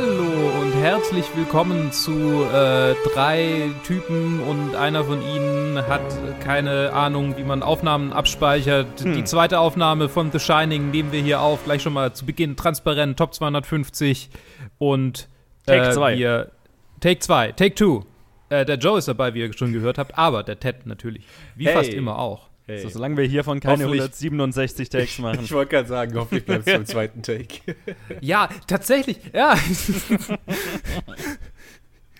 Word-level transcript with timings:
Hallo 0.00 0.60
und 0.62 0.74
herzlich 0.74 1.24
willkommen 1.34 1.90
zu 1.90 2.12
äh, 2.44 2.94
drei 3.12 3.68
Typen 3.84 4.38
und 4.38 4.76
einer 4.76 5.02
von 5.02 5.20
ihnen 5.20 5.76
hat 5.88 6.02
keine 6.38 6.92
Ahnung, 6.92 7.36
wie 7.36 7.42
man 7.42 7.64
Aufnahmen 7.64 8.12
abspeichert. 8.12 9.00
Hm. 9.00 9.14
Die 9.14 9.24
zweite 9.24 9.58
Aufnahme 9.58 10.08
von 10.08 10.30
The 10.30 10.38
Shining 10.38 10.92
nehmen 10.92 11.10
wir 11.10 11.20
hier 11.20 11.40
auf, 11.40 11.64
gleich 11.64 11.82
schon 11.82 11.94
mal 11.94 12.12
zu 12.12 12.26
Beginn 12.26 12.54
transparent, 12.54 13.18
Top 13.18 13.34
250 13.34 14.30
und 14.78 15.28
Take 15.66 15.88
äh, 15.88 15.90
zwei. 15.90 16.16
Wir, 16.16 16.52
Take 17.00 17.18
2, 17.18 17.52
Take 17.52 17.74
2. 17.74 18.04
Äh, 18.50 18.64
der 18.66 18.76
Joe 18.76 18.98
ist 18.98 19.08
dabei, 19.08 19.34
wie 19.34 19.40
ihr 19.40 19.52
schon 19.52 19.72
gehört 19.72 19.98
habt, 19.98 20.16
aber 20.16 20.44
der 20.44 20.60
Ted 20.60 20.86
natürlich, 20.86 21.24
wie 21.56 21.66
Hey. 21.66 21.74
fast 21.74 21.92
immer 21.92 22.20
auch. 22.20 22.47
Hey. 22.68 22.80
So, 22.82 22.90
solange 22.90 23.16
wir 23.16 23.24
hiervon 23.24 23.60
keine 23.60 23.82
Hoffentlich- 23.84 24.02
167 24.02 24.90
Takes 24.90 25.18
machen. 25.20 25.40
Ich 25.42 25.52
wollte 25.52 25.70
gerade 25.70 25.88
sagen, 25.88 26.14
hoffentlich 26.16 26.44
bleibst 26.44 26.68
du 26.68 26.72
im 26.74 26.84
zweiten 26.86 27.22
Take. 27.22 27.74
Ja, 28.20 28.50
tatsächlich, 28.66 29.18
ja. 29.32 29.56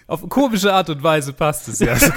Auf 0.08 0.26
komische 0.28 0.72
Art 0.72 0.88
und 0.90 1.02
Weise 1.02 1.32
passt 1.34 1.68
es 1.68 1.78
ja. 1.80 1.94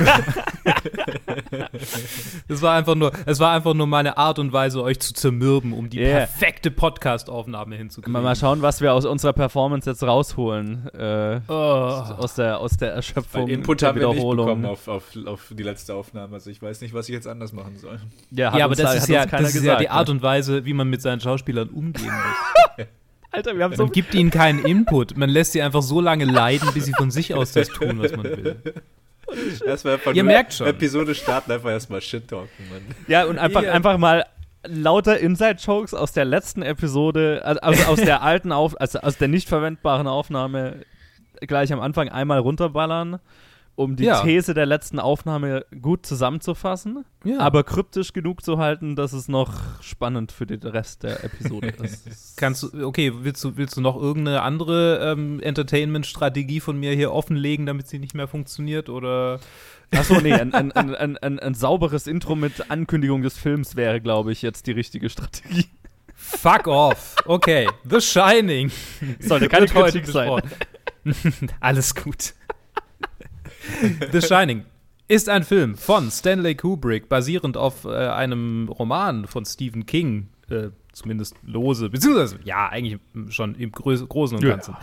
Es 2.47 2.61
war 2.61 2.75
einfach 2.75 2.95
nur, 2.95 3.11
es 3.25 3.39
war 3.39 3.51
einfach 3.51 3.73
nur 3.73 3.85
meine 3.87 4.17
Art 4.17 4.39
und 4.39 4.53
Weise, 4.53 4.81
euch 4.81 4.99
zu 4.99 5.13
zermürben, 5.13 5.73
um 5.73 5.89
die 5.89 5.99
Yeah. 5.99 6.19
perfekte 6.19 6.71
Podcast-Aufnahme 6.71 7.75
hinzukriegen. 7.75 8.13
mal, 8.13 8.21
mal 8.21 8.35
schauen, 8.35 8.61
was 8.61 8.79
wir 8.81 8.93
aus 8.93 9.05
unserer 9.05 9.33
Performance 9.33 9.89
jetzt 9.89 10.03
rausholen. 10.03 10.87
Äh, 10.93 11.41
Oh. 11.47 11.53
aus, 11.53 12.35
der, 12.35 12.59
aus 12.59 12.77
der 12.77 12.93
Erschöpfung. 12.93 13.43
Weil 13.43 13.49
Input 13.51 13.81
der 13.81 13.89
haben 13.89 13.99
wir 13.99 14.07
nicht 14.07 14.15
Wiederholung. 14.17 14.45
bekommen 14.45 14.65
auf, 14.65 14.87
auf, 14.87 15.03
auf 15.25 15.47
die 15.51 15.63
letzte 15.63 15.93
Aufnahme. 15.93 16.33
Also 16.35 16.49
ich 16.49 16.61
weiß 16.61 16.81
nicht, 16.81 16.93
was 16.93 17.09
ich 17.09 17.13
jetzt 17.13 17.27
anders 17.27 17.51
machen 17.51 17.77
soll. 17.77 17.99
Ja, 18.31 18.51
hat 18.51 18.59
ja, 18.59 18.65
aber 18.65 18.71
uns 18.71 18.81
das 18.81 18.91
da- 18.91 18.95
ist 18.97 19.03
hat 19.03 19.09
ja, 19.09 19.25
das 19.25 19.49
ist 19.49 19.55
ja 19.55 19.59
gesagt, 19.61 19.81
die 19.81 19.89
Art 19.89 20.07
ne? 20.07 20.13
und 20.13 20.21
Weise, 20.21 20.63
wie 20.65 20.73
man 20.73 20.89
mit 20.89 21.01
seinen 21.01 21.19
Schauspielern 21.19 21.69
umgehen 21.69 22.05
muss. 22.05 22.85
Alter, 23.31 23.57
wir 23.57 23.63
haben 23.63 23.75
so. 23.75 23.83
Man 23.83 23.91
gibt 23.91 24.13
ihnen 24.13 24.29
keinen 24.29 24.65
Input. 24.65 25.15
Man 25.17 25.29
lässt 25.29 25.53
sie 25.53 25.61
einfach 25.61 25.81
so 25.81 26.01
lange 26.01 26.25
leiden, 26.25 26.69
bis 26.73 26.85
sie 26.85 26.93
von 26.93 27.11
sich 27.11 27.33
aus 27.33 27.53
das 27.53 27.69
tun, 27.69 27.99
was 28.01 28.11
man 28.11 28.23
will. 28.25 28.55
Erstmal 29.65 29.93
einfach 29.93 30.13
Ihr 30.13 30.23
merkt 30.23 30.53
schon. 30.53 30.67
Episode 30.67 31.15
starten, 31.15 31.51
einfach 31.51 31.69
erstmal 31.69 32.01
Shit 32.01 32.27
talken, 32.27 32.69
Mann. 32.69 32.81
Ja, 33.07 33.23
und 33.25 33.37
einfach, 33.37 33.63
Ja. 33.63 33.71
einfach 33.71 33.97
mal 33.97 34.25
lauter 34.65 35.17
Inside-Jokes 35.19 35.93
aus 35.93 36.11
der 36.11 36.25
letzten 36.25 36.61
Episode, 36.61 37.41
also 37.45 37.61
also 37.61 37.83
aus 37.85 38.01
der 38.01 38.21
alten 38.21 38.51
Auf, 38.51 38.79
also 38.79 38.99
aus 38.99 39.17
der 39.17 39.29
nicht 39.29 39.47
verwendbaren 39.47 40.07
Aufnahme 40.07 40.81
gleich 41.39 41.71
am 41.73 41.79
Anfang 41.79 42.09
einmal 42.09 42.39
runterballern, 42.39 43.19
um 43.81 43.95
die 43.95 44.05
Ja. 44.05 44.21
These 44.21 44.53
der 44.53 44.65
letzten 44.65 44.99
Aufnahme 44.99 45.65
gut 45.81 46.05
zusammenzufassen, 46.05 47.05
Ja. 47.23 47.39
aber 47.39 47.63
kryptisch 47.63 48.13
genug 48.13 48.43
zu 48.43 48.57
halten, 48.57 48.95
dass 48.95 49.13
es 49.13 49.27
noch 49.27 49.53
spannend 49.81 50.31
für 50.31 50.45
den 50.45 50.61
Rest 50.61 51.03
der 51.03 51.23
Episode 51.23 51.67
ist. 51.83 52.37
Kannst 52.37 52.63
du, 52.63 52.85
okay, 52.87 53.11
willst 53.21 53.43
du, 53.43 53.57
willst 53.57 53.77
du 53.77 53.81
noch 53.81 53.95
irgendeine 53.95 54.41
andere 54.41 55.11
ähm, 55.11 55.39
Entertainment-Strategie 55.41 56.59
von 56.59 56.79
mir 56.79 56.93
hier 56.93 57.11
offenlegen, 57.11 57.65
damit 57.65 57.87
sie 57.87 57.99
nicht 57.99 58.13
mehr 58.15 58.27
funktioniert? 58.27 58.89
Oder 58.89 59.39
Achso, 59.91 60.19
nee, 60.21 60.33
ein, 60.33 60.53
ein, 60.53 60.71
ein, 60.71 61.17
ein, 61.17 61.39
ein, 61.39 61.53
sauberes 61.53 62.07
Intro 62.07 62.35
mit 62.35 62.69
Ankündigung 62.71 63.21
des 63.21 63.37
Films 63.37 63.75
wäre, 63.75 63.99
glaube 64.01 64.31
ich, 64.31 64.41
jetzt 64.41 64.67
die 64.67 64.71
richtige 64.71 65.09
Strategie. 65.09 65.65
fuck 66.15 66.67
off? 66.67 67.15
Okay, 67.25 67.67
The 67.89 67.99
Shining. 67.99 68.71
Sollte 69.19 69.49
keine 69.49 69.65
Kritik 69.67 70.07
sein. 70.07 70.41
Alles 71.59 71.95
gut. 71.95 72.33
The 74.11 74.21
Shining 74.21 74.65
ist 75.07 75.27
ein 75.27 75.43
Film 75.43 75.75
von 75.75 76.09
Stanley 76.09 76.55
Kubrick, 76.55 77.09
basierend 77.09 77.57
auf 77.57 77.85
äh, 77.85 77.89
einem 77.89 78.69
Roman 78.69 79.27
von 79.27 79.45
Stephen 79.45 79.85
King, 79.85 80.29
äh, 80.49 80.69
zumindest 80.93 81.35
lose, 81.43 81.89
beziehungsweise 81.89 82.39
ja, 82.43 82.69
eigentlich 82.69 82.99
schon 83.29 83.55
im 83.55 83.71
Großen 83.71 84.37
und 84.37 84.43
Ja. 84.43 84.51
Ganzen. 84.51 84.75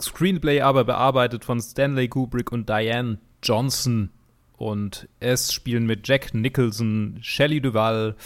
Screenplay 0.00 0.60
aber 0.60 0.84
bearbeitet 0.84 1.44
von 1.44 1.60
Stanley 1.60 2.08
Kubrick 2.08 2.52
und 2.52 2.68
Diane 2.68 3.18
Johnson. 3.42 4.10
Und 4.56 5.08
es 5.20 5.52
spielen 5.52 5.86
mit 5.86 6.08
Jack 6.08 6.32
Nicholson, 6.32 7.18
Shelley 7.20 7.60
Duvall, 7.60 8.16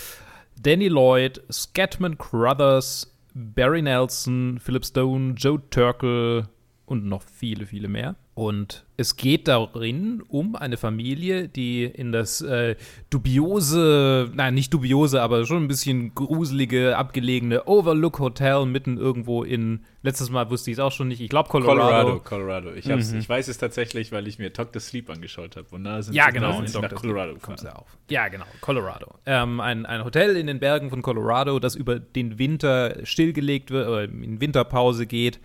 Danny 0.62 0.88
Lloyd, 0.88 1.43
Scatman 1.50 2.16
Crothers, 2.19 3.12
Barry 3.34 3.82
Nelson, 3.82 4.60
Philip 4.62 4.84
Stone, 4.84 5.34
Joe 5.37 5.60
Turkel 5.70 6.49
und 6.91 7.06
noch 7.06 7.23
viele, 7.23 7.67
viele 7.67 7.89
mehr. 7.89 8.17
Und 8.34 8.84
es 8.97 9.17
geht 9.17 9.49
darin 9.49 10.23
um 10.28 10.56
eine 10.56 10.77
Familie, 10.78 11.47
die 11.49 11.84
in 11.84 12.11
das 12.11 12.41
äh, 12.41 12.75
dubiose, 13.11 14.31
nein, 14.34 14.55
nicht 14.55 14.73
dubiose, 14.75 15.21
aber 15.23 15.45
schon 15.47 15.65
ein 15.65 15.69
bisschen 15.69 16.15
gruselige, 16.15 16.97
abgelegene 16.97 17.67
Overlook 17.67 18.19
Hotel 18.19 18.67
mitten 18.67 18.97
irgendwo 18.99 19.43
in, 19.45 19.84
letztes 20.03 20.31
Mal 20.31 20.50
wusste 20.50 20.71
ich 20.71 20.77
es 20.77 20.81
auch 20.81 20.93
schon 20.93 21.09
nicht, 21.09 21.21
ich 21.21 21.29
glaube 21.29 21.49
Colorado. 21.49 22.19
Colorado, 22.19 22.21
Colorado. 22.21 22.73
Ich, 22.75 22.87
Mhm. 22.87 23.19
ich 23.19 23.29
weiß 23.29 23.49
es 23.49 23.59
tatsächlich, 23.59 24.11
weil 24.12 24.27
ich 24.27 24.39
mir 24.39 24.50
Dr. 24.50 24.81
Sleep 24.81 25.09
angeschaut 25.11 25.56
habe. 25.56 25.67
Und 25.73 25.84
da 25.84 26.03
sind 26.03 26.15
Ja, 26.15 26.27
sie- 26.27 26.33
genau. 26.33 26.65
sind 26.67 26.83
nach. 26.83 26.95
Colorado 26.95 27.34
gefahren. 27.34 27.56
ja 27.62 27.73
auf. 27.77 27.97
Ja, 28.11 28.29
genau. 28.29 28.45
Colorado. 28.61 29.15
Ähm, 29.27 29.61
ein, 29.61 29.87
ein 29.87 30.05
Hotel 30.05 30.37
in 30.37 30.47
den 30.47 30.61
Bergen 30.61 30.91
von 30.91 31.03
Colorado, 31.03 31.59
das 31.61 31.75
über 31.77 31.99
den 32.00 32.39
Winter 32.39 32.97
stillgelegt 33.05 33.71
wird, 33.71 33.87
oder 33.89 34.05
in 34.05 34.41
Winterpause 34.41 35.06
geht. 35.06 35.41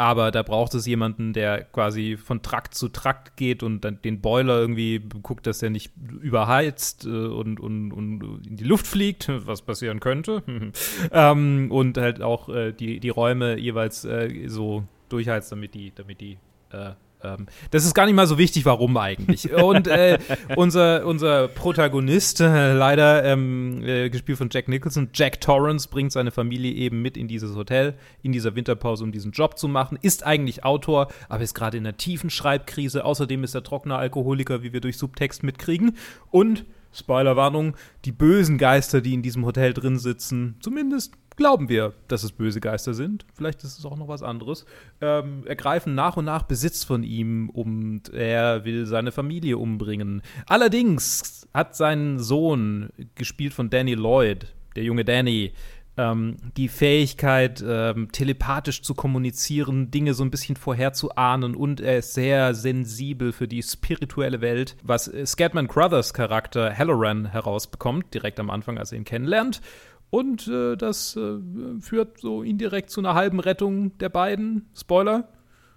Aber 0.00 0.30
da 0.30 0.42
braucht 0.42 0.72
es 0.72 0.86
jemanden, 0.86 1.34
der 1.34 1.62
quasi 1.62 2.16
von 2.16 2.40
Trakt 2.40 2.72
zu 2.72 2.88
Trakt 2.88 3.36
geht 3.36 3.62
und 3.62 3.82
dann 3.82 4.00
den 4.00 4.22
Boiler 4.22 4.58
irgendwie 4.58 4.98
guckt, 4.98 5.46
dass 5.46 5.62
er 5.62 5.68
nicht 5.68 5.92
überheizt 6.22 7.04
äh, 7.04 7.10
und, 7.10 7.60
und, 7.60 7.92
und 7.92 8.46
in 8.46 8.56
die 8.56 8.64
Luft 8.64 8.86
fliegt, 8.86 9.28
was 9.44 9.60
passieren 9.60 10.00
könnte. 10.00 10.42
ähm, 11.12 11.70
und 11.70 11.98
halt 11.98 12.22
auch 12.22 12.48
äh, 12.48 12.72
die, 12.72 12.98
die 12.98 13.10
Räume 13.10 13.58
jeweils 13.58 14.06
äh, 14.06 14.46
so 14.46 14.84
durchheizt, 15.10 15.52
damit 15.52 15.74
die, 15.74 15.92
damit 15.94 16.22
die 16.22 16.38
äh, 16.70 16.92
ähm, 17.22 17.46
das 17.70 17.84
ist 17.84 17.94
gar 17.94 18.06
nicht 18.06 18.14
mal 18.14 18.26
so 18.26 18.38
wichtig, 18.38 18.64
warum 18.64 18.96
eigentlich. 18.96 19.52
Und 19.52 19.86
äh, 19.86 20.18
unser, 20.56 21.06
unser 21.06 21.48
Protagonist, 21.48 22.40
äh, 22.40 22.72
leider 22.72 23.24
ähm, 23.24 23.82
äh, 23.84 24.10
gespielt 24.10 24.38
von 24.38 24.48
Jack 24.50 24.68
Nicholson, 24.68 25.10
Jack 25.14 25.40
Torrance, 25.40 25.88
bringt 25.88 26.12
seine 26.12 26.30
Familie 26.30 26.72
eben 26.72 27.02
mit 27.02 27.16
in 27.16 27.28
dieses 27.28 27.54
Hotel 27.54 27.94
in 28.22 28.32
dieser 28.32 28.54
Winterpause, 28.54 29.04
um 29.04 29.12
diesen 29.12 29.32
Job 29.32 29.58
zu 29.58 29.68
machen. 29.68 29.98
Ist 30.00 30.24
eigentlich 30.24 30.64
Autor, 30.64 31.08
aber 31.28 31.42
ist 31.42 31.54
gerade 31.54 31.76
in 31.76 31.86
einer 31.86 31.96
tiefen 31.96 32.30
Schreibkrise. 32.30 33.04
Außerdem 33.04 33.44
ist 33.44 33.54
er 33.54 33.62
trockener 33.62 33.98
Alkoholiker, 33.98 34.62
wie 34.62 34.72
wir 34.72 34.80
durch 34.80 34.96
Subtext 34.98 35.42
mitkriegen. 35.42 35.96
Und, 36.30 36.64
Spoilerwarnung, 36.92 37.76
die 38.04 38.12
bösen 38.12 38.58
Geister, 38.58 39.00
die 39.00 39.14
in 39.14 39.22
diesem 39.22 39.44
Hotel 39.44 39.72
drin 39.72 39.98
sitzen, 39.98 40.56
zumindest 40.60 41.14
glauben 41.40 41.70
wir, 41.70 41.94
dass 42.06 42.22
es 42.22 42.32
böse 42.32 42.60
Geister 42.60 42.92
sind. 42.92 43.24
Vielleicht 43.34 43.64
ist 43.64 43.78
es 43.78 43.86
auch 43.86 43.96
noch 43.96 44.08
was 44.08 44.22
anderes. 44.22 44.66
Ähm, 45.00 45.46
ergreifen 45.46 45.94
nach 45.94 46.18
und 46.18 46.26
nach 46.26 46.42
Besitz 46.42 46.84
von 46.84 47.02
ihm 47.02 47.48
und 47.48 48.10
er 48.12 48.66
will 48.66 48.84
seine 48.84 49.10
Familie 49.10 49.56
umbringen. 49.56 50.20
Allerdings 50.46 51.48
hat 51.54 51.74
sein 51.74 52.18
Sohn, 52.18 52.90
gespielt 53.14 53.54
von 53.54 53.70
Danny 53.70 53.94
Lloyd, 53.94 54.54
der 54.76 54.84
junge 54.84 55.06
Danny, 55.06 55.52
ähm, 55.96 56.36
die 56.58 56.68
Fähigkeit, 56.68 57.64
ähm, 57.66 58.12
telepathisch 58.12 58.82
zu 58.82 58.94
kommunizieren, 58.94 59.90
Dinge 59.90 60.12
so 60.12 60.22
ein 60.22 60.30
bisschen 60.30 60.56
vorherzuahnen 60.56 61.54
und 61.54 61.80
er 61.80 61.98
ist 61.98 62.12
sehr 62.12 62.54
sensibel 62.54 63.32
für 63.32 63.48
die 63.48 63.62
spirituelle 63.62 64.42
Welt, 64.42 64.76
was 64.82 65.10
Scatman 65.24 65.68
Crothers 65.68 66.12
Charakter 66.12 66.76
Halloran 66.76 67.32
herausbekommt, 67.32 68.12
direkt 68.12 68.38
am 68.40 68.50
Anfang, 68.50 68.76
als 68.76 68.92
er 68.92 68.98
ihn 68.98 69.04
kennenlernt. 69.04 69.62
Und 70.10 70.48
äh, 70.48 70.76
das 70.76 71.16
äh, 71.16 71.38
führt 71.80 72.18
so 72.20 72.42
indirekt 72.42 72.90
zu 72.90 73.00
einer 73.00 73.14
halben 73.14 73.40
Rettung 73.40 73.96
der 73.98 74.08
beiden. 74.08 74.68
Spoiler. 74.76 75.28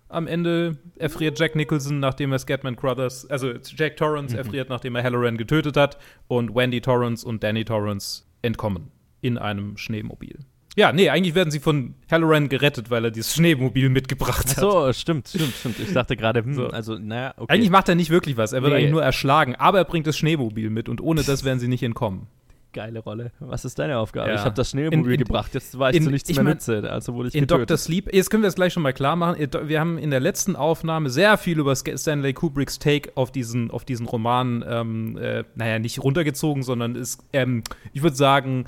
Am 0.09 0.27
Ende 0.27 0.77
erfriert 0.97 1.39
Jack 1.39 1.55
Nicholson, 1.55 1.99
nachdem 1.99 2.31
er 2.31 2.39
Scatman 2.39 2.75
Crothers, 2.75 3.25
also 3.31 3.51
Jack 3.75 3.97
Torrance 3.97 4.37
erfriert, 4.37 4.69
nachdem 4.69 4.95
er 4.95 5.03
Halloran 5.03 5.37
getötet 5.37 5.75
hat. 5.77 5.97
Und 6.27 6.53
Wendy 6.55 6.81
Torrance 6.81 7.25
und 7.27 7.43
Danny 7.43 7.65
Torrance 7.65 8.23
entkommen 8.43 8.91
in 9.21 9.37
einem 9.39 9.77
Schneemobil. 9.77 10.39
Ja, 10.75 10.91
nee, 10.91 11.09
eigentlich 11.09 11.35
werden 11.35 11.51
sie 11.51 11.59
von 11.59 11.93
Halloran 12.11 12.49
gerettet, 12.49 12.89
weil 12.89 13.05
er 13.05 13.11
dieses 13.11 13.33
Schneemobil 13.35 13.89
mitgebracht 13.89 14.47
hat. 14.49 14.55
So, 14.59 14.91
stimmt, 14.93 15.27
stimmt, 15.29 15.53
stimmt. 15.53 15.79
Ich 15.79 15.93
dachte 15.93 16.15
gerade, 16.17 16.43
hm, 16.43 16.53
So. 16.55 16.67
also, 16.67 16.97
naja, 16.97 17.33
okay. 17.37 17.53
Eigentlich 17.53 17.69
macht 17.69 17.89
er 17.89 17.95
nicht 17.95 18.09
wirklich 18.09 18.37
was, 18.37 18.53
er 18.53 18.61
wird 18.63 18.73
Nee. 18.73 18.79
eigentlich 18.79 18.91
nur 18.91 19.03
erschlagen, 19.03 19.55
aber 19.55 19.77
er 19.79 19.85
bringt 19.85 20.07
das 20.07 20.17
Schneemobil 20.17 20.69
mit 20.71 20.89
und 20.89 20.99
ohne 21.01 21.21
das 21.23 21.43
werden 21.45 21.59
sie 21.59 21.67
nicht 21.67 21.83
entkommen. 21.83 22.27
Geile 22.73 22.99
Rolle. 22.99 23.31
Was 23.39 23.63
ist 23.65 23.79
deine 23.79 23.97
Aufgabe? 23.97 24.29
Ja. 24.29 24.35
Ich 24.35 24.41
habe 24.41 24.55
das 24.55 24.73
In- 24.73 24.79
Schneemobil 24.89 25.13
in- 25.13 25.19
gebracht, 25.19 25.53
jetzt 25.53 25.77
war 25.79 25.91
ich 25.91 25.97
in- 25.97 26.03
zu 26.03 26.09
nichts 26.11 26.29
ich 26.29 26.35
mehr 26.35 26.43
mein, 26.43 26.53
nütze, 26.53 26.89
also 26.91 27.13
wurde 27.13 27.29
ich 27.29 27.35
In 27.35 27.41
getötet. 27.41 27.69
Dr. 27.69 27.77
Sleep, 27.77 28.13
jetzt 28.13 28.29
können 28.29 28.43
wir 28.43 28.47
es 28.49 28.55
gleich 28.55 28.73
schon 28.73 28.83
mal 28.83 28.93
klar 28.93 29.15
machen. 29.15 29.37
Wir 29.67 29.79
haben 29.79 29.97
in 29.97 30.09
der 30.11 30.19
letzten 30.19 30.55
Aufnahme 30.55 31.09
sehr 31.09 31.37
viel 31.37 31.59
über 31.59 31.75
Stanley 31.75 32.33
Kubricks 32.33 32.79
Take 32.79 33.11
auf 33.15 33.31
diesen, 33.31 33.71
auf 33.71 33.85
diesen 33.85 34.05
Roman, 34.07 34.65
ähm, 34.67 35.17
äh, 35.17 35.43
naja, 35.55 35.79
nicht 35.79 36.03
runtergezogen, 36.03 36.63
sondern 36.63 36.95
ist, 36.95 37.23
ähm, 37.31 37.63
ich 37.93 38.03
würde 38.03 38.15
sagen, 38.15 38.65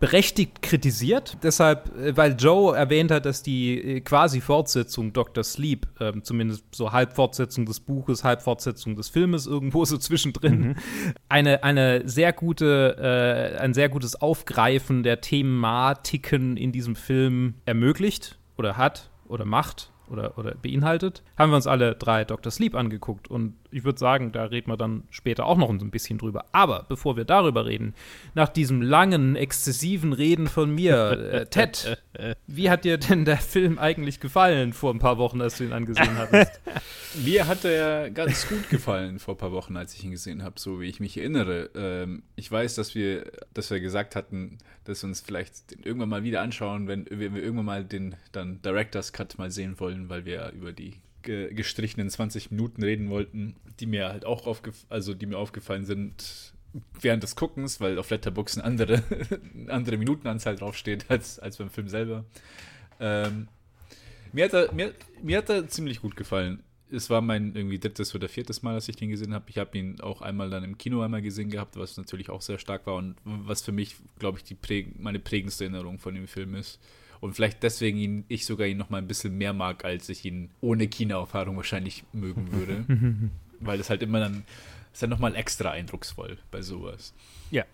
berechtigt 0.00 0.62
kritisiert. 0.62 1.38
Deshalb, 1.42 1.94
äh, 1.96 2.16
weil 2.16 2.36
Joe 2.38 2.76
erwähnt 2.76 3.10
hat, 3.10 3.26
dass 3.26 3.42
die 3.42 3.78
äh, 3.78 4.00
quasi 4.00 4.40
Fortsetzung 4.40 5.12
Dr. 5.12 5.44
Sleep, 5.44 5.86
ähm, 6.00 6.22
zumindest 6.22 6.64
so 6.74 6.92
halb 6.92 7.14
Fortsetzung 7.14 7.66
des 7.66 7.80
Buches, 7.80 8.24
halb 8.24 8.42
Fortsetzung 8.42 8.96
des 8.96 9.08
Filmes, 9.08 9.46
irgendwo 9.46 9.84
so 9.84 9.98
zwischendrin, 9.98 10.76
eine, 11.28 11.64
eine 11.64 12.08
sehr 12.08 12.32
gute, 12.32 13.56
äh, 13.56 13.58
ein 13.60 13.74
sehr 13.74 13.88
gutes 13.88 14.20
Aufgreifen 14.20 15.02
der 15.02 15.20
Thematiken 15.20 16.56
in 16.56 16.72
diesem 16.72 16.96
Film 16.96 17.54
ermöglicht 17.64 18.38
oder 18.56 18.76
hat 18.76 19.10
oder 19.26 19.44
macht. 19.44 19.90
Oder, 20.10 20.38
oder 20.38 20.54
beinhaltet, 20.54 21.22
haben 21.36 21.50
wir 21.50 21.56
uns 21.56 21.66
alle 21.66 21.94
drei 21.94 22.24
Dr. 22.24 22.50
Sleep 22.50 22.74
angeguckt. 22.74 23.28
Und 23.28 23.54
ich 23.70 23.84
würde 23.84 23.98
sagen, 23.98 24.32
da 24.32 24.44
reden 24.44 24.70
wir 24.70 24.76
dann 24.76 25.04
später 25.10 25.46
auch 25.46 25.56
noch 25.56 25.70
ein 25.70 25.90
bisschen 25.90 26.18
drüber. 26.18 26.46
Aber 26.52 26.86
bevor 26.88 27.16
wir 27.16 27.24
darüber 27.24 27.66
reden, 27.66 27.94
nach 28.34 28.48
diesem 28.48 28.82
langen, 28.82 29.36
exzessiven 29.36 30.12
Reden 30.12 30.46
von 30.46 30.74
mir, 30.74 31.10
äh, 31.32 31.46
Ted, 31.50 32.02
wie 32.46 32.70
hat 32.70 32.84
dir 32.84 32.98
denn 32.98 33.24
der 33.24 33.38
Film 33.38 33.78
eigentlich 33.78 34.20
gefallen 34.20 34.72
vor 34.72 34.92
ein 34.92 34.98
paar 34.98 35.18
Wochen, 35.18 35.40
als 35.40 35.58
du 35.58 35.64
ihn 35.64 35.72
angesehen 35.72 36.16
hattest? 36.16 36.60
Mir 37.24 37.46
hat 37.46 37.64
er 37.64 38.10
ganz 38.10 38.48
gut 38.48 38.68
gefallen 38.68 39.18
vor 39.18 39.34
ein 39.34 39.38
paar 39.38 39.52
Wochen, 39.52 39.76
als 39.76 39.94
ich 39.94 40.04
ihn 40.04 40.10
gesehen 40.10 40.42
habe, 40.42 40.58
so 40.58 40.80
wie 40.80 40.86
ich 40.86 41.00
mich 41.00 41.16
erinnere. 41.16 41.70
Ähm, 41.74 42.22
ich 42.36 42.50
weiß, 42.50 42.74
dass 42.74 42.94
wir, 42.94 43.30
dass 43.54 43.70
wir 43.70 43.80
gesagt 43.80 44.16
hatten, 44.16 44.58
dass 44.84 45.02
wir 45.02 45.08
uns 45.08 45.20
vielleicht 45.20 45.72
irgendwann 45.84 46.08
mal 46.08 46.22
wieder 46.22 46.40
anschauen, 46.40 46.88
wenn, 46.88 47.06
wenn 47.10 47.34
wir 47.34 47.42
irgendwann 47.42 47.66
mal 47.66 47.84
den 47.84 48.14
dann 48.32 48.62
Director's 48.62 49.12
Cut 49.12 49.38
mal 49.38 49.50
sehen 49.50 49.78
wollen, 49.80 49.97
weil 50.08 50.24
wir 50.24 50.52
über 50.54 50.72
die 50.72 51.00
ge 51.22 51.52
gestrichenen 51.52 52.10
20 52.10 52.50
Minuten 52.50 52.82
reden 52.82 53.10
wollten, 53.10 53.56
die 53.80 53.86
mir 53.86 54.08
halt 54.08 54.24
auch 54.24 54.46
also 54.88 55.14
die 55.14 55.26
mir 55.26 55.38
aufgefallen 55.38 55.84
sind 55.84 56.54
während 57.00 57.22
des 57.22 57.36
Guckens, 57.36 57.80
weil 57.80 57.98
auf 57.98 58.10
Letterboxd 58.10 58.58
eine 58.58 58.64
andere, 58.64 59.02
andere 59.68 59.96
Minutenanzahl 59.96 60.56
draufsteht 60.56 61.06
als, 61.08 61.38
als 61.38 61.56
beim 61.56 61.70
Film 61.70 61.88
selber. 61.88 62.24
Ähm, 63.00 63.48
mir, 64.32 64.44
hat 64.44 64.52
er, 64.52 64.72
mir, 64.72 64.94
mir 65.22 65.38
hat 65.38 65.48
er 65.48 65.68
ziemlich 65.68 66.00
gut 66.00 66.16
gefallen. 66.16 66.62
Es 66.90 67.10
war 67.10 67.20
mein 67.20 67.54
irgendwie 67.54 67.78
drittes 67.78 68.14
oder 68.14 68.28
viertes 68.28 68.62
Mal, 68.62 68.74
dass 68.74 68.88
ich 68.88 68.96
den 68.96 69.10
gesehen 69.10 69.34
habe. 69.34 69.44
Ich 69.48 69.58
habe 69.58 69.76
ihn 69.76 70.00
auch 70.00 70.22
einmal 70.22 70.48
dann 70.48 70.64
im 70.64 70.78
Kino 70.78 71.02
einmal 71.02 71.20
gesehen 71.20 71.50
gehabt, 71.50 71.76
was 71.76 71.96
natürlich 71.96 72.30
auch 72.30 72.40
sehr 72.40 72.58
stark 72.58 72.86
war 72.86 72.94
und 72.94 73.16
was 73.24 73.62
für 73.62 73.72
mich, 73.72 73.96
glaube 74.18 74.38
ich, 74.38 74.44
die 74.44 74.54
präg 74.54 74.98
meine 74.98 75.18
prägendste 75.18 75.64
Erinnerung 75.64 75.98
von 75.98 76.14
dem 76.14 76.26
Film 76.26 76.54
ist. 76.54 76.80
Und 77.20 77.34
vielleicht 77.34 77.62
deswegen 77.62 77.98
ihn, 77.98 78.24
ich 78.28 78.46
sogar 78.46 78.66
ihn 78.66 78.76
noch 78.76 78.90
mal 78.90 78.98
ein 78.98 79.08
bisschen 79.08 79.36
mehr 79.36 79.52
mag, 79.52 79.84
als 79.84 80.08
ich 80.08 80.24
ihn 80.24 80.50
ohne 80.60 80.88
Kinoerfahrung 80.88 81.56
wahrscheinlich 81.56 82.04
mögen 82.12 82.52
würde. 82.52 82.84
Weil 83.60 83.78
das 83.78 83.90
halt 83.90 84.02
immer 84.02 84.20
dann, 84.20 84.44
ist 84.92 85.02
dann 85.02 85.10
nochmal 85.10 85.34
extra 85.34 85.70
eindrucksvoll 85.70 86.38
bei 86.50 86.62
sowas. 86.62 87.12
Ja. 87.50 87.64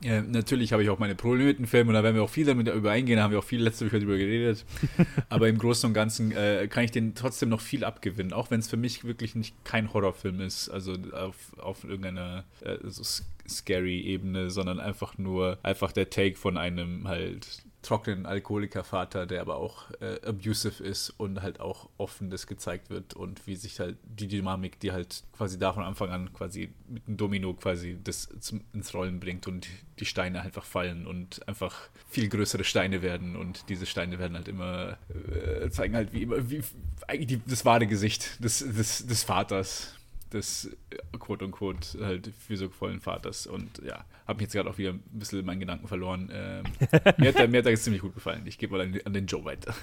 Ja, 0.00 0.22
natürlich 0.22 0.72
habe 0.72 0.84
ich 0.84 0.90
auch 0.90 1.00
meine 1.00 1.16
Probleme 1.16 1.48
mit 1.48 1.58
dem 1.58 1.66
Film 1.66 1.88
und 1.88 1.94
da 1.94 2.04
werden 2.04 2.14
wir 2.14 2.22
auch 2.22 2.30
viel 2.30 2.46
damit 2.46 2.68
übereingehen, 2.68 3.16
da 3.16 3.24
haben 3.24 3.32
wir 3.32 3.40
auch 3.40 3.44
viel 3.44 3.60
letzte 3.60 3.86
Woche 3.86 3.98
darüber 3.98 4.16
geredet. 4.16 4.64
Aber 5.28 5.48
im 5.48 5.58
Großen 5.58 5.88
und 5.88 5.94
Ganzen 5.94 6.30
äh, 6.30 6.68
kann 6.68 6.84
ich 6.84 6.92
den 6.92 7.16
trotzdem 7.16 7.48
noch 7.48 7.60
viel 7.60 7.82
abgewinnen, 7.82 8.32
auch 8.32 8.52
wenn 8.52 8.60
es 8.60 8.68
für 8.68 8.76
mich 8.76 9.04
wirklich 9.04 9.34
nicht 9.34 9.56
kein 9.64 9.92
Horrorfilm 9.92 10.40
ist, 10.40 10.68
also 10.68 10.94
auf, 11.12 11.34
auf 11.58 11.82
irgendeiner 11.82 12.44
äh, 12.60 12.76
so 12.84 13.02
scary 13.48 14.00
Ebene, 14.00 14.50
sondern 14.50 14.78
einfach 14.78 15.18
nur 15.18 15.58
einfach 15.64 15.90
der 15.90 16.10
Take 16.10 16.36
von 16.36 16.56
einem 16.58 17.08
halt 17.08 17.64
trockenen 17.82 18.26
Alkoholikervater, 18.26 19.26
der 19.26 19.40
aber 19.40 19.56
auch 19.56 19.90
äh, 20.00 20.20
abusive 20.26 20.82
ist 20.82 21.10
und 21.10 21.42
halt 21.42 21.60
auch 21.60 21.88
offen 21.96 22.28
das 22.28 22.46
gezeigt 22.46 22.90
wird 22.90 23.14
und 23.14 23.46
wie 23.46 23.54
sich 23.54 23.78
halt 23.78 23.96
die 24.04 24.26
Dynamik, 24.26 24.80
die 24.80 24.92
halt 24.92 25.22
quasi 25.36 25.58
da 25.58 25.72
von 25.72 25.84
Anfang 25.84 26.10
an 26.10 26.32
quasi 26.32 26.72
mit 26.88 27.06
einem 27.06 27.16
Domino 27.16 27.54
quasi 27.54 27.98
das 28.02 28.28
zum, 28.40 28.62
ins 28.72 28.92
Rollen 28.94 29.20
bringt 29.20 29.46
und 29.46 29.68
die 30.00 30.06
Steine 30.06 30.42
einfach 30.42 30.64
fallen 30.64 31.06
und 31.06 31.46
einfach 31.46 31.88
viel 32.08 32.28
größere 32.28 32.64
Steine 32.64 33.02
werden 33.02 33.36
und 33.36 33.68
diese 33.68 33.86
Steine 33.86 34.18
werden 34.18 34.36
halt 34.36 34.48
immer 34.48 34.98
äh, 35.08 35.70
zeigen 35.70 35.94
halt 35.94 36.12
wie 36.12 36.22
immer 36.22 36.50
wie 36.50 36.62
eigentlich 37.06 37.26
die, 37.26 37.40
das 37.46 37.64
wahre 37.64 37.86
Gesicht 37.86 38.42
des, 38.42 38.58
des, 38.58 39.06
des 39.06 39.22
Vaters 39.22 39.97
des 40.32 40.76
äh, 40.90 40.96
quote 41.18 41.44
unquote 41.44 42.04
halt 42.04 42.32
fürsorgevollen 42.38 43.00
Vaters. 43.00 43.46
Und 43.46 43.82
ja, 43.84 44.04
habe 44.26 44.38
mich 44.38 44.42
jetzt 44.42 44.52
gerade 44.52 44.70
auch 44.70 44.78
wieder 44.78 44.90
ein 44.90 45.02
bisschen 45.12 45.44
meinen 45.44 45.60
Gedanken 45.60 45.88
verloren. 45.88 46.30
Ähm, 46.32 46.64
mir, 47.18 47.28
hat 47.28 47.38
der, 47.38 47.48
mir 47.48 47.58
hat 47.58 47.66
der 47.66 47.76
ziemlich 47.76 48.02
gut 48.02 48.14
gefallen. 48.14 48.42
Ich 48.46 48.58
gebe 48.58 48.76
mal 48.76 48.82
an, 48.82 48.98
an 49.04 49.12
den 49.12 49.26
Joe 49.26 49.44
weiter. 49.44 49.74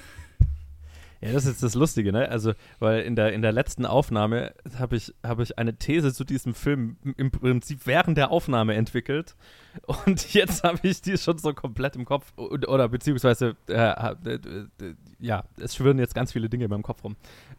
Ja, 1.25 1.33
das 1.33 1.45
ist 1.45 1.54
jetzt 1.54 1.63
das 1.63 1.74
Lustige, 1.74 2.12
ne? 2.12 2.30
Also, 2.30 2.54
weil 2.77 3.01
in 3.01 3.16
der, 3.16 3.33
in 3.33 3.42
der 3.42 3.51
letzten 3.51 3.88
Aufnahme 3.88 4.54
habe 4.77 4.95
ich, 4.95 5.12
hab 5.24 5.39
ich 5.39 5.57
eine 5.57 5.75
These 5.75 6.13
zu 6.13 6.24
diesem 6.24 6.54
Film 6.54 6.98
im 7.18 7.31
Prinzip 7.31 7.88
während 7.88 8.16
der 8.16 8.30
Aufnahme 8.30 8.75
entwickelt. 8.75 9.36
Und 10.06 10.33
jetzt 10.33 10.63
habe 10.63 10.77
ich 10.83 11.01
die 11.01 11.18
schon 11.18 11.39
so 11.39 11.51
komplett 11.54 11.95
im 11.95 12.06
Kopf. 12.06 12.31
Oder 12.38 12.89
beziehungsweise, 12.89 13.56
äh, 13.68 13.74
äh, 13.74 14.39
ja, 15.19 15.45
es 15.60 15.75
schwirren 15.75 15.98
jetzt 15.98 16.13
ganz 16.13 16.31
viele 16.31 16.48
Dinge 16.48 16.66
in 16.66 16.69
meinem 16.69 16.83
Kopf 16.83 17.04
rum. 17.04 17.16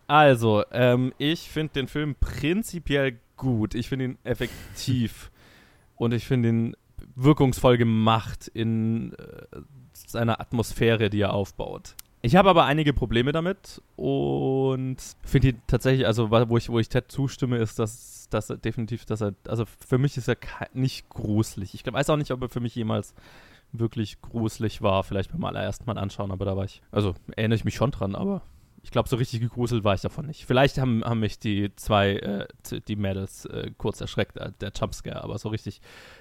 Also, 0.06 0.62
ähm, 0.70 1.12
ich 1.18 1.50
finde 1.50 1.72
den 1.72 1.88
Film 1.88 2.14
prinzipiell 2.14 3.18
gut. 3.36 3.74
Ich 3.74 3.88
finde 3.88 4.04
ihn 4.04 4.18
effektiv. 4.22 5.32
und 5.96 6.14
ich 6.14 6.24
finde 6.24 6.50
ihn 6.50 6.76
wirkungsvoll 7.16 7.78
gemacht 7.78 8.46
in 8.46 9.12
äh, 9.14 9.16
seiner 9.92 10.40
Atmosphäre, 10.40 11.10
die 11.10 11.20
er 11.20 11.32
aufbaut. 11.32 11.96
Ich 12.26 12.34
habe 12.34 12.50
aber 12.50 12.64
einige 12.64 12.92
Probleme 12.92 13.30
damit 13.30 13.80
und 13.94 14.96
finde 15.22 15.50
ihn 15.50 15.62
tatsächlich, 15.68 16.08
also 16.08 16.32
wo 16.32 16.56
ich, 16.56 16.68
wo 16.68 16.80
ich 16.80 16.88
Ted 16.88 17.04
zustimme, 17.08 17.58
ist, 17.58 17.78
dass, 17.78 18.26
dass 18.30 18.50
er 18.50 18.56
definitiv, 18.56 19.04
dass 19.04 19.20
er, 19.20 19.34
also 19.46 19.62
für 19.64 19.96
mich 19.96 20.16
ist 20.16 20.26
er 20.26 20.36
nicht 20.72 21.08
gruselig. 21.08 21.72
Ich 21.72 21.86
weiß 21.86 22.10
auch 22.10 22.16
nicht, 22.16 22.32
ob 22.32 22.42
er 22.42 22.48
für 22.48 22.58
mich 22.58 22.74
jemals 22.74 23.14
wirklich 23.70 24.20
gruselig 24.22 24.82
war. 24.82 25.04
Vielleicht 25.04 25.30
beim 25.30 25.44
allerersten 25.44 25.86
Mal 25.86 25.98
anschauen, 25.98 26.32
aber 26.32 26.44
da 26.44 26.56
war 26.56 26.64
ich, 26.64 26.82
also 26.90 27.14
erinnere 27.36 27.58
ich 27.58 27.64
mich 27.64 27.76
schon 27.76 27.92
dran, 27.92 28.16
aber 28.16 28.42
ich 28.82 28.90
glaube, 28.90 29.08
so 29.08 29.14
richtig 29.14 29.40
gegruselt 29.40 29.84
war 29.84 29.94
ich 29.94 30.00
davon 30.00 30.26
nicht. 30.26 30.46
Vielleicht 30.46 30.78
haben, 30.78 31.04
haben 31.04 31.20
mich 31.20 31.38
die 31.38 31.70
zwei, 31.76 32.16
äh, 32.16 32.46
die 32.88 32.96
Mädels 32.96 33.44
äh, 33.44 33.70
kurz 33.78 34.00
erschreckt, 34.00 34.36
äh, 34.36 34.50
der 34.60 34.72
Jumpscare, 34.76 35.22
aber 35.22 35.38
so 35.38 35.48
richtig 35.48 35.80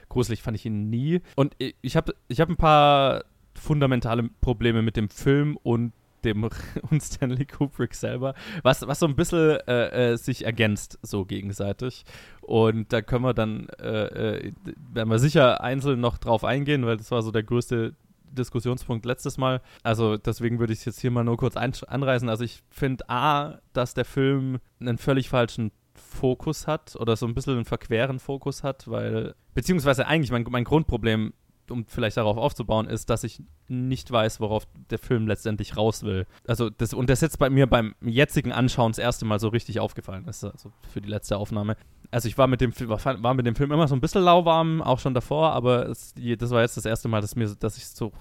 gruselig 0.10 0.44
fand 0.44 0.56
ich 0.56 0.68
ihn 0.68 0.92
nie. 0.92 1.22
Und 1.36 1.56
ich 1.58 1.96
habe 1.96 2.14
ich 2.28 2.40
hab 2.42 2.50
ein 2.50 2.58
paar 2.58 3.26
fundamentale 3.56 4.30
Probleme 4.42 4.82
mit 4.82 4.98
dem 4.98 5.10
Film 5.10 5.58
und 5.64 5.94
dem 6.24 6.44
und 6.90 7.04
Stanley 7.04 7.46
Kubrick 7.46 7.94
selber, 7.94 8.34
was, 8.64 8.86
was 8.88 9.00
so 9.00 9.06
ein 9.06 9.16
bisschen 9.16 9.60
äh, 9.68 10.14
äh, 10.14 10.18
sich 10.18 10.46
ergänzt 10.46 11.00
so 11.02 11.26
gegenseitig. 11.26 12.04
Und 12.42 12.92
da 12.92 13.02
können 13.02 13.24
wir 13.24 13.34
dann, 13.34 13.68
äh, 13.80 14.48
äh, 14.48 14.54
werden 14.92 15.10
wir 15.10 15.20
sicher 15.20 15.62
einzeln 15.62 16.00
noch 16.00 16.18
drauf 16.18 16.44
eingehen, 16.44 16.86
weil 16.86 16.98
das 16.98 17.12
war 17.12 17.22
so 17.22 17.32
der 17.32 17.44
größte 17.44 17.96
Diskussionspunkt 18.32 19.06
letztes 19.06 19.38
Mal. 19.38 19.62
Also 19.84 20.18
deswegen 20.18 20.60
würde 20.60 20.74
ich 20.74 20.80
es 20.80 20.86
jetzt 20.86 21.00
hier 21.00 21.12
mal 21.12 21.24
nur 21.24 21.38
kurz 21.38 21.56
anreißen. 21.56 22.28
Also 22.28 22.44
ich 22.44 22.64
finde 22.70 23.10
A, 23.10 23.60
dass 23.74 23.94
der 23.94 24.06
Film 24.06 24.58
einen 24.80 24.98
völlig 24.98 25.30
falschen 25.30 25.72
Fokus 25.94 26.68
hat 26.68 26.96
oder 26.98 27.16
so 27.16 27.26
ein 27.26 27.34
bisschen 27.34 27.54
einen 27.54 27.66
verqueren 27.66 28.20
Fokus 28.20 28.64
hat, 28.64 28.90
weil, 28.90 29.36
beziehungsweise 29.54 30.08
eigentlich 30.08 30.32
mein, 30.32 30.46
mein 30.50 30.66
Grundproblem 30.66 31.34
um 31.70 31.86
vielleicht 31.86 32.18
darauf 32.18 32.38
aufzubauen, 32.38 32.88
ist, 32.88 33.10
dass 33.10 33.24
ich 33.24 33.42
nicht 33.68 34.12
weiß, 34.12 34.40
worauf 34.40 34.68
der 34.90 35.00
Film 35.00 35.28
letztendlich 35.28 35.78
raus 35.78 36.04
will. 36.04 36.26
Also 36.48 36.70
das, 36.70 36.94
und 36.94 37.10
das 37.10 37.20
ist 37.20 37.22
jetzt 37.24 37.40
bei 37.40 37.50
mir 37.50 37.68
beim 37.68 37.96
jetzigen 38.02 38.52
Anschauen 38.52 38.92
das 38.92 39.00
erste 39.00 39.26
Mal 39.26 39.40
so 39.40 39.50
richtig 39.50 39.80
aufgefallen 39.80 40.28
ist, 40.28 40.44
also 40.44 40.72
für 40.92 41.02
die 41.02 41.10
letzte 41.10 41.38
Aufnahme. 41.38 41.78
Also 42.12 42.28
ich 42.28 42.38
war 42.38 42.48
mit 42.48 42.62
dem 42.62 42.72
Film, 42.72 42.90
war 42.90 43.34
mit 43.34 43.46
dem 43.46 43.56
Film 43.56 43.72
immer 43.72 43.88
so 43.88 43.96
ein 43.96 44.02
bisschen 44.02 44.24
lauwarm, 44.24 44.82
auch 44.82 45.00
schon 45.00 45.14
davor, 45.14 45.52
aber 45.54 45.88
es, 45.90 46.14
das 46.38 46.52
war 46.52 46.62
jetzt 46.62 46.78
das 46.78 46.86
erste 46.86 47.08
Mal, 47.08 47.22
dass 47.22 47.36
mir, 47.36 47.54
dass 47.56 47.78
ich 47.78 47.88
so, 47.88 48.12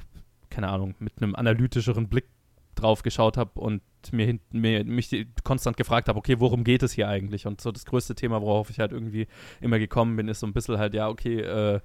keine 0.50 0.68
Ahnung, 0.68 0.94
mit 0.98 1.12
einem 1.20 1.34
analytischeren 1.34 2.08
Blick 2.08 2.28
drauf 2.74 3.02
geschaut 3.02 3.36
habe 3.36 3.60
und 3.60 3.82
mir, 4.12 4.38
mir 4.50 4.84
mich 4.84 5.26
konstant 5.42 5.76
gefragt 5.76 6.08
habe, 6.08 6.18
okay, 6.18 6.40
worum 6.40 6.64
geht 6.64 6.82
es 6.82 6.92
hier 6.92 7.08
eigentlich? 7.08 7.46
Und 7.46 7.60
so 7.60 7.72
das 7.72 7.84
größte 7.84 8.14
Thema, 8.14 8.42
worauf 8.42 8.70
ich 8.70 8.80
halt 8.80 8.92
irgendwie 8.92 9.26
immer 9.60 9.78
gekommen 9.78 10.16
bin, 10.16 10.28
ist 10.28 10.40
so 10.40 10.46
ein 10.46 10.52
bisschen 10.52 10.78
halt, 10.78 10.94
ja, 10.94 11.08
okay, 11.08 11.40
äh, 11.40 11.80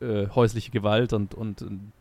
äh, 0.00 0.28
häusliche 0.34 0.70
Gewalt 0.70 1.12
und, 1.12 1.34
und, 1.34 1.62
und 1.62 1.92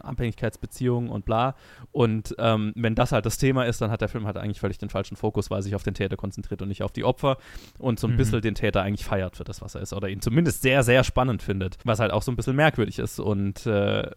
Abhängigkeitsbeziehungen 0.00 1.10
und 1.10 1.24
bla. 1.24 1.56
Und 1.92 2.34
ähm, 2.38 2.72
wenn 2.76 2.94
das 2.94 3.12
halt 3.12 3.26
das 3.26 3.38
Thema 3.38 3.64
ist, 3.64 3.80
dann 3.80 3.90
hat 3.90 4.00
der 4.00 4.08
Film 4.08 4.26
halt 4.26 4.36
eigentlich 4.36 4.60
völlig 4.60 4.78
den 4.78 4.88
falschen 4.88 5.16
Fokus, 5.16 5.50
weil 5.50 5.58
er 5.58 5.62
sich 5.62 5.74
auf 5.74 5.82
den 5.82 5.94
Täter 5.94 6.16
konzentriert 6.16 6.62
und 6.62 6.68
nicht 6.68 6.82
auf 6.82 6.92
die 6.92 7.04
Opfer 7.04 7.38
und 7.78 7.98
so 7.98 8.06
ein 8.06 8.12
mhm. 8.12 8.18
bisschen 8.18 8.40
den 8.40 8.54
Täter 8.54 8.82
eigentlich 8.82 9.04
feiert 9.04 9.36
für 9.36 9.44
das, 9.44 9.60
was 9.60 9.74
er 9.74 9.82
ist 9.82 9.92
oder 9.92 10.08
ihn 10.08 10.20
zumindest 10.20 10.62
sehr, 10.62 10.82
sehr 10.82 11.04
spannend 11.04 11.42
findet, 11.42 11.78
was 11.84 11.98
halt 11.98 12.12
auch 12.12 12.22
so 12.22 12.30
ein 12.30 12.36
bisschen 12.36 12.56
merkwürdig 12.56 12.98
ist 12.98 13.18
und 13.18 13.66
äh, 13.66 14.10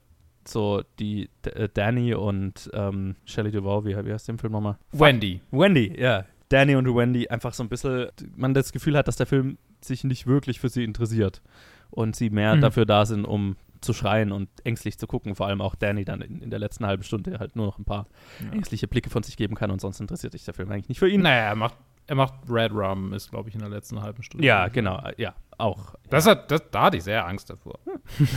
so 0.48 0.84
die 1.00 1.30
D 1.46 1.50
äh, 1.52 1.70
Danny 1.74 2.14
und 2.14 2.70
ähm, 2.74 3.16
Shelley 3.26 3.52
Duvall, 3.52 3.86
wie, 3.86 4.06
wie 4.06 4.14
heißt 4.14 4.28
der 4.28 4.38
Film 4.38 4.54
nochmal? 4.54 4.78
Wendy. 4.92 5.42
Wendy, 5.52 6.00
ja. 6.00 6.26
Danny 6.50 6.76
und 6.76 6.86
Wendy 6.94 7.28
einfach 7.28 7.54
so 7.54 7.64
ein 7.64 7.70
bisschen, 7.70 8.08
man 8.36 8.54
das 8.54 8.72
Gefühl 8.72 8.98
hat, 8.98 9.08
dass 9.08 9.16
der 9.16 9.26
Film 9.26 9.58
sich 9.82 10.04
nicht 10.04 10.28
wirklich 10.28 10.60
für 10.60 10.70
sie 10.70 10.84
interessiert 10.84 11.42
und 11.90 12.16
sie 12.16 12.30
mehr 12.30 12.56
mhm. 12.56 12.62
dafür 12.62 12.86
da 12.86 13.06
sind, 13.06 13.26
um 13.26 13.56
zu 13.82 13.94
schreien 13.94 14.32
und 14.32 14.50
ängstlich 14.64 14.98
zu 14.98 15.08
gucken. 15.08 15.36
Vor 15.36 15.48
allem 15.48 15.62
auch 15.62 15.76
Danny 15.76 16.06
dann 16.06 16.22
in, 16.22 16.42
in 16.42 16.50
der 16.50 16.60
letzten 16.60 16.86
halben 16.86 17.04
Stunde 17.04 17.40
halt 17.40 17.56
nur 17.56 17.66
noch 17.66 17.80
ein 17.80 17.86
paar 17.86 18.08
ja. 18.44 18.52
ängstliche 18.52 18.88
Blicke 18.88 19.10
von 19.10 19.24
sich 19.24 19.38
geben 19.38 19.56
kann 19.56 19.72
und 19.72 19.82
sonst 19.82 20.00
interessiert 20.00 20.34
sich 20.34 20.46
der 20.46 20.54
Film 20.54 20.72
eigentlich 20.72 20.90
nicht 20.90 21.00
für 21.00 21.10
ihn. 21.10 21.22
Naja, 21.22 21.50
er 21.50 21.56
macht 21.56 21.76
er 22.08 22.16
macht 22.16 22.34
Red 22.50 22.72
Rum, 22.72 23.14
ist, 23.14 23.30
glaube 23.30 23.50
ich, 23.50 23.56
in 23.56 23.62
der 23.62 23.70
letzten 23.70 24.02
halben 24.02 24.24
Stunde. 24.24 24.46
Ja, 24.46 24.68
genau, 24.68 25.02
ja, 25.18 25.34
auch. 25.58 25.96
Das 26.10 26.28
hat, 26.28 26.52
das, 26.52 26.62
da 26.72 26.84
hatte 26.84 26.98
ich 26.98 27.04
sehr 27.04 27.26
Angst 27.26 27.50
davor. 27.50 27.80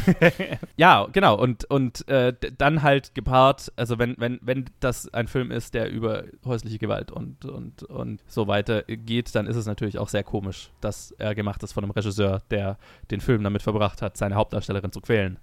ja, 0.76 1.06
genau, 1.12 1.37
und, 1.38 1.64
und 1.64 2.06
äh, 2.08 2.32
dann 2.56 2.82
halt 2.82 3.14
gepaart, 3.14 3.73
also 3.76 3.99
wenn, 3.99 4.14
wenn, 4.18 4.38
wenn 4.42 4.66
das 4.80 5.12
ein 5.12 5.26
Film 5.28 5.50
ist, 5.50 5.75
der 5.75 5.90
über 5.90 6.25
häusliche 6.44 6.78
Gewalt 6.78 7.11
und, 7.11 7.44
und, 7.44 7.82
und 7.85 8.23
so 8.28 8.46
weiter 8.46 8.82
geht, 8.85 9.35
dann 9.35 9.46
ist 9.46 9.56
es 9.56 9.66
natürlich 9.66 9.99
auch 9.99 10.08
sehr 10.08 10.25
komisch, 10.25 10.70
dass 10.80 11.11
er 11.12 11.35
gemacht 11.35 11.62
ist 11.62 11.73
von 11.73 11.85
einem 11.85 11.90
Regisseur, 11.92 12.42
der 12.50 12.78
den 13.11 13.20
Film 13.20 13.42
damit 13.42 13.62
verbracht 13.62 14.02
hat, 14.02 14.16
seine 14.16 14.35
Hauptdarstellerin 14.37 14.92
zu 14.92 15.00
quälen 15.00 15.38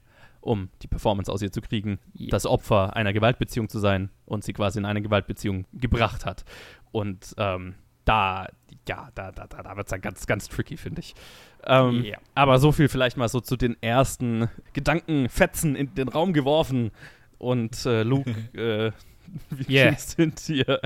um 0.46 0.68
die 0.82 0.88
Performance 0.88 1.32
aus 1.32 1.42
ihr 1.42 1.53
zu 1.53 1.62
kriegen, 1.62 2.00
Ja. 2.13 2.27
das 2.32 2.46
Opfer 2.46 2.98
einer 2.98 3.13
Gewaltbeziehung 3.13 3.70
zu 3.70 3.80
sein 3.80 4.10
und 4.25 4.44
sie 4.44 4.51
quasi 4.51 4.77
in 4.77 4.84
eine 4.86 5.01
Gewaltbeziehung 5.01 5.65
gebracht 5.72 6.25
hat. 6.25 6.44
Und 6.92 7.34
ähm, 7.38 7.75
da, 8.05 8.48
ja, 8.88 9.10
da, 9.15 9.31
da, 9.31 9.48
da, 9.48 9.63
da 9.63 9.77
wird 9.77 9.88
es 9.88 9.91
dann 9.91 10.01
ganz, 10.01 10.25
ganz 10.27 10.48
tricky, 10.50 10.77
finde 10.77 11.01
ich. 11.01 11.15
Ähm, 11.65 12.03
Ja. 12.03 12.17
Aber 12.36 12.60
so 12.60 12.72
viel 12.72 12.89
vielleicht 12.89 13.17
mal 13.17 13.29
so 13.29 13.39
zu 13.39 13.55
den 13.55 13.81
ersten 13.81 14.50
Gedankenfetzen 14.74 15.75
in 15.75 15.93
den 15.95 16.07
Raum 16.10 16.33
geworfen. 16.33 16.91
Und 17.38 17.86
äh, 17.86 18.03
Luke, 18.03 18.29
äh, 18.53 18.91
wie 19.50 19.74
Yeah. 19.74 19.95
denn 20.17 20.33
dir? 20.48 20.81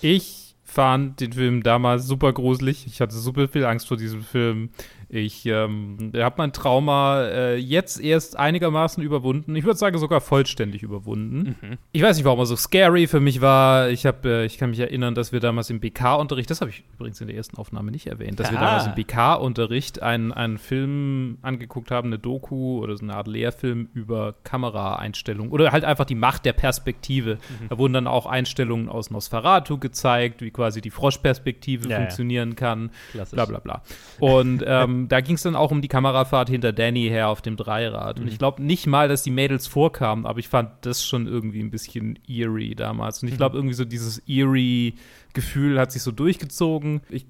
Ich 0.00 0.54
fand 0.64 1.20
den 1.20 1.32
Film 1.32 1.62
damals 1.62 2.06
super 2.06 2.32
gruselig. 2.32 2.86
Ich 2.86 3.00
hatte 3.00 3.14
super 3.16 3.48
viel 3.48 3.64
Angst 3.64 3.88
vor 3.88 3.96
diesem 3.96 4.22
Film. 4.22 4.70
Ich 5.10 5.46
ähm, 5.46 6.12
habe 6.16 6.34
mein 6.36 6.52
Trauma 6.52 7.22
äh, 7.22 7.56
jetzt 7.56 7.98
erst 7.98 8.36
einigermaßen 8.38 9.02
überwunden. 9.02 9.56
Ich 9.56 9.64
würde 9.64 9.78
sagen 9.78 9.96
sogar 9.96 10.20
vollständig 10.20 10.82
überwunden. 10.82 11.56
Ich 11.92 12.02
weiß 12.02 12.16
nicht, 12.16 12.26
warum 12.26 12.40
er 12.40 12.44
so 12.46 12.56
scary 12.56 13.06
für 13.06 13.18
mich 13.20 13.40
war. 13.40 13.88
Ich 13.88 14.04
habe, 14.04 14.28
äh, 14.28 14.44
ich 14.44 14.58
kann 14.58 14.68
mich 14.68 14.80
erinnern, 14.80 15.14
dass 15.14 15.32
wir 15.32 15.40
damals 15.40 15.70
im 15.70 15.80
BK-Unterricht, 15.80 16.50
das 16.50 16.60
habe 16.60 16.70
ich 16.70 16.84
übrigens 16.94 17.20
in 17.22 17.26
der 17.28 17.36
ersten 17.36 17.56
Aufnahme 17.56 17.90
nicht 17.90 18.06
erwähnt, 18.06 18.38
dass 18.38 18.50
wir 18.50 18.58
Ah. 18.58 18.64
damals 18.64 18.86
im 18.86 18.94
BK-Unterricht 18.96 20.02
einen, 20.02 20.30
einen 20.32 20.58
Film 20.58 21.38
angeguckt 21.40 21.90
haben, 21.90 22.08
eine 22.08 22.18
Doku 22.18 22.78
oder 22.82 22.94
so 22.94 23.02
eine 23.04 23.14
Art 23.14 23.28
Lehrfilm 23.28 23.88
über 23.94 24.34
Kameraeinstellungen 24.44 25.50
oder 25.52 25.72
halt 25.72 25.84
einfach 25.84 26.04
die 26.04 26.14
Macht 26.16 26.44
der 26.44 26.52
Perspektive. 26.52 27.38
Da 27.70 27.78
wurden 27.78 27.94
dann 27.94 28.06
auch 28.06 28.26
Einstellungen 28.26 28.88
aus 28.90 29.10
Nosferatu 29.10 29.78
gezeigt, 29.78 30.42
wie 30.42 30.50
quasi 30.50 30.80
die 30.80 30.90
Froschperspektive 30.90 31.84
Ja, 31.88 31.92
ja. 31.92 31.96
funktionieren 32.00 32.56
kann 32.56 32.90
Klassisch. 33.12 33.34
bla 33.34 33.44
bla 33.46 33.58
bla. 33.60 33.82
Und 34.20 34.62
ähm, 34.66 34.96
da 35.06 35.20
ging 35.20 35.36
es 35.36 35.42
dann 35.42 35.54
auch 35.54 35.70
um 35.70 35.82
die 35.82 35.88
Kamerafahrt 35.88 36.48
hinter 36.48 36.72
Danny 36.72 37.08
her 37.08 37.28
auf 37.28 37.42
dem 37.42 37.56
Dreirad. 37.56 38.18
Und 38.18 38.26
ich 38.26 38.38
glaube 38.38 38.62
nicht 38.62 38.86
mal, 38.86 39.06
dass 39.08 39.22
die 39.22 39.30
Mädels 39.30 39.66
vorkamen, 39.66 40.26
aber 40.26 40.40
ich 40.40 40.48
fand 40.48 40.70
das 40.80 41.06
schon 41.06 41.26
irgendwie 41.26 41.60
ein 41.60 41.70
bisschen 41.70 42.18
eerie 42.26 42.74
damals. 42.74 43.22
Und 43.22 43.28
ich 43.28 43.36
glaube, 43.36 43.56
irgendwie 43.56 43.74
so 43.74 43.84
dieses 43.84 44.18
eerie-Gefühl 44.26 45.78
hat 45.78 45.92
sich 45.92 46.02
so 46.02 46.10
durchgezogen. 46.10 47.02
Ich 47.08 47.26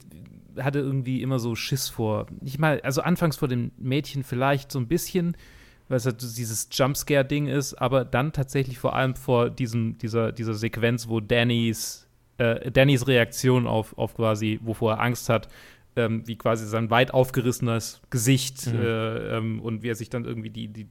hatte 0.59 0.79
irgendwie 0.79 1.23
immer 1.23 1.39
so 1.39 1.55
Schiss 1.55 1.89
vor, 1.89 2.27
nicht 2.41 2.59
mal, 2.59 2.81
also 2.81 3.03
anfangs 3.03 3.37
vor 3.37 3.49
dem 3.49 3.73
Mädchen 3.77 4.25
vielleicht 4.25 4.73
so 4.73 4.79
ein 4.79 4.89
bisschen, 4.89 5.37
weil 5.89 5.99
es 5.99 6.07
halt 6.07 6.21
dieses 6.23 6.69
Jumpscare-Ding 6.73 7.47
ist, 7.47 7.75
aber 7.75 8.05
dann 8.05 8.33
tatsächlich 8.33 8.79
vor 8.79 8.95
allem 8.95 9.15
vor 9.15 9.51
diesem, 9.51 9.99
dieser, 9.99 10.33
dieser 10.33 10.55
Sequenz, 10.55 11.09
wo 11.09 11.21
Dannys, 11.21 12.09
äh, 12.39 12.71
Dannys 12.71 13.07
Reaktion 13.07 13.67
auf, 13.67 13.97
auf 13.97 14.15
quasi, 14.15 14.61
wovor 14.63 14.95
er 14.95 15.01
Angst 15.01 15.29
hat, 15.29 15.49
ähm, 15.99 16.23
wie 16.26 16.37
quasi 16.37 16.67
sein 16.67 16.88
weit 16.90 17.12
aufgerissenes 17.12 18.00
Gesicht 18.11 18.67
Mhm. 18.69 18.81
äh, 18.81 19.37
ähm, 19.37 19.61
und 19.61 19.83
wie 19.83 19.88
er 19.90 19.95
sich 19.95 20.09
dann 20.09 20.25
irgendwie 20.25 20.50
die, 20.50 20.69
die 20.69 20.87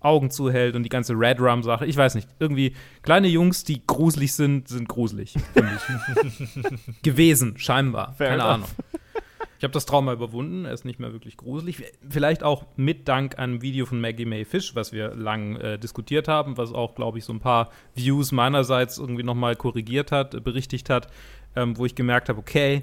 Augen 0.00 0.30
zuhält 0.30 0.74
und 0.76 0.82
die 0.84 0.88
ganze 0.88 1.14
Red 1.14 1.40
Rum-Sache. 1.40 1.84
Ich 1.86 1.96
weiß 1.96 2.14
nicht. 2.14 2.28
Irgendwie 2.38 2.74
kleine 3.02 3.28
Jungs, 3.28 3.64
die 3.64 3.82
gruselig 3.86 4.32
sind, 4.34 4.68
sind 4.68 4.88
gruselig. 4.88 5.34
Gewesen, 7.02 7.58
scheinbar. 7.58 8.14
Fair 8.14 8.28
Keine 8.30 8.42
enough. 8.42 8.54
Ahnung. 8.54 8.68
Ich 9.58 9.64
habe 9.64 9.72
das 9.74 9.86
Trauma 9.86 10.12
überwunden, 10.12 10.64
er 10.64 10.72
ist 10.72 10.84
nicht 10.84 10.98
mehr 10.98 11.12
wirklich 11.12 11.36
gruselig. 11.36 11.84
Vielleicht 12.08 12.42
auch 12.42 12.66
mit 12.74 13.06
Dank 13.06 13.38
einem 13.38 13.62
Video 13.62 13.86
von 13.86 14.00
Maggie 14.00 14.24
May 14.24 14.44
Fish, 14.44 14.74
was 14.74 14.92
wir 14.92 15.14
lang 15.14 15.54
äh, 15.54 15.78
diskutiert 15.78 16.26
haben, 16.26 16.56
was 16.56 16.72
auch, 16.72 16.96
glaube 16.96 17.18
ich, 17.18 17.24
so 17.24 17.32
ein 17.32 17.38
paar 17.38 17.70
Views 17.94 18.32
meinerseits 18.32 18.98
irgendwie 18.98 19.22
nochmal 19.22 19.54
korrigiert 19.54 20.10
hat, 20.10 20.34
äh, 20.34 20.40
berichtigt 20.40 20.90
hat, 20.90 21.06
ähm, 21.54 21.78
wo 21.78 21.86
ich 21.86 21.94
gemerkt 21.94 22.28
habe, 22.28 22.40
okay, 22.40 22.82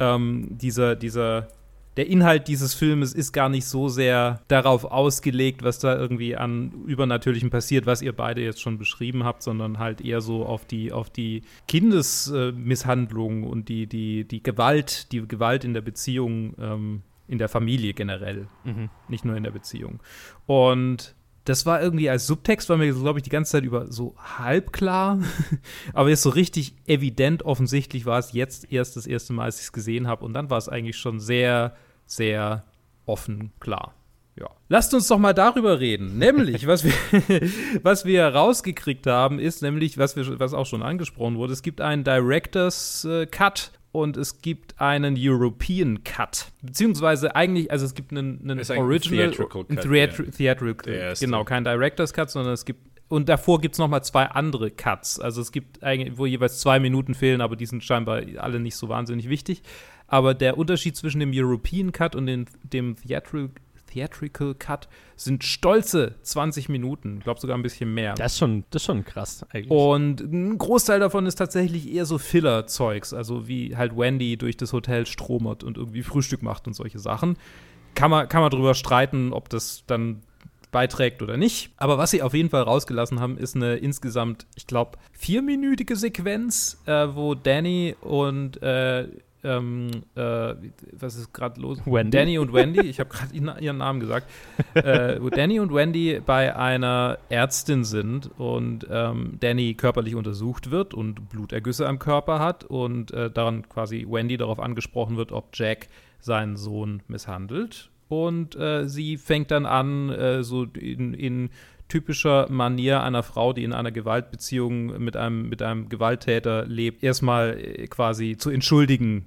ähm, 0.00 0.48
dieser, 0.50 0.96
dieser, 0.96 1.48
der 1.96 2.08
Inhalt 2.08 2.48
dieses 2.48 2.74
Filmes 2.74 3.12
ist 3.14 3.32
gar 3.32 3.48
nicht 3.48 3.66
so 3.66 3.88
sehr 3.88 4.40
darauf 4.48 4.84
ausgelegt, 4.84 5.62
was 5.62 5.78
da 5.78 5.96
irgendwie 5.96 6.34
an 6.36 6.72
Übernatürlichem 6.86 7.50
passiert, 7.50 7.86
was 7.86 8.02
ihr 8.02 8.12
beide 8.12 8.42
jetzt 8.42 8.60
schon 8.60 8.78
beschrieben 8.78 9.22
habt, 9.24 9.42
sondern 9.42 9.78
halt 9.78 10.00
eher 10.00 10.20
so 10.20 10.44
auf 10.44 10.64
die, 10.64 10.90
auf 10.92 11.08
die 11.10 11.42
Kindesmisshandlung 11.68 13.44
und 13.44 13.68
die, 13.68 13.86
die, 13.86 14.24
die 14.26 14.42
Gewalt, 14.42 15.12
die 15.12 15.26
Gewalt 15.26 15.64
in 15.64 15.74
der 15.74 15.80
Beziehung, 15.82 16.54
ähm, 16.58 17.02
in 17.26 17.38
der 17.38 17.48
Familie 17.48 17.94
generell, 17.94 18.48
Mhm. 18.64 18.90
nicht 19.08 19.24
nur 19.24 19.36
in 19.36 19.44
der 19.44 19.50
Beziehung. 19.50 20.00
Und 20.46 21.14
das 21.44 21.66
war 21.66 21.82
irgendwie 21.82 22.08
als 22.08 22.26
Subtext, 22.26 22.68
war 22.68 22.78
mir, 22.78 22.92
glaube 22.92 23.18
ich, 23.18 23.22
die 23.22 23.30
ganze 23.30 23.52
Zeit 23.52 23.64
über 23.64 23.92
so 23.92 24.14
halb 24.18 24.72
klar. 24.72 25.18
Aber 25.92 26.08
jetzt 26.08 26.22
so 26.22 26.30
richtig 26.30 26.74
evident 26.86 27.44
offensichtlich 27.44 28.06
war 28.06 28.18
es 28.18 28.32
jetzt 28.32 28.72
erst 28.72 28.96
das 28.96 29.06
erste 29.06 29.34
Mal, 29.34 29.44
als 29.44 29.58
ich 29.58 29.64
es 29.64 29.72
gesehen 29.72 30.06
habe. 30.06 30.24
Und 30.24 30.32
dann 30.32 30.48
war 30.48 30.58
es 30.58 30.68
eigentlich 30.68 30.96
schon 30.96 31.20
sehr, 31.20 31.76
sehr 32.06 32.64
offen 33.04 33.52
klar. 33.60 33.94
Ja. 34.40 34.48
Lasst 34.68 34.94
uns 34.94 35.06
doch 35.06 35.18
mal 35.18 35.34
darüber 35.34 35.80
reden. 35.80 36.18
Nämlich, 36.18 36.66
was 36.66 36.82
wir, 36.84 36.92
was 37.82 38.04
wir 38.04 38.26
rausgekriegt 38.26 39.06
haben, 39.06 39.38
ist 39.38 39.62
nämlich, 39.62 39.98
was, 39.98 40.16
wir, 40.16 40.40
was 40.40 40.54
auch 40.54 40.66
schon 40.66 40.82
angesprochen 40.82 41.36
wurde, 41.36 41.52
es 41.52 41.62
gibt 41.62 41.80
einen 41.82 42.04
Director's 42.04 43.04
äh, 43.04 43.26
Cut 43.26 43.70
und 43.94 44.16
es 44.16 44.42
gibt 44.42 44.80
einen 44.80 45.14
European 45.16 46.02
Cut. 46.02 46.50
Beziehungsweise 46.62 47.36
eigentlich, 47.36 47.70
also 47.70 47.86
es 47.86 47.94
gibt 47.94 48.10
einen, 48.10 48.40
einen 48.42 48.60
Original, 48.76 49.30
Theatrical 49.30 49.64
Cut, 49.64 49.82
Theatri 49.82 50.24
ja. 50.24 50.30
Theatrical, 50.32 51.14
genau, 51.20 51.44
kein 51.44 51.62
Director's 51.62 52.12
Cut, 52.12 52.28
sondern 52.28 52.54
es 52.54 52.64
gibt 52.64 52.80
und 53.08 53.28
davor 53.28 53.60
gibt 53.60 53.76
es 53.76 53.78
nochmal 53.78 54.02
zwei 54.02 54.24
andere 54.24 54.72
Cuts. 54.72 55.20
Also 55.20 55.40
es 55.40 55.52
gibt 55.52 55.84
eigentlich, 55.84 56.18
wo 56.18 56.26
jeweils 56.26 56.58
zwei 56.58 56.80
Minuten 56.80 57.14
fehlen, 57.14 57.40
aber 57.40 57.54
die 57.54 57.66
sind 57.66 57.84
scheinbar 57.84 58.22
alle 58.38 58.58
nicht 58.58 58.74
so 58.74 58.88
wahnsinnig 58.88 59.28
wichtig. 59.28 59.62
Aber 60.08 60.34
der 60.34 60.58
Unterschied 60.58 60.96
zwischen 60.96 61.20
dem 61.20 61.30
European 61.32 61.92
Cut 61.92 62.16
und 62.16 62.26
den, 62.26 62.46
dem 62.64 62.96
Theatrical, 62.96 63.50
Theatrical 63.94 64.54
Cut 64.54 64.88
sind 65.16 65.44
stolze 65.44 66.16
20 66.22 66.68
Minuten. 66.68 67.18
Ich 67.18 67.24
glaube 67.24 67.40
sogar 67.40 67.56
ein 67.56 67.62
bisschen 67.62 67.94
mehr. 67.94 68.14
Das 68.14 68.32
ist 68.32 68.38
schon, 68.38 68.64
das 68.70 68.82
ist 68.82 68.86
schon 68.86 69.04
krass 69.04 69.46
eigentlich. 69.50 69.70
Und 69.70 70.20
ein 70.20 70.58
Großteil 70.58 70.98
davon 70.98 71.26
ist 71.26 71.36
tatsächlich 71.36 71.92
eher 71.92 72.04
so 72.04 72.18
Filler-Zeugs, 72.18 73.14
also 73.14 73.46
wie 73.46 73.76
halt 73.76 73.96
Wendy 73.96 74.36
durch 74.36 74.56
das 74.56 74.72
Hotel 74.72 75.06
stromert 75.06 75.62
und 75.62 75.78
irgendwie 75.78 76.02
Frühstück 76.02 76.42
macht 76.42 76.66
und 76.66 76.74
solche 76.74 76.98
Sachen. 76.98 77.36
Kann 77.94 78.10
man, 78.10 78.28
kann 78.28 78.42
man 78.42 78.50
drüber 78.50 78.74
streiten, 78.74 79.32
ob 79.32 79.48
das 79.48 79.84
dann 79.86 80.22
beiträgt 80.72 81.22
oder 81.22 81.36
nicht. 81.36 81.70
Aber 81.76 81.96
was 81.96 82.10
sie 82.10 82.20
auf 82.20 82.34
jeden 82.34 82.50
Fall 82.50 82.62
rausgelassen 82.62 83.20
haben, 83.20 83.38
ist 83.38 83.54
eine 83.54 83.76
insgesamt, 83.76 84.44
ich 84.56 84.66
glaube, 84.66 84.98
vierminütige 85.12 85.94
Sequenz, 85.94 86.82
äh, 86.86 87.06
wo 87.12 87.36
Danny 87.36 87.94
und 88.00 88.60
äh, 88.60 89.06
ähm, 89.44 89.90
äh, 90.14 90.54
was 90.92 91.16
ist 91.16 91.32
gerade 91.32 91.60
los? 91.60 91.78
Wendy? 91.84 92.16
Danny 92.16 92.38
und 92.38 92.52
Wendy, 92.52 92.80
ich 92.80 93.00
habe 93.00 93.10
gerade 93.10 93.34
ihren, 93.34 93.78
Namen 93.78 94.00
gesagt, 94.00 94.30
äh, 94.74 95.20
wo 95.20 95.30
Danny 95.30 95.60
und 95.60 95.72
Wendy 95.72 96.20
bei 96.24 96.56
einer 96.56 97.18
Ärztin 97.28 97.84
sind 97.84 98.30
und 98.38 98.86
ähm, 98.90 99.36
Danny 99.40 99.74
körperlich 99.74 100.14
untersucht 100.14 100.70
wird 100.70 100.94
und 100.94 101.28
Blutergüsse 101.28 101.86
am 101.86 101.98
Körper 101.98 102.38
hat 102.38 102.64
und 102.64 103.12
äh, 103.12 103.30
daran 103.30 103.68
quasi 103.68 104.06
Wendy 104.08 104.36
darauf 104.36 104.58
angesprochen 104.58 105.16
wird, 105.16 105.32
ob 105.32 105.50
Jack 105.52 105.88
seinen 106.20 106.56
Sohn 106.56 107.02
misshandelt. 107.08 107.90
Und 108.08 108.56
äh, 108.56 108.88
sie 108.88 109.16
fängt 109.16 109.50
dann 109.50 109.66
an, 109.66 110.10
äh, 110.10 110.42
so 110.42 110.64
in, 110.64 111.14
in 111.14 111.50
typischer 111.88 112.48
Manier 112.50 113.02
einer 113.02 113.22
Frau, 113.22 113.52
die 113.52 113.64
in 113.64 113.72
einer 113.72 113.92
Gewaltbeziehung 113.92 115.02
mit 115.02 115.16
einem, 115.16 115.48
mit 115.48 115.62
einem 115.62 115.88
Gewalttäter 115.88 116.66
lebt, 116.66 117.02
erstmal 117.02 117.58
äh, 117.58 117.86
quasi 117.86 118.36
zu 118.36 118.50
entschuldigen, 118.50 119.26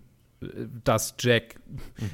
dass 0.84 1.15
Jack, 1.20 1.56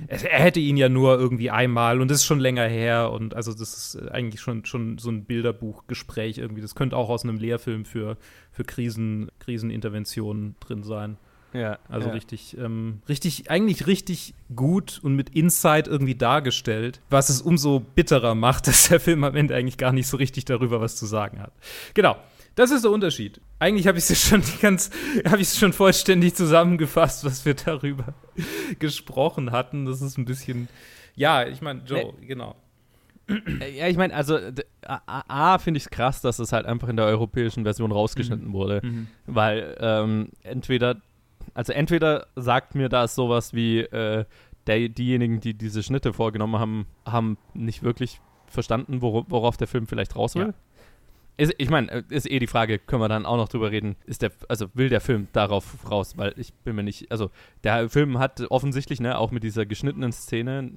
er, 0.08 0.18
hätte 0.18 0.62
ihn 0.62 0.78
ja 0.78 0.88
nur 0.88 1.20
irgendwie 1.20 1.52
einmal 1.52 2.00
und 2.00 2.10
das 2.10 2.20
ist 2.20 2.26
schon 2.26 2.40
länger 2.40 2.66
her 2.66 3.12
und 3.12 3.36
also 3.36 3.52
das 3.54 3.96
ist 3.96 4.12
eigentlich 4.12 4.40
schon, 4.40 4.66
schon 4.66 4.98
so 4.98 5.10
ein 5.10 5.26
Bilderbuchgespräch 5.26 6.38
irgendwie. 6.38 6.62
Das 6.62 6.76
könnte 6.76 6.96
auch 6.96 7.10
aus 7.10 7.24
einem 7.24 7.38
Lehrfilm 7.38 7.84
für, 7.84 8.18
für 8.52 8.64
Krisen, 8.64 9.30
Kriseninterventionen 9.40 10.56
drin 10.62 10.84
sein. 10.84 11.18
ja, 11.54 11.80
Also 11.90 12.08
ja. 12.08 12.14
richtig, 12.14 12.58
ähm, 12.58 13.02
richtig, 13.10 13.52
eigentlich 13.52 13.88
richtig 13.88 14.36
gut 14.56 15.02
und 15.04 15.16
mit 15.16 15.32
Insight 15.32 15.90
irgendwie 15.90 16.16
dargestellt, 16.16 17.02
was 17.10 17.28
es 17.28 17.42
umso 17.42 17.82
bitterer 17.82 18.36
macht, 18.36 18.68
dass 18.68 18.88
der 18.88 19.02
Film 19.02 19.26
am 19.26 19.36
Ende 19.36 19.54
eigentlich 19.54 19.78
gar 19.78 19.92
nicht 19.92 20.08
so 20.08 20.16
richtig 20.16 20.46
darüber 20.46 20.80
was 20.80 20.96
zu 20.96 21.06
sagen 21.06 21.42
hat. 21.42 21.52
Genau. 21.94 22.16
Das 22.56 22.72
ist 22.72 22.84
der 22.84 22.92
Unterschied. 22.92 23.42
Eigentlich 23.60 23.88
habe 23.88 23.98
ich 23.98 24.10
es 24.10 24.28
schon 24.28 24.44
ganz, 24.62 24.92
habe 25.26 25.42
ich 25.42 25.48
es 25.48 25.58
schon 25.58 25.74
vollständig 25.74 26.36
zusammengefasst, 26.36 27.26
was 27.26 27.46
wir 27.46 27.54
darüber 27.56 28.14
gesprochen 28.80 29.52
hatten. 29.52 29.86
Das 29.86 30.02
ist 30.02 30.18
ein 30.18 30.26
bisschen, 30.26 30.68
ja, 31.16 31.48
ich 31.48 31.62
meine, 31.62 31.82
Joe, 31.86 32.14
genau. 32.22 32.56
Äh, 33.28 33.78
Ja, 33.78 33.88
ich 33.88 33.98
meine, 33.98 34.14
also 34.14 34.38
A, 34.86 35.54
A, 35.54 35.58
finde 35.58 35.78
ich 35.78 35.86
es 35.86 35.90
krass, 35.90 36.22
dass 36.22 36.40
es 36.40 36.52
halt 36.52 36.66
einfach 36.66 36.90
in 36.90 36.98
der 36.98 37.06
europäischen 37.06 37.64
Version 37.64 37.92
rausgeschnitten 37.92 38.52
wurde. 38.54 38.82
Weil 39.26 39.78
ähm, 39.80 40.30
entweder, 40.44 41.02
also 41.54 41.74
entweder 41.74 42.28
sagt 42.36 42.76
mir 42.76 42.90
das 42.90 43.16
sowas 43.16 43.54
wie, 43.54 43.80
äh, 43.80 44.26
der, 44.68 44.90
diejenigen, 44.90 45.40
die 45.40 45.54
diese 45.54 45.84
Schnitte 45.84 46.14
vorgenommen 46.14 46.60
haben, 46.60 46.86
haben 47.06 47.38
nicht 47.54 47.84
wirklich 47.84 48.22
verstanden, 48.48 49.02
wor 49.02 49.26
worauf 49.30 49.58
der 49.58 49.68
Film 49.68 49.88
vielleicht 49.88 50.16
raus 50.16 50.36
will. 50.36 50.48
Ja. 50.48 50.54
Ist, 51.36 51.54
ich 51.58 51.70
meine, 51.72 52.04
ist 52.10 52.30
eh 52.30 52.38
die 52.38 52.46
Frage, 52.48 52.78
können 52.78 53.02
wir 53.02 53.10
dann 53.10 53.26
auch 53.26 53.38
noch 53.38 53.50
drüber 53.50 53.72
reden, 53.72 53.96
ist 54.06 54.22
der, 54.22 54.32
also 54.50 54.68
will 54.76 54.90
der 54.90 55.02
Film 55.02 55.28
darauf 55.34 55.90
raus, 55.90 56.16
weil 56.16 56.34
ich 56.38 56.54
bin 56.54 56.76
mir 56.76 56.84
nicht, 56.84 57.12
also 57.12 57.32
der 57.64 57.90
Film 57.90 58.20
hat 58.20 58.40
offensichtlich, 58.52 59.00
ne, 59.00 59.18
auch 59.18 59.32
mit 59.32 59.44
dieser 59.44 59.66
geschnittenen 59.66 60.12
Szene, 60.12 60.74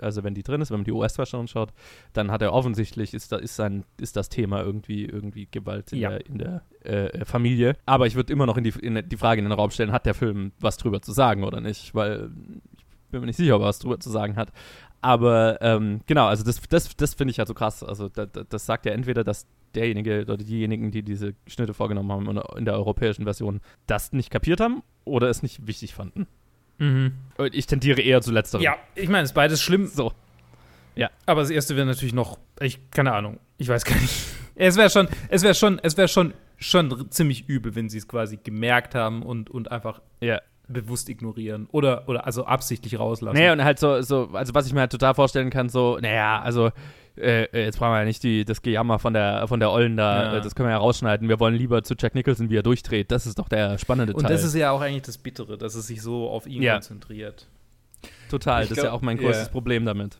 also 0.00 0.22
wenn 0.22 0.34
die 0.34 0.44
drin 0.44 0.60
ist, 0.60 0.70
wenn 0.70 0.78
man 0.78 0.84
die 0.84 0.92
US-Version 0.92 1.48
schaut, 1.48 1.72
dann 2.12 2.30
hat 2.30 2.40
er 2.40 2.52
offensichtlich, 2.52 3.14
ist, 3.14 3.32
da, 3.32 3.36
ist, 3.36 3.56
sein, 3.56 3.84
ist 4.00 4.14
das 4.14 4.28
Thema 4.28 4.62
irgendwie, 4.62 5.06
irgendwie 5.06 5.48
Gewalt 5.50 5.92
in 5.92 5.98
Ja. 5.98 6.10
der, 6.10 6.26
in 6.26 6.38
der 6.38 6.62
äh, 6.84 7.24
Familie. 7.24 7.76
Aber 7.84 8.06
ich 8.06 8.14
würde 8.14 8.32
immer 8.32 8.46
noch 8.46 8.56
in 8.56 8.62
die, 8.62 8.70
in 8.80 9.08
die 9.08 9.16
Frage 9.16 9.40
in 9.40 9.44
den 9.44 9.52
Raum 9.52 9.72
stellen, 9.72 9.90
hat 9.90 10.06
der 10.06 10.14
Film 10.14 10.52
was 10.60 10.76
drüber 10.76 11.02
zu 11.02 11.10
sagen 11.10 11.42
oder 11.42 11.60
nicht, 11.60 11.96
weil 11.96 12.30
ich 12.76 13.10
bin 13.10 13.20
mir 13.20 13.26
nicht 13.26 13.36
sicher, 13.36 13.56
ob 13.56 13.62
er 13.62 13.68
was 13.68 13.80
drüber 13.80 13.98
zu 13.98 14.10
sagen 14.10 14.36
hat. 14.36 14.52
Aber 15.00 15.58
ähm, 15.62 16.00
genau, 16.06 16.26
also 16.26 16.42
das, 16.42 16.60
das, 16.68 16.96
das 16.96 17.14
finde 17.14 17.30
ich 17.32 17.38
halt 17.38 17.48
so 17.48 17.54
krass. 17.54 17.82
Also 17.82 18.08
da, 18.08 18.26
da, 18.26 18.44
das 18.48 18.66
sagt 18.66 18.86
ja 18.86 18.92
entweder, 18.92 19.24
dass 19.24 19.46
derjenige 19.76 20.22
oder 20.22 20.36
diejenigen, 20.38 20.90
die 20.90 21.02
diese 21.02 21.34
Schnitte 21.46 21.74
vorgenommen 21.74 22.10
haben 22.10 22.28
in 22.28 22.34
der- 22.36 22.56
in 22.56 22.64
der 22.64 22.74
europäischen 22.74 23.24
Version, 23.24 23.60
das 23.86 24.12
nicht 24.12 24.30
kapiert 24.30 24.60
haben 24.60 24.82
oder 25.04 25.28
es 25.28 25.42
nicht 25.42 25.66
wichtig 25.66 25.94
fanden. 25.94 26.26
Mhm. 26.78 27.12
Und 27.38 27.54
ich 27.54 27.66
tendiere 27.66 28.00
eher 28.00 28.20
zu 28.22 28.32
letzterem. 28.32 28.62
Ja, 28.64 28.76
ich 28.94 29.08
meine, 29.08 29.22
es 29.24 29.30
ist 29.30 29.34
beides 29.34 29.62
schlimm. 29.62 29.86
So. 29.86 30.12
Aber 31.26 31.40
das 31.42 31.50
erste 31.50 31.76
wäre 31.76 31.86
natürlich 31.86 32.14
noch, 32.14 32.38
ich, 32.60 32.90
keine 32.90 33.12
Ahnung, 33.12 33.38
ich 33.58 33.68
weiß 33.68 33.84
gar 33.84 33.96
nicht. 34.00 34.14
Es 34.58 34.78
wäre 34.78 34.88
schon, 34.88 35.06
es 35.28 35.42
wäre 35.42 35.54
schon, 35.54 35.78
es 35.82 35.98
wäre 35.98 36.08
schon, 36.08 36.32
schon 36.56 37.10
ziemlich 37.10 37.46
übel, 37.46 37.74
wenn 37.74 37.90
sie 37.90 37.98
es 37.98 38.08
quasi 38.08 38.38
gemerkt 38.42 38.94
haben 38.94 39.22
und, 39.22 39.50
und 39.50 39.70
einfach 39.70 40.00
Ja. 40.22 40.40
bewusst 40.66 41.10
ignorieren. 41.10 41.68
Oder, 41.72 42.08
oder 42.08 42.24
also 42.24 42.46
absichtlich 42.46 42.98
rauslassen. 42.98 43.36
Nee, 43.36 43.50
und 43.50 43.62
halt 43.62 43.78
so, 43.78 44.00
so, 44.00 44.30
also 44.32 44.54
was 44.54 44.66
ich 44.66 44.72
mir 44.72 44.80
halt 44.80 44.92
total 44.92 45.12
vorstellen 45.14 45.50
kann, 45.50 45.68
so, 45.68 45.98
naja, 46.00 46.40
also 46.40 46.70
äh, 47.18 47.64
jetzt 47.64 47.78
brauchen 47.78 47.92
wir 47.92 47.98
ja 48.00 48.04
nicht 48.04 48.22
die, 48.22 48.44
das 48.44 48.62
Gejammer 48.62 48.98
von 48.98 49.12
der, 49.14 49.46
von 49.48 49.60
der 49.60 49.70
Ollen 49.70 49.96
da, 49.96 50.22
Ja. 50.32 50.36
äh, 50.38 50.40
das 50.40 50.54
können 50.54 50.68
wir 50.68 50.72
ja 50.72 50.78
rausschneiden. 50.78 51.28
Wir 51.28 51.40
wollen 51.40 51.54
lieber 51.54 51.82
zu 51.82 51.94
Jack 51.98 52.14
Nicholson, 52.14 52.50
wie 52.50 52.56
er 52.56 52.62
durchdreht. 52.62 53.10
Das 53.10 53.26
ist 53.26 53.38
doch 53.38 53.48
der 53.48 53.78
spannende 53.78 54.12
und 54.14 54.22
Teil. 54.22 54.32
das 54.32 54.44
ist 54.44 54.54
ja 54.54 54.70
auch 54.70 54.80
eigentlich 54.80 55.02
das 55.02 55.18
Bittere, 55.18 55.56
dass 55.58 55.74
es 55.74 55.86
sich 55.86 56.02
so 56.02 56.28
auf 56.28 56.46
ihn 56.46 56.62
Ja. 56.62 56.74
konzentriert. 56.74 57.48
total, 58.30 58.62
Ich 58.64 58.68
das 58.68 58.78
ist 58.78 58.84
ja 58.84 58.90
glaub, 58.90 58.98
auch 58.98 59.02
mein 59.02 59.18
größtes 59.18 59.46
ja. 59.46 59.52
Problem 59.52 59.84
damit. 59.84 60.18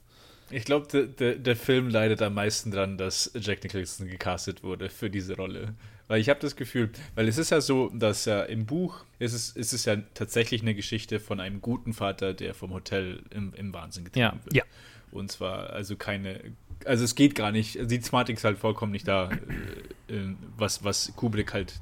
Ich 0.51 0.65
glaube, 0.65 0.87
der, 0.93 1.03
der, 1.07 1.35
der 1.37 1.57
Film 1.57 1.89
leidet 1.89 2.23
am 2.23 2.35
meisten 2.35 2.71
dran, 2.71 2.97
dass 2.99 3.33
Jack 3.35 3.65
Nicholson 3.65 4.07
gecastet 4.07 4.63
wurde 4.63 4.89
für 4.89 5.11
diese 5.11 5.35
Rolle. 5.37 5.75
Weil 6.09 6.21
ich 6.21 6.29
habe 6.29 6.39
das 6.39 6.55
Gefühl, 6.55 6.91
weil 7.17 7.27
es 7.27 7.37
ist 7.37 7.51
ja 7.51 7.61
so, 7.61 7.91
dass 7.93 8.27
ja 8.27 8.43
im 8.45 8.65
Buch 8.65 9.01
ist 9.19 9.33
es, 9.33 9.51
ist 9.51 9.73
es 9.73 9.85
ja 9.87 9.97
tatsächlich 10.15 10.63
eine 10.63 10.77
Geschichte 10.77 11.19
von 11.19 11.41
einem 11.41 11.61
guten 11.61 11.93
Vater, 11.95 12.33
der 12.33 12.55
vom 12.55 12.73
Hotel 12.73 13.25
im, 13.31 13.53
im 13.55 13.75
Wahnsinn 13.75 14.05
getrieben 14.05 14.25
Ja. 14.39 14.45
wird. 14.45 14.55
Ja. 14.55 14.63
Und 15.11 15.33
zwar 15.33 15.71
also 15.71 15.97
keine, 15.97 16.41
also 16.85 17.05
es 17.05 17.15
geht 17.15 17.35
gar 17.35 17.53
nicht, 17.53 17.79
die 17.91 17.97
ist 17.97 18.13
halt 18.45 18.59
vollkommen 18.59 18.93
nicht 18.93 19.09
da, 19.09 19.31
äh, 20.09 20.15
äh, 20.15 20.35
was, 20.57 20.85
was 20.85 21.13
Kubrick 21.17 21.53
halt 21.55 21.81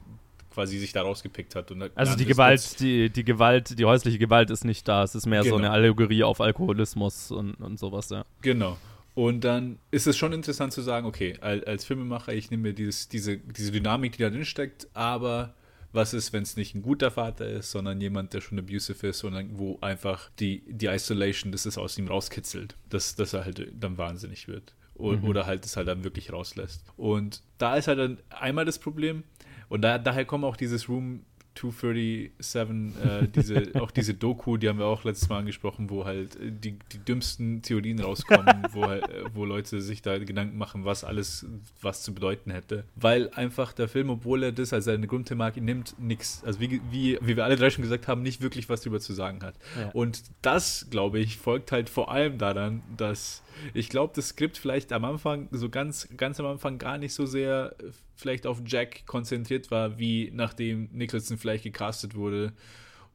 quasi 0.52 0.78
sich 0.78 0.92
da 0.92 1.02
rausgepickt 1.02 1.54
hat. 1.56 1.70
Und 1.72 1.80
da- 1.80 1.88
Also 1.96 2.16
die 2.16 2.24
Gewalt, 2.26 2.78
die, 2.80 3.10
die 3.10 3.24
Gewalt, 3.24 3.76
die 3.78 3.84
häusliche 3.84 4.18
Gewalt 4.18 4.50
ist 4.50 4.64
nicht 4.64 4.86
da. 4.86 5.02
Es 5.02 5.14
ist 5.16 5.26
mehr 5.26 5.42
so 5.42 5.46
Genau. 5.56 5.56
eine 5.58 5.70
Allegorie 5.70 6.22
auf 6.22 6.40
Alkoholismus 6.40 7.30
und, 7.32 7.54
und 7.54 7.78
sowas, 7.78 8.08
ja. 8.10 8.24
Genau. 8.40 8.78
Und 9.14 9.42
dann 9.44 9.78
ist 9.90 10.06
es 10.06 10.16
schon 10.16 10.32
interessant 10.32 10.72
zu 10.72 10.80
sagen, 10.82 11.06
okay, 11.06 11.36
als, 11.40 11.64
als 11.66 11.84
Filmemacher, 11.84 12.32
ich 12.34 12.50
nehme 12.50 12.64
mir 12.64 12.72
dieses, 12.72 13.08
diese, 13.08 13.36
diese 13.38 13.72
Dynamik, 13.72 14.12
die 14.16 14.22
da 14.22 14.30
drin 14.30 14.44
steckt, 14.44 14.88
aber 14.94 15.54
was 15.92 16.12
ist, 16.14 16.32
wenn 16.32 16.42
es 16.42 16.56
nicht 16.56 16.74
ein 16.74 16.82
guter 16.82 17.12
Vater 17.12 17.46
ist, 17.48 17.70
sondern 17.70 18.00
jemand, 18.00 18.32
der 18.32 18.40
schon 18.40 18.58
abusive 18.58 19.06
ist, 19.08 19.20
sondern 19.20 19.56
wo 19.58 19.78
einfach 19.80 20.30
die, 20.40 20.64
die 20.68 20.86
Isolation, 20.86 21.52
das 21.52 21.66
ist 21.66 21.78
aus 21.78 21.96
ihm 21.98 22.08
rauskitzelt, 22.08 22.74
dass, 22.90 23.14
dass 23.14 23.32
er 23.32 23.44
halt 23.44 23.68
dann 23.78 23.96
wahnsinnig 23.98 24.48
wird. 24.48 24.74
O 24.94 25.12
Mhm. 25.12 25.24
Oder 25.24 25.46
halt 25.46 25.64
es 25.64 25.76
halt 25.76 25.88
dann 25.88 26.04
wirklich 26.04 26.32
rauslässt. 26.32 26.84
Und 26.96 27.42
da 27.58 27.76
ist 27.76 27.88
halt 27.88 27.98
dann 27.98 28.18
einmal 28.30 28.64
das 28.64 28.78
Problem, 28.78 29.24
und 29.68 29.82
da, 29.82 29.98
daher 29.98 30.24
kommen 30.24 30.44
auch 30.44 30.56
dieses 30.56 30.88
Room 30.88 31.24
237, 31.54 33.04
äh, 33.04 33.28
diese, 33.28 33.74
auch 33.80 33.90
diese 33.90 34.14
Doku, 34.14 34.56
die 34.56 34.68
haben 34.68 34.78
wir 34.78 34.86
auch 34.86 35.04
letztes 35.04 35.28
Mal 35.28 35.38
angesprochen, 35.38 35.90
wo 35.90 36.04
halt 36.04 36.36
äh, 36.36 36.50
die, 36.50 36.78
die 36.92 36.98
dümmsten 36.98 37.62
Theorien 37.62 38.00
rauskommen, 38.00 38.66
wo, 38.72 38.84
halt, 38.86 39.08
äh, 39.08 39.24
wo 39.32 39.44
Leute 39.44 39.80
sich 39.80 40.02
da 40.02 40.18
Gedanken 40.18 40.58
machen, 40.58 40.84
was 40.84 41.04
alles 41.04 41.46
was 41.80 42.02
zu 42.02 42.14
bedeuten 42.14 42.50
hätte. 42.50 42.84
Weil 42.96 43.30
einfach 43.30 43.72
der 43.72 43.88
Film, 43.88 44.10
obwohl 44.10 44.42
er 44.42 44.52
das 44.52 44.72
als 44.72 44.86
seine 44.86 45.06
Grundthematik 45.06 45.62
nimmt, 45.62 45.94
nichts, 45.98 46.42
also 46.44 46.60
wie, 46.60 46.80
wie, 46.90 47.18
wie 47.20 47.36
wir 47.36 47.44
alle 47.44 47.56
drei 47.56 47.70
schon 47.70 47.82
gesagt 47.82 48.08
haben, 48.08 48.22
nicht 48.22 48.40
wirklich 48.40 48.68
was 48.68 48.82
drüber 48.82 49.00
zu 49.00 49.12
sagen 49.12 49.42
hat. 49.42 49.54
Ja. 49.78 49.90
Und 49.90 50.22
das, 50.42 50.88
glaube 50.90 51.18
ich, 51.18 51.38
folgt 51.38 51.72
halt 51.72 51.88
vor 51.88 52.10
allem 52.10 52.38
daran, 52.38 52.82
dass 52.96 53.42
ich 53.72 53.88
glaube, 53.88 54.12
das 54.16 54.28
Skript 54.28 54.58
vielleicht 54.58 54.92
am 54.92 55.04
Anfang, 55.04 55.48
so 55.50 55.68
ganz, 55.68 56.08
ganz 56.16 56.40
am 56.40 56.46
Anfang 56.46 56.78
gar 56.78 56.98
nicht 56.98 57.14
so 57.14 57.26
sehr 57.26 57.74
vielleicht 58.16 58.46
auf 58.46 58.62
Jack 58.66 59.06
konzentriert 59.06 59.70
war, 59.70 59.98
wie 59.98 60.30
nachdem 60.34 60.88
Nicholson 60.92 61.38
vielleicht 61.38 61.64
gecastet 61.64 62.14
wurde 62.14 62.52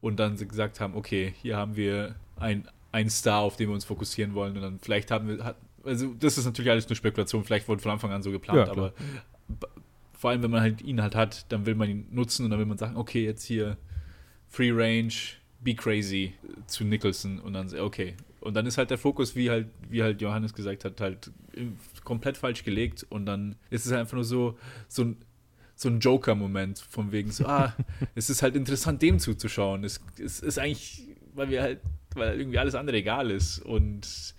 und 0.00 0.18
dann 0.18 0.36
gesagt 0.36 0.80
haben, 0.80 0.94
okay, 0.94 1.34
hier 1.40 1.56
haben 1.56 1.76
wir 1.76 2.14
ein, 2.36 2.68
einen 2.92 3.10
Star, 3.10 3.40
auf 3.40 3.56
den 3.56 3.68
wir 3.68 3.74
uns 3.74 3.84
fokussieren 3.84 4.34
wollen. 4.34 4.56
Und 4.56 4.62
dann 4.62 4.78
vielleicht 4.80 5.10
haben 5.10 5.28
wir, 5.28 5.44
hat, 5.44 5.56
also 5.84 6.14
das 6.18 6.38
ist 6.38 6.44
natürlich 6.44 6.70
alles 6.70 6.88
nur 6.88 6.96
Spekulation, 6.96 7.44
vielleicht 7.44 7.68
wurde 7.68 7.82
von 7.82 7.92
Anfang 7.92 8.12
an 8.12 8.22
so 8.22 8.30
geplant, 8.30 8.66
Ja, 8.66 8.70
aber 8.70 8.92
vor 10.20 10.30
allem, 10.30 10.42
wenn 10.42 10.50
man 10.50 10.60
halt 10.60 10.82
ihn 10.82 11.00
halt 11.00 11.14
hat, 11.14 11.50
dann 11.50 11.64
will 11.64 11.74
man 11.74 11.88
ihn 11.88 12.06
nutzen 12.10 12.44
und 12.44 12.50
dann 12.50 12.58
will 12.58 12.66
man 12.66 12.76
sagen, 12.76 12.96
okay, 12.96 13.24
jetzt 13.24 13.44
hier 13.44 13.78
Free 14.48 14.70
Range, 14.70 15.12
Be 15.60 15.74
Crazy 15.74 16.34
zu 16.66 16.84
Nicholson. 16.84 17.38
Und 17.38 17.54
dann, 17.54 17.74
okay. 17.78 18.16
Und 18.40 18.54
dann 18.54 18.66
ist 18.66 18.76
halt 18.76 18.90
der 18.90 18.98
Fokus, 18.98 19.34
wie 19.34 19.48
halt, 19.48 19.68
wie 19.88 20.02
halt 20.02 20.20
Johannes 20.20 20.52
gesagt 20.52 20.84
hat, 20.84 21.00
halt 21.00 21.30
komplett 22.10 22.36
falsch 22.36 22.64
gelegt 22.64 23.06
und 23.08 23.24
dann 23.24 23.54
ist 23.70 23.86
es 23.86 23.92
einfach 23.92 24.14
nur 24.14 24.24
so, 24.24 24.58
so 24.88 25.04
ein, 25.04 25.16
so 25.76 25.88
ein 25.88 26.00
Joker-Moment 26.00 26.80
von 26.80 27.12
wegen 27.12 27.30
so, 27.30 27.46
ah, 27.46 27.72
es 28.16 28.30
ist 28.30 28.42
halt 28.42 28.56
interessant, 28.56 29.00
dem 29.00 29.20
zuzuschauen. 29.20 29.84
Es, 29.84 30.00
es 30.18 30.40
ist 30.40 30.58
eigentlich, 30.58 31.06
weil 31.34 31.50
wir 31.50 31.62
halt, 31.62 31.80
weil 32.16 32.36
irgendwie 32.36 32.58
alles 32.58 32.74
andere 32.74 32.96
egal 32.96 33.30
ist 33.30 33.60
und 33.60 34.34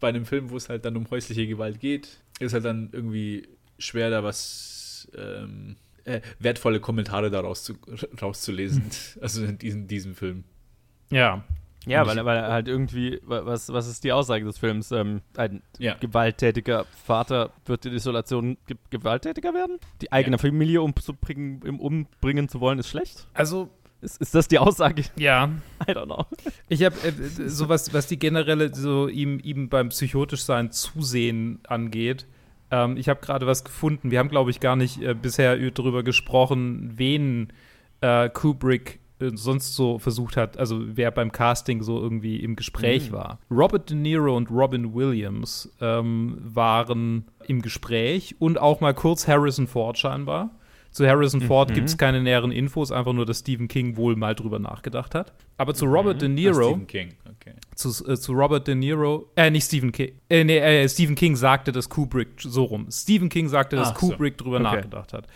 bei 0.00 0.08
einem 0.08 0.24
Film, 0.24 0.48
wo 0.48 0.56
es 0.56 0.70
halt 0.70 0.86
dann 0.86 0.96
um 0.96 1.10
häusliche 1.10 1.46
Gewalt 1.46 1.78
geht, 1.78 2.20
ist 2.40 2.54
halt 2.54 2.64
dann 2.64 2.88
irgendwie 2.90 3.46
schwer, 3.78 4.08
da 4.08 4.24
was 4.24 5.10
ähm, 5.14 5.76
äh, 6.04 6.22
wertvolle 6.38 6.80
Kommentare 6.80 7.30
daraus 7.30 7.64
zu, 7.64 7.74
rauszulesen. 8.22 8.84
Also 9.20 9.44
in 9.44 9.58
diesem, 9.58 9.88
diesem 9.88 10.14
Film. 10.14 10.44
Ja. 11.10 11.44
Ja, 11.86 12.06
weil, 12.06 12.22
weil 12.24 12.36
er 12.38 12.52
halt 12.52 12.68
irgendwie, 12.68 13.20
wa- 13.24 13.46
was, 13.46 13.72
was 13.72 13.86
ist 13.88 14.04
die 14.04 14.12
Aussage 14.12 14.44
des 14.44 14.58
Films? 14.58 14.90
Ähm, 14.92 15.22
ein 15.36 15.62
Ja. 15.78 15.94
gewalttätiger 16.00 16.84
Vater 17.04 17.50
wird 17.66 17.86
in 17.86 17.94
Isolation 17.94 18.58
ge 18.66 18.76
gewalttätiger 18.90 19.54
werden? 19.54 19.78
Die 20.02 20.12
eigene 20.12 20.36
Ja. 20.36 20.42
Familie 20.42 20.82
umzubringen, 20.82 21.62
umbringen 21.78 22.48
zu 22.48 22.60
wollen, 22.60 22.78
ist 22.78 22.88
schlecht? 22.88 23.26
Also, 23.32 23.70
Ist, 24.00 24.20
ist 24.20 24.34
das 24.34 24.48
die 24.48 24.58
Aussage? 24.58 25.04
ja. 25.16 25.50
I 25.88 25.92
don't 25.92 26.04
know. 26.06 26.26
Ich 26.68 26.84
habe 26.84 26.96
äh, 27.06 27.12
so 27.48 27.68
was, 27.68 27.92
was 27.94 28.06
die 28.06 28.18
generelle, 28.18 28.74
so 28.74 29.08
ihm, 29.08 29.40
ihm 29.42 29.68
beim 29.68 29.88
psychotisch 29.88 30.42
sein 30.44 30.70
Zusehen 30.70 31.60
angeht. 31.66 32.26
Ähm, 32.70 32.96
ich 32.98 33.08
habe 33.08 33.20
gerade 33.20 33.46
was 33.46 33.64
gefunden. 33.64 34.10
Wir 34.10 34.18
haben, 34.18 34.28
glaube 34.28 34.50
ich, 34.50 34.60
gar 34.60 34.76
nicht 34.76 35.00
äh, 35.00 35.14
bisher 35.14 35.56
darüber 35.70 36.02
gesprochen, 36.02 36.92
wen 36.96 37.52
äh, 38.02 38.28
Kubrick 38.28 38.96
äh, 38.96 38.98
sonst 39.34 39.74
so 39.74 39.98
versucht 39.98 40.36
hat, 40.36 40.56
also 40.58 40.80
wer 40.80 41.10
beim 41.10 41.32
Casting 41.32 41.82
so 41.82 41.98
irgendwie 42.00 42.36
im 42.36 42.56
Gespräch 42.56 43.10
Mhm. 43.10 43.14
war. 43.14 43.38
Robert 43.50 43.90
De 43.90 43.96
Niro 43.96 44.36
und 44.36 44.50
Robin 44.50 44.94
Williams 44.94 45.72
ähm, 45.80 46.38
waren 46.42 47.24
im 47.46 47.62
Gespräch 47.62 48.36
und 48.38 48.58
auch 48.60 48.80
mal 48.80 48.94
kurz 48.94 49.26
Harrison 49.26 49.66
Ford 49.66 49.98
scheinbar. 49.98 50.50
Zu 50.90 51.06
Harrison 51.06 51.40
Ford 51.42 51.70
Mhm. 51.70 51.74
gibt 51.74 51.88
es 51.88 51.98
keine 51.98 52.20
näheren 52.22 52.50
Infos, 52.50 52.90
einfach 52.90 53.12
nur, 53.12 53.26
dass 53.26 53.40
Stephen 53.40 53.68
King 53.68 53.96
wohl 53.96 54.16
mal 54.16 54.34
drüber 54.34 54.58
nachgedacht 54.58 55.14
hat. 55.14 55.32
Aber 55.58 55.74
zu 55.74 55.86
Robert 55.86 56.22
De 56.22 56.28
Niro, 56.28 56.70
Stephen 56.70 56.86
King, 56.86 57.08
okay. 57.28 57.52
zu, 57.74 57.88
äh, 58.08 58.16
zu 58.16 58.32
Robert 58.32 58.66
De 58.68 58.74
Niro, 58.74 59.28
äh, 59.36 59.50
nicht 59.50 59.64
Stephen 59.66 59.92
King, 59.92 60.12
äh, 60.30 60.44
nee, 60.44 60.58
äh, 60.58 60.88
Stephen 60.88 61.14
King 61.14 61.36
sagte, 61.36 61.72
dass 61.72 61.88
Kubrick, 61.88 62.28
so 62.38 62.64
rum, 62.64 62.86
Stephen 62.90 63.28
King 63.28 63.48
sagte, 63.48 63.76
dass 63.76 63.88
Ach 63.88 63.98
so. 64.00 64.08
Kubrick 64.10 64.38
drüber 64.38 64.56
Okay. 64.56 64.62
nachgedacht 64.64 65.12
hat. 65.12 65.26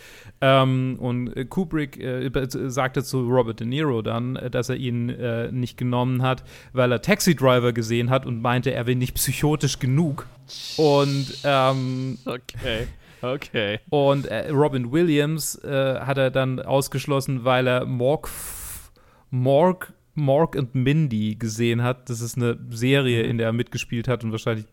Ähm, 0.41 0.97
und 0.99 1.35
äh, 1.37 1.45
Kubrick 1.45 1.97
äh, 1.99 2.29
sagte 2.49 3.03
zu 3.03 3.27
Robert 3.29 3.59
De 3.59 3.67
Niro 3.67 4.01
dann, 4.01 4.35
äh, 4.37 4.49
dass 4.49 4.69
er 4.69 4.75
ihn 4.77 5.09
äh, 5.09 5.51
nicht 5.51 5.77
genommen 5.77 6.21
hat, 6.23 6.43
weil 6.73 6.91
er 6.91 7.01
Taxi 7.01 7.35
Driver 7.35 7.73
gesehen 7.73 8.09
hat 8.09 8.25
und 8.25 8.41
meinte, 8.41 8.73
er 8.73 8.87
wäre 8.87 8.97
nicht 8.97 9.13
psychotisch 9.15 9.79
genug. 9.79 10.27
Und 10.77 11.27
ähm, 11.43 12.17
Okay. 12.25 12.87
Okay. 13.23 13.79
und 13.89 14.25
äh, 14.25 14.49
Robin 14.49 14.91
Williams 14.91 15.55
äh, 15.63 15.99
hat 15.99 16.17
er 16.17 16.29
dann 16.29 16.59
ausgeschlossen, 16.59 17.45
weil 17.45 17.67
er 17.67 17.85
Morg, 17.85 18.29
Morg, 19.29 19.93
Morg 20.15 20.55
und 20.55 20.75
Mindy 20.75 21.35
gesehen 21.35 21.83
hat. 21.83 22.09
Das 22.09 22.21
ist 22.21 22.37
eine 22.37 22.57
Serie, 22.69 23.23
in 23.23 23.37
der 23.37 23.47
er 23.47 23.53
mitgespielt 23.53 24.07
hat 24.07 24.23
und 24.23 24.31
wahrscheinlich 24.31 24.65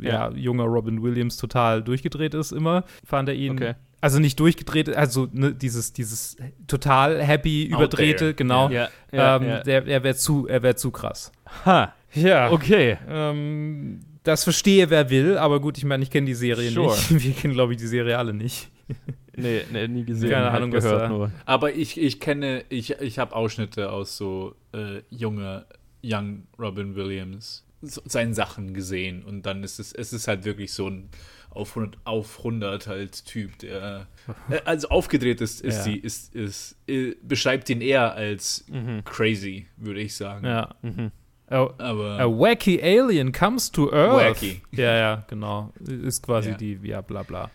ja, 0.00 0.30
junger 0.32 0.64
Robin 0.64 1.02
Williams 1.02 1.36
total 1.36 1.82
durchgedreht 1.82 2.34
ist 2.34 2.52
immer. 2.52 2.84
Fand 3.04 3.28
er 3.28 3.34
ihn. 3.34 3.52
Okay. 3.52 3.74
Also 4.00 4.18
nicht 4.18 4.40
durchgedreht, 4.40 4.94
also 4.94 5.28
ne, 5.30 5.54
dieses, 5.54 5.92
dieses 5.92 6.36
total 6.66 7.22
happy, 7.22 7.66
überdrehte, 7.66 8.34
genau. 8.34 8.68
Ja, 8.68 8.88
ja, 9.12 9.36
ähm, 9.36 9.44
ja. 9.44 9.60
Der, 9.62 9.86
er 9.86 10.02
wäre 10.02 10.16
zu, 10.16 10.48
er 10.48 10.76
zu 10.76 10.90
krass. 10.90 11.30
Ha. 11.64 11.94
Ja. 12.12 12.50
Okay. 12.50 12.98
Ähm, 13.08 14.00
das 14.24 14.44
verstehe, 14.44 14.88
wer 14.90 15.10
will, 15.10 15.36
aber 15.38 15.60
gut, 15.60 15.78
ich 15.78 15.84
meine, 15.84 16.02
ich 16.02 16.10
kenne 16.10 16.26
die 16.26 16.34
Serie 16.34 16.70
Sure. 16.70 16.94
nicht. 16.94 17.10
Wir 17.24 17.32
kennen, 17.32 17.54
glaube 17.54 17.72
ich, 17.72 17.78
die 17.78 17.86
Serie 17.86 18.18
alle 18.18 18.32
nicht. 18.34 18.68
Nee, 19.34 19.62
nee, 19.72 19.88
nie 19.88 20.04
gesehen. 20.04 20.28
Keine 20.28 20.52
halt 20.52 20.56
Ahnung, 20.56 20.72
was 20.74 20.84
gehört 20.84 21.02
da- 21.04 21.08
nur. 21.08 21.32
Aber 21.46 21.72
ich, 21.72 21.98
ich 21.98 22.20
kenne, 22.20 22.64
ich, 22.68 22.90
ich 23.00 23.18
habe 23.18 23.34
Ausschnitte 23.34 23.90
aus 23.90 24.18
so 24.18 24.54
äh, 24.74 25.00
junger, 25.08 25.64
young 26.04 26.42
Robin 26.58 26.94
Williams, 26.96 27.64
so, 27.80 28.02
seinen 28.04 28.34
Sachen 28.34 28.74
gesehen. 28.74 29.22
Und 29.24 29.46
dann 29.46 29.64
ist 29.64 29.80
es, 29.80 29.94
es 29.94 30.12
ist 30.12 30.28
halt 30.28 30.44
wirklich 30.44 30.74
so 30.74 30.86
ein 30.90 31.08
auf 31.48 31.70
100, 31.78 31.98
auf 32.04 32.36
100 32.38 32.86
halt 32.86 33.24
Typ, 33.24 33.58
der, 33.60 34.06
äh, 34.50 34.60
also 34.66 34.88
aufgedreht 34.90 35.40
ist, 35.40 35.62
ist 35.62 35.76
Ja. 35.78 35.82
sie, 35.82 35.96
ist, 35.96 36.34
ist, 36.34 36.76
äh, 36.86 37.14
beschreibt 37.22 37.70
ihn 37.70 37.80
eher 37.80 38.12
als 38.12 38.66
Mhm. 38.68 39.02
crazy, 39.04 39.66
würde 39.78 40.00
ich 40.00 40.14
sagen. 40.14 40.44
Ja. 40.44 40.74
Mhm. 40.82 41.10
A, 41.52 41.70
Aber 41.78 42.18
a 42.18 42.24
wacky 42.26 42.80
alien 42.82 43.30
comes 43.32 43.70
to 43.70 43.92
Earth. 43.92 44.14
Wacky. 44.42 44.62
Ja, 44.72 44.96
ja, 44.96 45.24
genau. 45.28 45.72
Ist 45.80 46.22
quasi 46.24 46.50
Ja. 46.50 46.56
die, 46.56 46.78
ja, 46.82 47.00
bla 47.02 47.22
bla. 47.22 47.50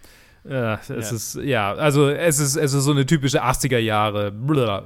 Ja, 0.50 0.76
es 0.76 0.88
Ja. 0.88 0.96
ist, 0.96 1.36
ja, 1.44 1.74
also 1.74 2.08
es 2.10 2.40
ist, 2.40 2.56
es 2.56 2.74
ist 2.74 2.84
so 2.86 2.92
eine 2.92 3.06
typische 3.06 3.44
80er 3.44 3.80
Jahre 3.80 4.32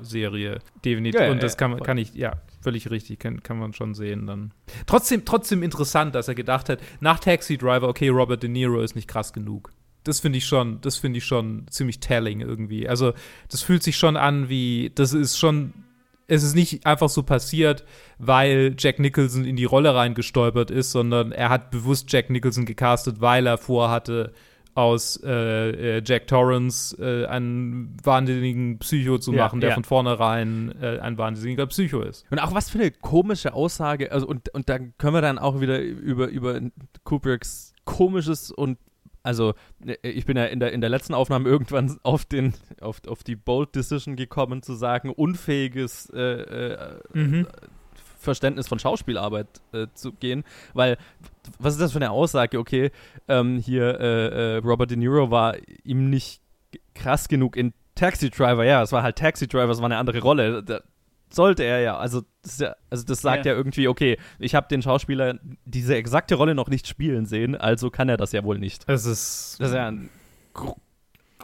Serie, 0.01 0.59
definitiv. 0.83 1.21
Ja, 1.21 1.29
Und 1.31 1.43
das 1.43 1.55
kann, 1.57 1.79
kann 1.81 1.97
ich, 1.99 2.15
ja, 2.15 2.33
völlig 2.61 2.89
richtig, 2.89 3.19
kann, 3.19 3.43
kann 3.43 3.59
man 3.59 3.73
schon 3.73 3.93
sehen 3.93 4.25
dann. 4.25 4.53
Trotzdem, 4.87 5.23
trotzdem 5.23 5.61
interessant, 5.61 6.15
dass 6.15 6.27
er 6.27 6.35
gedacht 6.35 6.67
hat, 6.69 6.79
nach 6.99 7.19
Taxi 7.19 7.57
Driver, 7.57 7.89
okay, 7.89 8.09
Robert 8.09 8.41
De 8.41 8.49
Niro 8.49 8.81
ist 8.81 8.95
nicht 8.95 9.07
krass 9.07 9.33
genug. 9.33 9.71
Das 10.03 10.19
finde 10.19 10.39
ich 10.39 10.45
schon, 10.45 10.81
das 10.81 10.97
finde 10.97 11.19
ich 11.19 11.25
schon 11.25 11.67
ziemlich 11.69 11.99
telling 11.99 12.41
irgendwie. 12.41 12.89
Also, 12.89 13.13
das 13.49 13.61
fühlt 13.61 13.83
sich 13.83 13.97
schon 13.97 14.17
an 14.17 14.49
wie, 14.49 14.91
das 14.95 15.13
ist 15.13 15.37
schon, 15.37 15.73
es 16.31 16.43
ist 16.43 16.55
nicht 16.55 16.85
einfach 16.85 17.09
so 17.09 17.23
passiert, 17.23 17.83
weil 18.17 18.73
Jack 18.77 18.99
Nicholson 18.99 19.43
in 19.43 19.57
die 19.57 19.65
Rolle 19.65 19.93
reingestolpert 19.93 20.71
ist, 20.71 20.91
sondern 20.91 21.33
er 21.33 21.49
hat 21.49 21.71
bewusst 21.71 22.11
Jack 22.11 22.29
Nicholson 22.29 22.65
gecastet, 22.65 23.19
weil 23.19 23.45
er 23.45 23.57
vorhatte, 23.57 24.31
aus 24.73 25.21
äh, 25.21 25.97
äh, 25.97 26.01
Jack 26.05 26.27
Torrance 26.27 26.95
äh, 26.97 27.25
einen 27.25 27.97
wahnsinnigen 28.01 28.79
Psycho 28.79 29.17
zu 29.17 29.33
Ja, 29.33 29.43
machen, 29.43 29.59
der 29.59 29.71
ja. 29.71 29.75
von 29.75 29.83
vornherein 29.83 30.73
äh, 30.81 30.99
ein 30.99 31.17
wahnsinniger 31.17 31.67
Psycho 31.67 32.01
ist. 32.01 32.25
Und 32.31 32.39
auch 32.39 32.53
was 32.53 32.69
für 32.69 32.79
eine 32.79 32.91
komische 32.91 33.53
Aussage, 33.53 34.13
also 34.13 34.25
und, 34.25 34.47
und 34.53 34.69
da 34.69 34.79
können 34.79 35.13
wir 35.13 35.21
dann 35.21 35.39
auch 35.39 35.59
wieder 35.59 35.81
über, 35.81 36.27
über 36.27 36.61
Kubricks 37.03 37.73
komisches 37.83 38.49
und 38.49 38.77
also 39.23 39.53
äh, 39.85 39.95
ich 40.07 40.25
bin 40.25 40.37
ja 40.37 40.45
in 40.45 40.59
der, 40.59 40.71
in 40.71 40.81
der 40.81 40.89
letzten 40.89 41.13
Aufnahme 41.13 41.49
irgendwann 41.49 41.99
auf 42.03 42.25
den 42.25 42.53
auf, 42.79 43.01
auf 43.07 43.23
die 43.23 43.35
Bold 43.35 43.75
Decision 43.75 44.15
gekommen 44.15 44.61
zu 44.63 44.73
sagen, 44.73 45.09
unfähiges 45.09 46.09
äh, 46.13 46.19
äh, 46.19 47.45
Verständnis 48.17 48.67
von 48.67 48.79
Schauspielarbeit 48.79 49.47
äh, 49.73 49.87
zu 49.93 50.11
gehen, 50.11 50.43
weil 50.73 50.97
was 51.59 51.73
ist 51.73 51.81
das 51.81 51.91
für 51.91 51.97
eine 51.97 52.11
Aussage? 52.11 52.59
Okay, 52.59 52.91
ähm, 53.27 53.57
hier 53.57 53.99
äh, 53.99 54.55
äh, 54.55 54.57
Robert 54.57 54.91
De 54.91 54.97
Niro 54.97 55.31
war 55.31 55.55
ihm 55.83 56.09
nicht 56.09 56.41
krass 56.93 57.27
genug 57.27 57.55
in 57.55 57.73
Taxi 57.95 58.29
Driver, 58.29 58.63
ja, 58.63 58.81
es 58.81 58.91
war 58.91 59.03
halt 59.03 59.17
Taxi 59.17 59.47
Driver, 59.47 59.69
es 59.69 59.79
war 59.79 59.85
eine 59.85 59.97
andere 59.97 60.21
Rolle. 60.21 60.63
Da 60.63 60.81
sollte 61.33 61.63
er 61.63 61.79
ja, 61.81 61.97
also 61.97 62.21
das, 62.41 62.53
ist 62.53 62.61
ja, 62.61 62.75
also 62.89 63.05
das 63.05 63.21
sagt 63.21 63.45
ja, 63.45 63.51
Ja. 63.53 63.57
irgendwie, 63.57 63.87
okay, 63.87 64.17
ich 64.39 64.55
habe 64.55 64.67
den 64.69 64.81
Schauspieler 64.81 65.39
diese 65.65 65.95
exakte 65.95 66.35
Rolle 66.35 66.55
noch 66.55 66.69
nicht 66.69 66.87
spielen 66.87 67.25
sehen, 67.25 67.55
also 67.55 67.89
kann 67.89 68.09
er 68.09 68.17
das 68.17 68.31
ja 68.31 68.43
wohl 68.43 68.59
nicht. 68.59 68.83
Es 68.87 69.05
ist. 69.05 69.57
Das 69.59 69.69
ist 69.69 69.75
ja 69.75 69.87
ein 69.87 70.09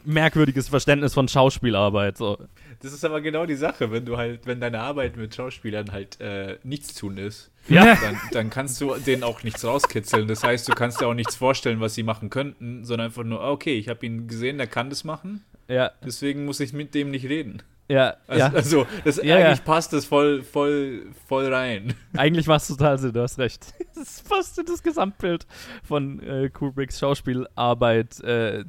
merkwürdiges 0.04 0.68
Verständnis 0.68 1.14
von 1.14 1.28
Schauspielarbeit. 1.28 2.16
So. 2.18 2.38
das 2.80 2.92
ist 2.92 3.04
aber 3.04 3.20
genau 3.20 3.46
die 3.46 3.56
Sache, 3.56 3.90
wenn 3.90 4.04
du 4.04 4.16
halt, 4.16 4.46
wenn 4.46 4.60
deine 4.60 4.80
Arbeit 4.80 5.16
mit 5.16 5.34
Schauspielern 5.34 5.92
halt 5.92 6.20
äh, 6.20 6.58
nichts 6.62 6.94
tun 6.94 7.18
ist. 7.18 7.50
Ja. 7.68 7.96
dann, 7.96 8.18
dann 8.32 8.50
kannst 8.50 8.80
du 8.80 8.94
denen 8.94 9.22
auch 9.24 9.42
nichts 9.42 9.64
rauskitzeln. 9.64 10.28
Das 10.28 10.42
heißt, 10.44 10.68
du 10.68 10.72
kannst 10.72 11.00
dir 11.00 11.06
auch 11.06 11.14
nichts 11.14 11.36
vorstellen, 11.36 11.80
was 11.80 11.94
sie 11.94 12.02
machen 12.02 12.30
könnten, 12.30 12.84
sondern 12.84 13.06
einfach 13.06 13.24
nur, 13.24 13.42
okay, 13.42 13.76
ich 13.76 13.88
habe 13.88 14.06
ihn 14.06 14.28
gesehen, 14.28 14.56
der 14.58 14.66
kann 14.68 14.88
das 14.88 15.04
machen, 15.04 15.44
Ja, 15.68 15.90
deswegen 16.04 16.44
muss 16.44 16.60
ich 16.60 16.72
mit 16.72 16.94
dem 16.94 17.10
nicht 17.10 17.26
reden. 17.26 17.62
Ja, 17.88 18.16
Also, 18.26 18.38
ja. 18.40 18.52
also 18.52 18.86
das 19.04 19.16
Ja, 19.16 19.38
ja. 19.38 19.46
eigentlich 19.46 19.64
passt 19.64 19.92
das 19.92 20.04
voll, 20.04 20.42
voll, 20.42 21.06
voll 21.26 21.52
rein. 21.52 21.94
Eigentlich 22.16 22.46
macht 22.46 22.62
es 22.62 22.68
total 22.68 22.98
Sinn, 22.98 23.12
du 23.12 23.22
hast 23.22 23.38
recht. 23.38 23.74
Das 23.94 24.22
passt 24.22 24.56
in 24.58 24.66
das 24.66 24.82
Gesamtbild 24.84 25.44
von 25.82 26.20
äh, 26.20 26.50
Kubricks 26.50 27.00
Schauspielarbeit, 27.00 28.20
äh, 28.20 28.64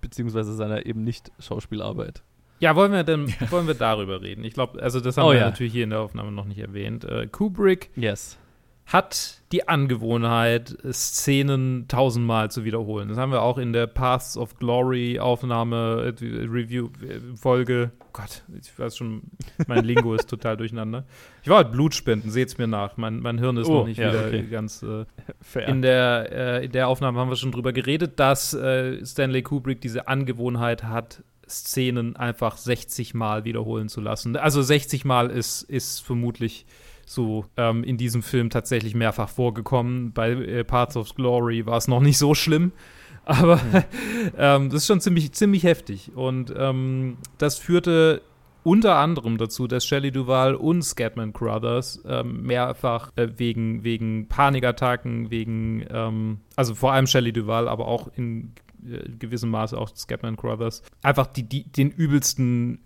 beziehungsweise 0.00 0.52
seiner 0.54 0.84
eben 0.84 1.04
nicht 1.04 1.30
Schauspielarbeit. 1.38 2.24
Ja, 2.58 2.74
wollen 2.74 2.90
wir 2.90 3.04
denn, 3.04 3.32
wollen 3.50 3.66
wir 3.66 3.74
darüber 3.74 4.20
reden? 4.22 4.42
Ich 4.42 4.54
glaube, 4.54 4.82
also 4.82 4.98
das 4.98 5.16
haben 5.16 5.26
Oh 5.26 5.32
wir 5.32 5.38
ja. 5.38 5.44
natürlich 5.50 5.72
hier 5.72 5.84
in 5.84 5.90
der 5.90 6.00
Aufnahme 6.00 6.32
noch 6.32 6.44
nicht 6.44 6.58
erwähnt. 6.58 7.04
Äh, 7.04 7.26
Kubrick 7.28 7.90
Yes. 7.94 8.38
Hat 8.86 9.42
die 9.50 9.66
Angewohnheit, 9.66 10.76
Szenen 10.92 11.86
tausendmal 11.88 12.50
zu 12.50 12.64
wiederholen. 12.64 13.08
Das 13.08 13.18
haben 13.18 13.32
wir 13.32 13.42
auch 13.42 13.56
in 13.56 13.72
der 13.72 13.86
Paths 13.86 14.36
of 14.36 14.58
Glory 14.58 15.18
Aufnahme, 15.18 16.14
äh, 16.20 16.24
Review, 16.46 16.88
äh, 17.02 17.36
Folge. 17.36 17.92
Gott, 18.12 18.42
ich 18.60 18.78
weiß 18.78 18.96
schon, 18.96 19.22
mein 19.66 19.84
Lingo 19.84 20.14
ist 20.14 20.28
total 20.28 20.56
durcheinander. 20.56 21.04
Ich 21.42 21.48
war 21.48 21.58
halt 21.58 21.72
Blutspenden, 21.72 22.30
seht's 22.30 22.58
mir 22.58 22.66
nach. 22.66 22.96
Mein, 22.96 23.20
mein 23.20 23.38
Hirn 23.38 23.56
ist 23.56 23.68
Oh, 23.68 23.78
noch 23.78 23.86
nicht 23.86 23.98
ja, 23.98 24.12
wieder 24.12 24.26
okay. 24.26 24.46
ganz. 24.50 24.82
Äh, 24.82 25.06
Fair. 25.40 25.68
in, 25.68 25.82
der, 25.82 26.28
äh, 26.32 26.64
in 26.66 26.72
der 26.72 26.88
Aufnahme 26.88 27.18
haben 27.18 27.30
wir 27.30 27.36
schon 27.36 27.52
drüber 27.52 27.72
geredet, 27.72 28.20
dass 28.20 28.50
Stanley 28.50 29.42
Kubrick 29.42 29.80
diese 29.80 30.08
Angewohnheit 30.08 30.84
hat, 30.84 31.22
Szenen 31.48 32.16
einfach 32.16 32.56
60 32.56 33.14
Mal 33.14 33.44
wiederholen 33.44 33.88
zu 33.88 34.00
lassen. 34.00 34.36
Also 34.36 34.62
60 34.62 35.04
Mal 35.04 35.30
ist, 35.30 35.62
ist 35.62 36.00
vermutlich 36.00 36.66
so 37.06 37.46
ähm, 37.56 37.84
in 37.84 37.96
diesem 37.96 38.22
Film 38.22 38.50
tatsächlich 38.50 38.94
mehrfach 38.94 39.28
vorgekommen. 39.28 40.12
Bei 40.12 40.32
äh, 40.32 40.64
Parts 40.64 40.96
of 40.96 41.14
Glory 41.14 41.66
war 41.66 41.76
es 41.76 41.88
noch 41.88 42.00
nicht 42.00 42.18
so 42.18 42.34
schlimm. 42.34 42.72
Aber 43.24 43.60
ähm, 44.38 44.70
das 44.70 44.82
ist 44.82 44.86
schon 44.86 45.00
ziemlich, 45.00 45.32
ziemlich 45.32 45.64
heftig. 45.64 46.12
Und 46.14 46.52
ähm, 46.56 47.16
das 47.38 47.58
führte 47.58 48.22
unter 48.64 48.96
anderem 48.96 49.36
dazu, 49.36 49.66
dass 49.66 49.84
Shelley 49.84 50.10
Duvall 50.10 50.54
und 50.54 50.82
Scatman 50.82 51.32
Crothers 51.32 52.02
ähm, 52.06 52.42
mehrfach 52.42 53.12
äh, 53.16 53.28
wegen, 53.36 53.84
wegen 53.84 54.26
Panikattacken, 54.28 55.30
wegen, 55.30 55.86
ähm, 55.90 56.38
also 56.56 56.74
vor 56.74 56.92
allem 56.92 57.06
Shelley 57.06 57.32
Duvall, 57.32 57.68
aber 57.68 57.86
auch 57.86 58.08
in 58.16 58.54
äh, 58.84 59.10
gewissem 59.18 59.50
Maße 59.50 59.76
auch 59.76 59.94
Scatman 59.94 60.36
Crothers, 60.36 60.82
einfach 61.02 61.26
die, 61.26 61.42
die, 61.46 61.70
den 61.70 61.90
übelsten, 61.90 62.80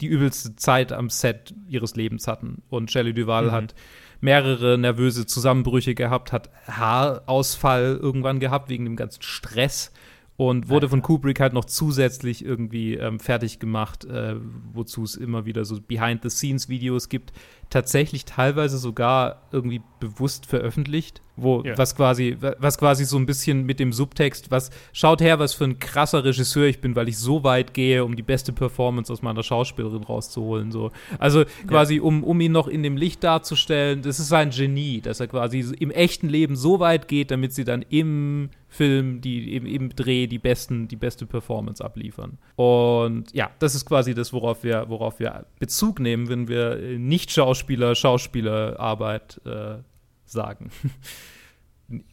die 0.00 0.06
übelste 0.06 0.56
Zeit 0.56 0.92
am 0.92 1.10
Set 1.10 1.54
ihres 1.68 1.96
Lebens 1.96 2.26
hatten. 2.26 2.62
Und 2.68 2.90
Shelley 2.90 3.14
Duvall 3.14 3.46
Mhm. 3.46 3.52
hat 3.52 3.74
mehrere 4.20 4.78
nervöse 4.78 5.26
Zusammenbrüche 5.26 5.94
gehabt, 5.94 6.32
hat 6.32 6.50
Haarausfall 6.66 7.98
irgendwann 8.00 8.40
gehabt 8.40 8.68
wegen 8.68 8.84
dem 8.84 8.96
ganzen 8.96 9.22
Stress 9.22 9.92
und 10.36 10.68
wurde 10.68 10.88
von 10.88 11.00
Kubrick 11.02 11.40
halt 11.40 11.52
noch 11.54 11.64
zusätzlich 11.64 12.44
irgendwie 12.44 12.94
ähm, 12.94 13.20
fertig 13.20 13.58
gemacht, 13.58 14.04
äh, 14.04 14.36
wozu 14.72 15.02
es 15.02 15.16
immer 15.16 15.46
wieder 15.46 15.64
so 15.64 15.80
Behind-the-Scenes-Videos 15.80 17.08
gibt, 17.08 17.32
tatsächlich 17.70 18.24
teilweise 18.24 18.78
sogar 18.78 19.42
irgendwie 19.52 19.80
bewusst 20.00 20.46
veröffentlicht, 20.46 21.20
wo 21.36 21.62
Ja. 21.64 21.76
was 21.76 21.94
quasi 21.96 22.36
was 22.58 22.78
quasi 22.78 23.04
so 23.04 23.16
ein 23.18 23.26
bisschen 23.26 23.64
mit 23.64 23.80
dem 23.80 23.92
Subtext, 23.92 24.50
was 24.50 24.70
schaut 24.92 25.20
her, 25.20 25.38
was 25.38 25.52
für 25.54 25.64
ein 25.64 25.78
krasser 25.78 26.24
Regisseur 26.24 26.66
ich 26.66 26.80
bin, 26.80 26.94
weil 26.96 27.08
ich 27.08 27.18
so 27.18 27.44
weit 27.44 27.74
gehe, 27.74 28.04
um 28.04 28.14
die 28.16 28.22
beste 28.22 28.52
Performance 28.52 29.12
aus 29.12 29.20
meiner 29.22 29.42
Schauspielerin 29.42 30.04
rauszuholen, 30.04 30.70
so. 30.70 30.90
Also 31.18 31.44
quasi 31.66 31.98
um 32.00 32.24
um 32.24 32.40
ihn 32.40 32.52
noch 32.52 32.68
in 32.68 32.82
dem 32.82 32.96
Licht 32.96 33.24
darzustellen, 33.24 34.02
das 34.02 34.18
ist 34.20 34.28
sein 34.28 34.50
Genie, 34.50 35.00
dass 35.00 35.20
er 35.20 35.26
quasi 35.26 35.60
im 35.78 35.90
echten 35.90 36.28
Leben 36.28 36.56
so 36.56 36.78
weit 36.80 37.08
geht, 37.08 37.30
damit 37.30 37.52
sie 37.52 37.64
dann 37.64 37.82
im 37.88 38.50
Film, 38.68 39.20
die 39.22 39.54
im, 39.56 39.64
im 39.64 39.88
Dreh 39.96 40.26
die 40.26 40.38
besten, 40.38 40.88
die 40.88 40.96
beste 40.96 41.24
Performance 41.24 41.82
abliefern. 41.82 42.36
Und 42.56 43.32
ja, 43.32 43.50
das 43.58 43.74
ist 43.74 43.86
quasi 43.86 44.12
das, 44.12 44.32
worauf 44.32 44.64
wir, 44.64 44.86
worauf 44.88 45.18
wir 45.18 45.46
Bezug 45.58 45.98
nehmen, 46.00 46.28
wenn 46.28 46.48
wir 46.48 46.78
äh, 46.78 46.98
nicht 46.98 47.30
Schauspieler, 47.30 47.55
Schauspielerarbeit 47.94 49.40
äh, 49.44 49.76
sagen. 50.24 50.70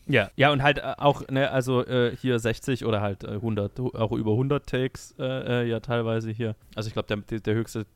Ja, 0.05 0.29
ja 0.35 0.51
und 0.51 0.61
halt 0.61 0.77
äh, 0.77 0.93
auch, 0.97 1.27
ne, 1.29 1.49
also 1.49 1.83
äh, 1.83 2.15
hier 2.15 2.37
60 2.37 2.85
oder 2.85 3.01
halt 3.01 3.23
äh, 3.23 3.29
100, 3.31 3.79
hu- 3.79 3.89
auch 3.95 4.11
über 4.11 4.31
100 4.33 4.67
Takes 4.69 5.15
äh, 5.17 5.23
äh, 5.63 5.67
ja 5.67 5.79
teilweise 5.79 6.29
hier. 6.29 6.55
Also 6.75 6.87
ich 6.89 6.93
glaube, 6.93 7.07
der, 7.07 7.39
der, 7.39 7.55
höchste 7.55 7.87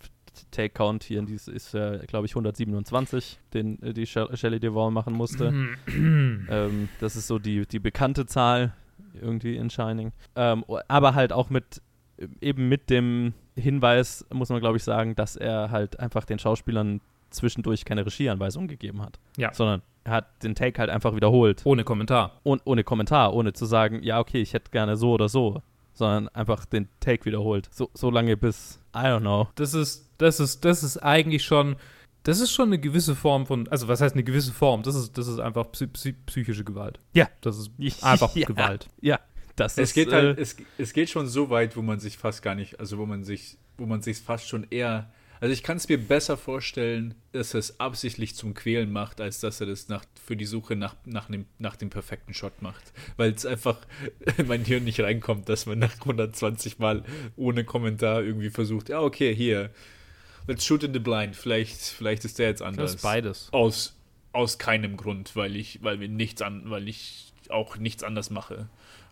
Take-Count 0.49 1.03
hier 1.03 1.19
in 1.19 1.27
dies 1.27 1.47
ist, 1.47 1.75
äh, 1.75 1.99
glaube 2.07 2.25
ich, 2.25 2.31
127, 2.31 3.39
den 3.53 3.79
äh, 3.83 3.93
die 3.93 4.07
Shell- 4.07 4.35
Shelley 4.35 4.59
Duvall 4.59 4.89
machen 4.89 5.13
musste. 5.13 5.53
ähm, 5.87 6.89
das 6.99 7.15
ist 7.15 7.27
so 7.27 7.37
die, 7.37 7.67
die 7.67 7.79
bekannte 7.79 8.25
Zahl 8.25 8.73
irgendwie 9.21 9.55
in 9.55 9.69
Shining. 9.69 10.13
Ähm, 10.35 10.65
aber 10.87 11.13
halt 11.13 11.31
auch 11.31 11.51
mit, 11.51 11.83
eben 12.41 12.69
mit 12.69 12.89
dem 12.89 13.33
Hinweis, 13.55 14.25
muss 14.33 14.49
man 14.49 14.61
glaube 14.61 14.77
ich 14.77 14.83
sagen, 14.83 15.13
dass 15.15 15.35
er 15.35 15.69
halt 15.69 15.99
einfach 15.99 16.25
den 16.25 16.39
Schauspielern 16.39 17.01
zwischendurch 17.29 17.85
keine 17.85 18.05
Regieanweisungen 18.05 18.67
gegeben 18.67 19.01
hat. 19.01 19.19
Ja. 19.37 19.53
Sondern 19.53 19.81
er 20.03 20.13
hat 20.13 20.43
den 20.43 20.55
Take 20.55 20.79
halt 20.79 20.89
einfach 20.89 21.15
wiederholt. 21.15 21.61
Ohne 21.65 21.83
Kommentar. 21.83 22.39
Und 22.43 22.61
ohne 22.65 22.83
Kommentar, 22.83 23.33
ohne 23.33 23.53
zu 23.53 23.65
sagen, 23.65 24.01
ja, 24.03 24.19
okay, 24.19 24.41
ich 24.41 24.53
hätte 24.53 24.71
gerne 24.71 24.95
so 24.95 25.11
oder 25.11 25.27
so, 25.29 25.61
sondern 25.93 26.29
einfach 26.29 26.65
den 26.65 26.87
Take 26.99 27.25
wiederholt. 27.25 27.69
So, 27.71 27.89
so 27.93 28.09
lange 28.09 28.37
bis, 28.37 28.79
I 28.95 28.99
don't 28.99 29.19
know. 29.21 29.47
Das 29.55 29.73
ist, 29.73 30.09
das 30.17 30.39
ist, 30.39 30.63
das 30.63 30.83
ist 30.83 30.97
eigentlich 30.97 31.43
schon, 31.43 31.75
das 32.23 32.39
ist 32.39 32.51
schon 32.51 32.69
eine 32.69 32.79
gewisse 32.79 33.15
Form 33.15 33.45
von, 33.45 33.67
also 33.69 33.87
was 33.87 33.99
heißt 34.01 34.15
eine 34.15 34.23
gewisse 34.23 34.53
Form? 34.53 34.83
Das 34.83 34.95
ist, 34.95 35.17
das 35.17 35.27
ist 35.27 35.39
einfach 35.39 35.71
psy 35.71 35.87
psy 35.87 36.13
psychische 36.25 36.63
Gewalt. 36.63 36.99
Ja. 37.13 37.27
Das 37.41 37.57
ist 37.57 37.71
einfach 38.03 38.35
Ja. 38.35 38.45
Gewalt. 38.47 38.87
Ja, 39.01 39.19
Das 39.55 39.77
Es 39.77 39.89
ist, 39.89 39.93
geht 39.93 40.11
halt, 40.11 40.37
äh, 40.37 40.41
es, 40.41 40.55
es 40.77 40.93
geht 40.93 41.09
schon 41.09 41.27
so 41.27 41.49
weit, 41.49 41.75
wo 41.75 41.81
man 41.81 41.99
sich 41.99 42.17
fast 42.17 42.41
gar 42.43 42.55
nicht, 42.55 42.79
also 42.79 42.97
wo 42.97 43.05
man 43.05 43.23
sich, 43.23 43.57
wo 43.77 43.85
man 43.85 44.01
sich 44.01 44.19
fast 44.19 44.47
schon 44.47 44.67
eher, 44.69 45.11
also 45.39 45.53
ich 45.53 45.63
kann 45.63 45.77
es 45.77 45.87
mir 45.87 45.97
besser 45.97 46.37
vorstellen, 46.37 47.15
dass 47.31 47.53
er 47.53 47.59
es 47.59 47.79
absichtlich 47.79 48.35
zum 48.35 48.53
Quälen 48.53 48.91
macht, 48.91 49.21
als 49.21 49.39
dass 49.39 49.61
er 49.61 49.67
das 49.67 49.87
nach, 49.87 50.03
für 50.25 50.35
die 50.35 50.45
Suche 50.45 50.75
nach, 50.75 50.95
nach, 51.05 51.27
dem, 51.27 51.45
nach 51.59 51.75
dem 51.75 51.89
perfekten 51.89 52.33
Shot 52.33 52.61
macht. 52.61 52.91
Weil 53.17 53.31
es 53.31 53.45
einfach 53.45 53.77
in 54.37 54.47
mein 54.47 54.65
Hirn 54.65 54.83
nicht 54.83 54.99
reinkommt, 54.99 55.49
dass 55.49 55.65
man 55.65 55.79
nach 55.79 55.93
120 55.93 56.79
Mal 56.79 57.03
ohne 57.35 57.63
Kommentar 57.63 58.23
irgendwie 58.23 58.49
versucht, 58.49 58.89
ja, 58.89 59.01
okay, 59.01 59.35
hier, 59.35 59.69
let's 60.47 60.65
shoot 60.65 60.83
in 60.83 60.93
the 60.93 60.99
blind, 60.99 61.35
vielleicht, 61.35 61.79
vielleicht 61.79 62.25
ist 62.25 62.39
der 62.39 62.47
jetzt 62.47 62.61
anders. 62.61 62.91
Das 62.91 62.95
ist 62.95 63.03
beides. 63.03 63.49
Aus, 63.51 63.95
aus 64.31 64.57
keinem 64.57 64.97
Grund, 64.97 65.35
weil 65.35 65.55
ich, 65.55 65.83
weil 65.83 65.99
wir 65.99 66.09
nichts 66.09 66.41
an, 66.41 66.69
weil 66.69 66.87
ich 66.87 67.33
auch 67.49 67.77
nichts 67.77 68.03
anders 68.03 68.29
mache. 68.29 68.69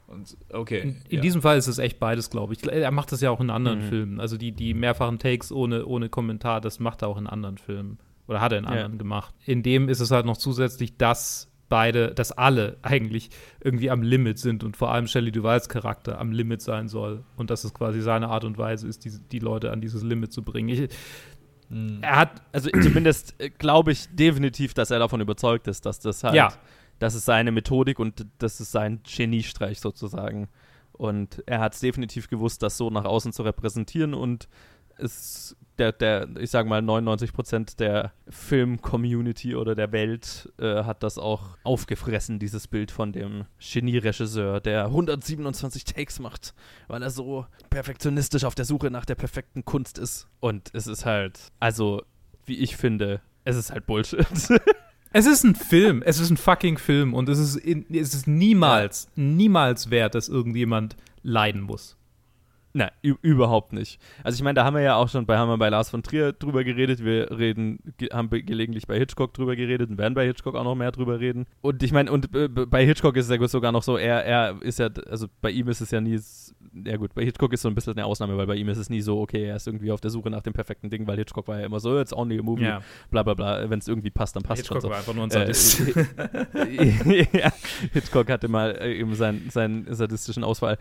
Und 0.08 0.38
okay. 0.54 0.82
In, 0.82 0.89
in 1.10 1.15
ja. 1.18 1.22
diesem 1.22 1.41
Fall 1.41 1.58
ist 1.58 1.68
es 1.68 1.78
echt 1.80 2.00
beides, 2.00 2.30
glaube 2.30 2.54
ich. 2.54 2.63
Er 2.65 2.91
macht 2.91 3.12
das 3.12 3.22
ja 3.22 3.32
auch 3.32 3.41
in 3.41 3.50
anderen 3.50 3.80
Mhm. 3.80 3.89
Filmen. 3.89 4.20
Also 4.20 4.38
die, 4.38 4.52
die 4.52 4.74
mehrfachen 4.74 5.18
Takes 5.20 5.52
ohne, 5.52 5.86
ohne 5.86 6.10
Kommentar, 6.10 6.62
das 6.62 6.80
macht 6.80 7.02
er 7.02 7.08
auch 7.08 7.18
in 7.18 7.28
anderen 7.28 7.58
Filmen. 7.58 7.98
Oder 8.28 8.41
hat 8.41 8.52
er 8.52 8.60
in 8.60 8.63
Ja. 8.65 8.72
anderen 8.72 8.98
gemacht. 8.98 9.34
In 9.46 9.63
dem 9.63 9.89
ist 9.89 10.00
es 10.00 10.12
halt 10.12 10.26
noch 10.26 10.38
zusätzlich, 10.38 10.98
dass 10.98 11.52
beide, 11.70 12.13
dass 12.13 12.32
alle 12.32 12.78
eigentlich 12.84 13.30
irgendwie 13.63 13.89
am 13.89 14.04
Limit 14.04 14.38
sind 14.38 14.63
und 14.63 14.78
vor 14.78 14.91
allem 14.91 15.08
Shelley 15.08 15.32
Duvals 15.32 15.70
Charakter 15.70 16.20
am 16.20 16.32
Limit 16.32 16.62
sein 16.62 16.88
soll. 16.88 17.24
Und 17.38 17.50
dass 17.50 17.63
es 17.63 17.74
quasi 17.74 18.02
seine 18.02 18.28
Art 18.30 18.44
und 18.44 18.58
Weise 18.60 18.88
ist, 18.88 19.06
die, 19.06 19.12
die 19.32 19.39
Leute 19.39 19.72
an 19.72 19.82
dieses 19.82 20.04
Limit 20.04 20.32
zu 20.32 20.44
bringen. 20.44 20.70
Ich, 20.70 20.89
Hm. 21.70 21.98
er 22.04 22.15
hat 22.18 22.44
also 22.52 22.70
zumindest 22.80 23.34
äh, 23.39 23.50
glaube 23.50 23.91
ich 23.91 24.06
definitiv, 24.15 24.76
dass 24.76 24.91
er 24.91 25.00
davon 25.00 25.20
überzeugt 25.20 25.68
ist, 25.68 25.88
dass 25.88 26.00
das 26.00 26.24
halt, 26.24 26.36
Ja. 26.36 26.54
Das 26.99 27.15
ist 27.15 27.25
seine 27.25 27.51
Methodik 27.51 27.99
und 27.99 28.25
das 28.38 28.60
ist 28.60 28.71
sein 28.71 29.01
Geniestreich 29.03 29.79
sozusagen. 29.79 30.49
Und 30.93 31.43
er 31.45 31.60
hat 31.60 31.73
es 31.73 31.81
definitiv 31.81 32.29
gewusst, 32.29 32.63
das 32.63 32.77
so 32.77 32.89
nach 32.89 33.05
außen 33.05 33.34
zu 33.34 33.43
repräsentieren 33.43 34.13
und 34.13 34.47
es, 34.97 35.55
der, 35.77 35.91
der, 35.91 36.29
ich 36.39 36.49
sage 36.49 36.69
mal, 36.69 36.81
99% 36.81 37.77
der 37.77 38.13
Film-Community 38.29 39.55
oder 39.55 39.75
der 39.75 39.91
Welt 39.91 40.51
äh, 40.58 40.84
hat 40.84 41.03
das 41.03 41.17
auch 41.17 41.58
aufgefressen, 41.63 42.39
dieses 42.39 42.67
Bild 42.67 42.91
von 42.91 43.12
dem 43.12 43.45
Genie-Regisseur, 43.60 44.62
der 44.62 44.86
127 44.86 45.84
Takes 45.84 46.19
macht, 46.19 46.53
weil 46.88 47.03
er 47.03 47.10
so 47.10 47.45
perfektionistisch 47.69 48.45
auf 48.45 48.55
der 48.55 48.65
Suche 48.65 48.89
nach 48.89 49.05
der 49.05 49.15
perfekten 49.15 49.65
Kunst 49.65 49.97
ist. 49.97 50.27
Und 50.39 50.69
es 50.73 50.88
ist 50.88 51.05
halt, 51.05 51.51
also, 51.60 52.03
wie 52.45 52.58
ich 52.58 52.77
finde, 52.77 53.21
es 53.43 53.58
ist 53.58 53.71
halt 53.71 53.86
Bullshit. 53.86 54.25
Es 55.17 55.25
ist 55.25 55.45
ein 55.45 55.56
Film, 55.56 56.04
es 56.06 56.19
ist 56.19 56.30
ein 56.30 56.36
fucking 56.36 56.78
Film 56.78 57.13
und 57.13 57.30
es 57.30 57.39
ist, 57.39 57.56
in, 57.56 57.86
es 57.89 58.13
ist 58.13 58.28
niemals, 58.28 59.08
niemals 59.15 59.89
wert, 59.89 60.13
dass 60.13 60.28
irgendjemand 60.28 60.97
leiden 61.23 61.62
muss. 61.62 61.95
Nein, 62.77 62.89
überhaupt 63.21 63.71
nicht. 63.71 64.01
Also 64.21 64.35
ich 64.35 64.43
meine, 64.43 64.55
da 64.55 64.65
haben 64.65 64.75
wir 64.75 64.81
ja 64.83 64.97
auch 64.97 65.07
schon 65.07 65.25
bei, 65.25 65.38
haben 65.38 65.47
wir 65.47 65.57
bei 65.57 65.69
Lars 65.69 65.89
von 65.89 66.03
Trier 66.03 66.33
drüber 66.33 66.65
geredet, 66.65 67.05
wir 67.05 67.31
reden, 67.31 67.79
ge 67.97 68.09
haben 68.11 68.27
be- 68.27 68.43
gelegentlich 68.43 68.85
bei 68.85 68.97
Hitchcock 68.97 69.33
drüber 69.33 69.55
geredet 69.55 69.89
und 69.89 69.97
werden 69.97 70.13
bei 70.13 70.25
Hitchcock 70.25 70.55
auch 70.55 70.63
noch 70.65 70.75
mehr 70.75 70.91
drüber 70.91 71.21
reden. 71.21 71.45
Und 71.61 71.81
ich 71.83 71.93
meine, 71.93 72.11
und 72.11 72.35
äh, 72.35 72.49
bei 72.49 72.85
Hitchcock 72.85 73.15
ist 73.15 73.29
es 73.29 73.31
ja 73.39 73.47
sogar 73.47 73.71
noch 73.71 73.81
so, 73.81 73.95
er, 73.95 74.25
er 74.25 74.61
ist 74.61 74.79
ja, 74.79 74.89
also 75.09 75.27
bei 75.39 75.51
ihm 75.51 75.69
ist 75.69 75.79
es 75.79 75.89
ja 75.91 76.01
nie, 76.01 76.19
ja 76.83 76.97
gut, 76.97 77.13
bei 77.13 77.23
Hitchcock 77.23 77.53
ist 77.53 77.61
so 77.61 77.69
ein 77.69 77.75
bisschen 77.75 77.93
eine 77.93 78.05
Ausnahme, 78.05 78.35
weil 78.35 78.45
bei 78.47 78.55
ihm 78.55 78.67
ist 78.67 78.77
es 78.77 78.89
nie 78.89 78.99
so, 78.99 79.21
okay, 79.21 79.45
er 79.45 79.55
ist 79.55 79.67
irgendwie 79.67 79.93
auf 79.93 80.01
der 80.01 80.11
Suche 80.11 80.29
nach 80.29 80.41
dem 80.41 80.51
perfekten 80.51 80.89
Ding, 80.89 81.07
weil 81.07 81.15
Hitchcock 81.15 81.47
war 81.47 81.59
ja 81.61 81.65
immer 81.67 81.79
so, 81.79 81.97
it's 81.97 82.11
only 82.11 82.38
a 82.38 82.43
movie, 82.43 82.63
bla 83.09 83.23
bla 83.23 83.35
bla, 83.35 83.69
wenn 83.69 83.79
es 83.79 83.88
irgendwie 83.88 84.09
passt, 84.11 84.35
dann 84.35 84.43
passt 84.43 84.67
schon 84.67 84.81
so. 84.81 84.89
war 84.89 84.97
einfach 84.97 85.13
nur 85.13 85.23
ein 85.23 85.31
Äh, 85.31 85.53
Sadist. 85.53 85.81
ja, 87.31 87.51
Hitchcock 87.93 88.29
hatte 88.29 88.49
mal 88.49 88.71
äh, 88.81 88.95
eben 88.99 89.15
seinen, 89.15 89.49
seinen 89.49 89.93
sadistischen 89.93 90.43
Ausfall. 90.43 90.77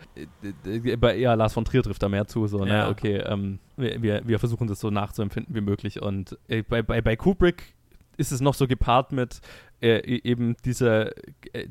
Äh, 0.65 0.89
äh, 0.89 0.95
Bei 0.97 1.15
ja, 1.15 1.33
Lars 1.35 1.53
von 1.53 1.63
Trier 1.63 1.84
trifft 1.85 2.03
da 2.03 2.09
mehr 2.09 2.27
zu, 2.27 2.47
so, 2.47 2.65
ne? 2.65 2.73
Ja. 2.73 2.89
Okay, 2.89 3.17
ähm, 3.17 3.59
wir, 3.77 4.27
wir, 4.27 4.39
versuchen 4.39 4.67
das 4.67 4.79
so 4.79 4.89
nachzuempfinden 4.89 5.55
wie 5.55 5.61
möglich. 5.61 6.01
Und 6.01 6.37
äh, 6.47 6.63
bei, 6.63 6.81
bei, 6.81 7.01
bei 7.01 7.15
Kubrick 7.15 7.73
ist 8.17 8.31
es 8.31 8.41
noch 8.41 8.53
so 8.53 8.67
gepaart 8.67 9.11
mit 9.11 9.41
äh, 9.81 9.97
e- 9.99 10.21
eben 10.23 10.55
dieser, 10.65 11.11
äh, 11.53 11.67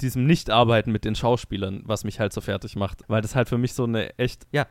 diesem 0.00 0.26
Nichtarbeiten 0.26 0.92
mit 0.92 1.04
den 1.04 1.14
Schauspielern, 1.14 1.82
was 1.84 2.04
mich 2.04 2.20
halt 2.20 2.32
so 2.32 2.40
fertig 2.40 2.76
macht. 2.76 3.02
Weil 3.08 3.22
das 3.22 3.34
halt 3.34 3.48
für 3.48 3.58
mich 3.58 3.74
so 3.74 3.84
eine 3.84 4.18
echt, 4.18 4.46
ja, 4.52 4.66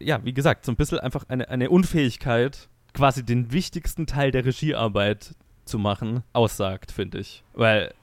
ja, 0.00 0.24
wie 0.24 0.32
gesagt, 0.32 0.64
so 0.64 0.72
ein 0.72 0.76
bisschen 0.76 0.98
einfach 0.98 1.24
eine, 1.28 1.48
eine 1.48 1.70
Unfähigkeit, 1.70 2.68
quasi 2.94 3.24
den 3.24 3.52
wichtigsten 3.52 4.06
Teil 4.06 4.30
der 4.30 4.44
Regiearbeit 4.44 5.34
zu 5.64 5.78
machen, 5.78 6.22
aussagt, 6.32 6.90
finde 6.90 7.18
ich. 7.18 7.44
Weil, 7.52 7.94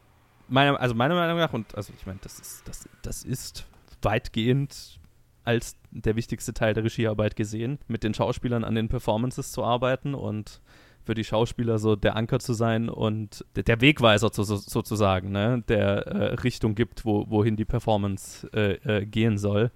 meiner, 0.47 0.79
also 0.79 0.95
meiner 0.95 1.15
Meinung 1.15 1.37
nach, 1.37 1.53
und 1.53 1.75
also 1.75 1.91
ich 1.97 2.05
meine, 2.05 2.19
das 2.21 2.39
ist, 2.39 2.67
das, 2.67 2.87
das 3.01 3.23
ist 3.23 3.65
weitgehend 4.01 4.99
als 5.45 5.77
der 5.91 6.15
wichtigste 6.15 6.53
Teil 6.53 6.73
der 6.73 6.83
Regiearbeit 6.83 7.35
gesehen, 7.35 7.79
mit 7.87 8.03
den 8.03 8.13
Schauspielern 8.13 8.63
an 8.63 8.75
den 8.75 8.89
Performances 8.89 9.51
zu 9.51 9.63
arbeiten 9.63 10.13
und 10.13 10.61
für 11.05 11.13
die 11.13 11.23
Schauspieler 11.23 11.77
so 11.77 11.95
der 11.95 12.15
Anker 12.15 12.39
zu 12.39 12.53
sein 12.53 12.89
und 12.89 13.45
der, 13.55 13.79
Wegweiser 13.79 14.31
zu, 14.31 14.43
so, 14.43 14.57
sozusagen, 14.57 15.31
ne? 15.31 15.63
der 15.67 16.07
äh, 16.07 16.33
Richtung 16.35 16.73
gibt, 16.73 17.05
wo, 17.05 17.29
wohin 17.29 17.55
die 17.55 17.65
Performance 17.65 18.49
äh, 18.53 18.73
äh, 18.83 19.05
gehen 19.05 19.37
soll, 19.37 19.71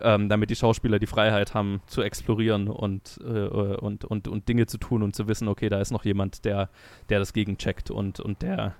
ähm, 0.00 0.30
damit 0.30 0.48
die 0.48 0.56
Schauspieler 0.56 0.98
die 0.98 1.06
Freiheit 1.06 1.52
haben 1.52 1.82
zu 1.86 2.00
explorieren 2.00 2.68
und, 2.68 3.20
äh, 3.22 3.46
und, 3.46 4.06
und, 4.06 4.26
und 4.26 4.48
Dinge 4.48 4.66
zu 4.66 4.78
tun 4.78 5.02
und 5.02 5.14
zu 5.14 5.28
wissen, 5.28 5.48
okay, 5.48 5.68
da 5.68 5.80
ist 5.80 5.90
noch 5.90 6.06
jemand, 6.06 6.46
der, 6.46 6.70
der 7.10 7.18
das 7.18 7.34
gegencheckt 7.34 7.90
und, 7.90 8.18
und 8.18 8.40
der 8.40 8.74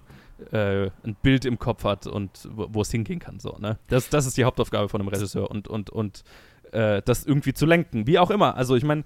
äh, 0.53 0.90
ein 1.05 1.16
Bild 1.22 1.44
im 1.44 1.59
Kopf 1.59 1.85
hat 1.85 2.07
und 2.07 2.48
wo 2.53 2.83
es 2.83 2.90
hingehen 2.90 3.18
kann. 3.18 3.40
So, 3.40 3.57
ne? 3.59 3.79
das, 3.88 4.09
das 4.09 4.26
ist 4.26 4.37
die 4.37 4.44
Hauptaufgabe 4.44 4.88
von 4.88 5.00
einem 5.00 5.09
Regisseur 5.09 5.50
und, 5.50 5.68
und, 5.68 5.90
und 5.90 6.24
äh, 6.72 7.03
das 7.05 7.24
irgendwie 7.24 7.53
zu 7.53 7.66
lenken. 7.66 8.07
Wie 8.07 8.18
auch 8.18 8.31
immer. 8.31 8.57
Also 8.57 8.76
ich 8.76 8.85
meine, 8.85 9.05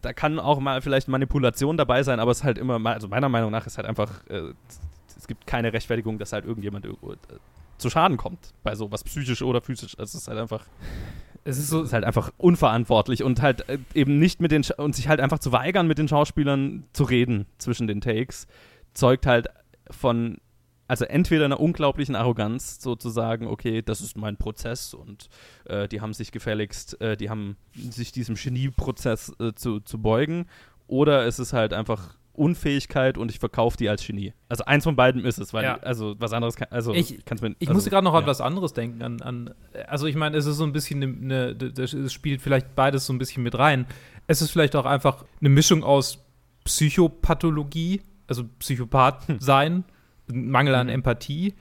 da 0.00 0.12
kann 0.12 0.38
auch 0.38 0.60
mal 0.60 0.82
vielleicht 0.82 1.08
Manipulation 1.08 1.76
dabei 1.76 2.02
sein, 2.02 2.20
aber 2.20 2.30
es 2.30 2.38
ist 2.38 2.44
halt 2.44 2.58
immer, 2.58 2.84
also 2.86 3.08
meiner 3.08 3.28
Meinung 3.28 3.50
nach 3.50 3.66
ist 3.66 3.76
halt 3.76 3.86
einfach, 3.86 4.26
äh, 4.28 4.52
es 5.16 5.26
gibt 5.26 5.46
keine 5.46 5.72
Rechtfertigung, 5.72 6.18
dass 6.18 6.32
halt 6.32 6.44
irgendjemand 6.44 6.86
äh, 6.86 6.90
zu 7.78 7.90
Schaden 7.90 8.16
kommt 8.16 8.52
bei 8.62 8.74
sowas 8.74 9.04
psychisch 9.04 9.42
oder 9.42 9.60
physisch. 9.60 9.98
Also 9.98 10.16
es 10.16 10.22
ist 10.22 10.28
halt 10.28 10.38
einfach 10.38 10.66
es 11.44 11.58
ist 11.58 11.68
so, 11.68 11.82
ist 11.82 11.92
halt 11.92 12.04
einfach 12.04 12.30
unverantwortlich 12.36 13.22
und 13.22 13.42
halt 13.42 13.68
äh, 13.68 13.78
eben 13.94 14.18
nicht 14.18 14.40
mit 14.40 14.52
den 14.52 14.62
Scha 14.62 14.74
und 14.74 14.94
sich 14.94 15.08
halt 15.08 15.20
einfach 15.20 15.38
zu 15.38 15.52
weigern, 15.52 15.86
mit 15.86 15.98
den 15.98 16.08
Schauspielern 16.08 16.84
zu 16.92 17.04
reden 17.04 17.46
zwischen 17.58 17.86
den 17.86 18.00
Takes, 18.00 18.46
zeugt 18.94 19.26
halt 19.26 19.48
von, 19.90 20.38
also 20.88 21.04
entweder 21.04 21.44
einer 21.46 21.60
unglaublichen 21.60 22.14
Arroganz, 22.16 22.80
sozusagen, 22.82 23.46
okay, 23.46 23.82
das 23.82 24.00
ist 24.00 24.16
mein 24.16 24.36
Prozess 24.36 24.94
und 24.94 25.28
äh, 25.64 25.88
die 25.88 26.00
haben 26.00 26.12
sich 26.14 26.32
gefälligst, 26.32 27.00
äh, 27.00 27.16
die 27.16 27.30
haben 27.30 27.56
sich 27.74 28.12
diesem 28.12 28.34
Genieprozess 28.34 29.32
äh, 29.40 29.52
zu, 29.54 29.80
zu 29.80 29.98
beugen, 30.00 30.46
oder 30.86 31.26
es 31.26 31.38
ist 31.38 31.52
halt 31.52 31.72
einfach 31.72 32.16
Unfähigkeit 32.34 33.18
und 33.18 33.30
ich 33.30 33.38
verkaufe 33.38 33.76
die 33.76 33.90
als 33.90 34.06
Genie. 34.06 34.32
Also 34.48 34.64
eins 34.64 34.84
von 34.84 34.96
beiden 34.96 35.22
ist 35.24 35.38
es, 35.38 35.52
weil, 35.52 35.64
Ja. 35.64 35.76
also 35.80 36.14
was 36.18 36.32
anderes 36.32 36.56
kann, 36.56 36.68
also 36.70 36.94
Ich- 36.94 37.24
kann's 37.26 37.42
mir, 37.42 37.50
Ich 37.58 37.68
also, 37.68 37.74
musste 37.74 37.90
gerade 37.90 38.04
noch 38.04 38.14
ja. 38.14 38.20
an 38.20 38.26
was 38.26 38.40
anderes 38.40 38.72
denken. 38.72 39.02
An, 39.02 39.20
an, 39.20 39.54
also 39.86 40.06
ich 40.06 40.16
meine, 40.16 40.36
es 40.38 40.46
ist 40.46 40.56
so 40.56 40.64
ein 40.64 40.72
bisschen 40.72 41.02
eine, 41.02 41.12
eine, 41.48 41.54
das 41.54 41.92
es 41.92 42.10
spielt 42.12 42.40
vielleicht 42.40 42.74
beides 42.74 43.04
so 43.06 43.12
ein 43.12 43.18
bisschen 43.18 43.42
mit 43.42 43.58
rein. 43.58 43.86
Es 44.28 44.40
ist 44.40 44.50
vielleicht 44.50 44.76
auch 44.76 44.86
einfach 44.86 45.24
eine 45.40 45.50
Mischung 45.50 45.84
aus 45.84 46.24
Psychopathologie, 46.64 48.02
also 48.32 48.44
Psychopath 48.58 49.26
sein, 49.38 49.84
Mangel 50.32 50.74
an 50.74 50.86
Mhm. 50.86 50.94
Empathie, 50.94 51.54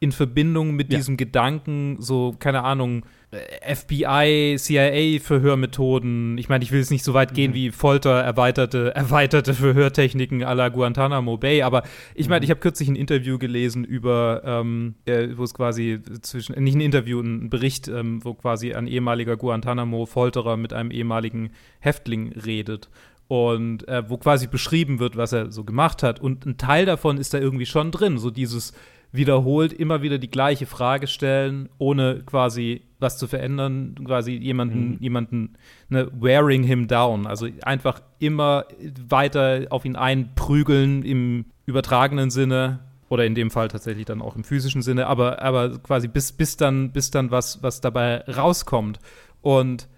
in 0.00 0.12
Verbindung 0.12 0.76
mit 0.76 0.92
Ja. 0.92 0.98
diesem 0.98 1.16
Gedanken, 1.16 1.96
so, 1.98 2.34
keine 2.38 2.62
Ahnung, 2.62 3.04
äh, 3.32 3.74
FBI, 3.74 4.56
CIA-Verhörmethoden. 4.56 6.38
Ich 6.38 6.48
meine, 6.48 6.62
ich 6.64 6.70
will 6.72 6.78
jetzt 6.78 6.90
nicht 6.90 7.04
so 7.04 7.14
weit 7.14 7.34
gehen 7.34 7.50
Mhm. 7.50 7.54
wie 7.54 7.70
Folter, 7.70 8.20
erweiterte, 8.20 8.94
erweiterte 8.96 9.54
Verhörtechniken 9.54 10.44
à 10.44 10.54
la 10.54 10.68
Guantanamo 10.68 11.36
Bay, 11.36 11.62
aber 11.62 11.82
ich 12.14 12.28
meine, 12.28 12.40
Mhm. 12.40 12.44
ich 12.44 12.50
habe 12.50 12.60
kürzlich 12.60 12.88
ein 12.88 12.96
Interview 12.96 13.38
gelesen 13.38 13.84
über, 13.84 14.42
ähm, 14.44 14.94
äh, 15.06 15.28
wo 15.36 15.42
es 15.44 15.52
quasi 15.54 15.98
zwischen, 16.22 16.54
äh, 16.54 16.60
nicht 16.60 16.76
ein 16.76 16.80
Interview, 16.80 17.20
ein 17.20 17.50
Bericht, 17.50 17.88
ähm, 17.88 18.24
wo 18.24 18.34
quasi 18.34 18.72
ein 18.74 18.86
ehemaliger 18.86 19.36
Guantanamo-Folterer 19.36 20.56
mit 20.56 20.72
einem 20.72 20.90
ehemaligen 20.90 21.50
Häftling 21.80 22.32
redet. 22.32 22.88
Und 23.28 23.86
äh, 23.88 24.08
wo 24.08 24.16
quasi 24.16 24.46
beschrieben 24.46 24.98
wird, 25.00 25.16
was 25.16 25.32
er 25.32 25.52
so 25.52 25.62
gemacht 25.64 26.02
hat. 26.02 26.18
Und 26.18 26.46
ein 26.46 26.56
Teil 26.56 26.86
davon 26.86 27.18
ist 27.18 27.34
da 27.34 27.38
irgendwie 27.38 27.66
schon 27.66 27.90
drin. 27.90 28.16
So 28.18 28.30
dieses 28.30 28.72
wiederholt 29.12 29.72
immer 29.72 30.02
wieder 30.02 30.18
die 30.18 30.30
gleiche 30.30 30.66
Frage 30.66 31.06
stellen, 31.06 31.68
ohne 31.78 32.22
quasi 32.24 32.82
was 32.98 33.16
zu 33.18 33.26
verändern, 33.26 33.94
quasi 34.04 34.32
jemanden, 34.32 34.92
Mhm. 34.92 34.96
jemanden, 35.00 35.54
ne, 35.88 36.10
wearing 36.18 36.62
him 36.62 36.88
down. 36.88 37.26
Also 37.26 37.48
einfach 37.62 38.00
immer 38.18 38.64
weiter 39.08 39.66
auf 39.70 39.84
ihn 39.84 39.96
einprügeln 39.96 41.02
im 41.04 41.46
übertragenen 41.66 42.30
Sinne 42.30 42.80
oder 43.08 43.24
in 43.24 43.34
dem 43.34 43.50
Fall 43.50 43.68
tatsächlich 43.68 44.04
dann 44.04 44.20
auch 44.20 44.36
im 44.36 44.44
physischen 44.44 44.82
Sinne, 44.82 45.06
aber, 45.06 45.40
aber 45.40 45.78
quasi 45.78 46.08
bis, 46.08 46.32
bis 46.32 46.56
dann, 46.56 46.92
bis 46.92 47.10
dann 47.10 47.30
was, 47.30 47.62
was 47.62 47.80
dabei 47.80 48.22
rauskommt. 48.24 48.98
Und 49.40 49.88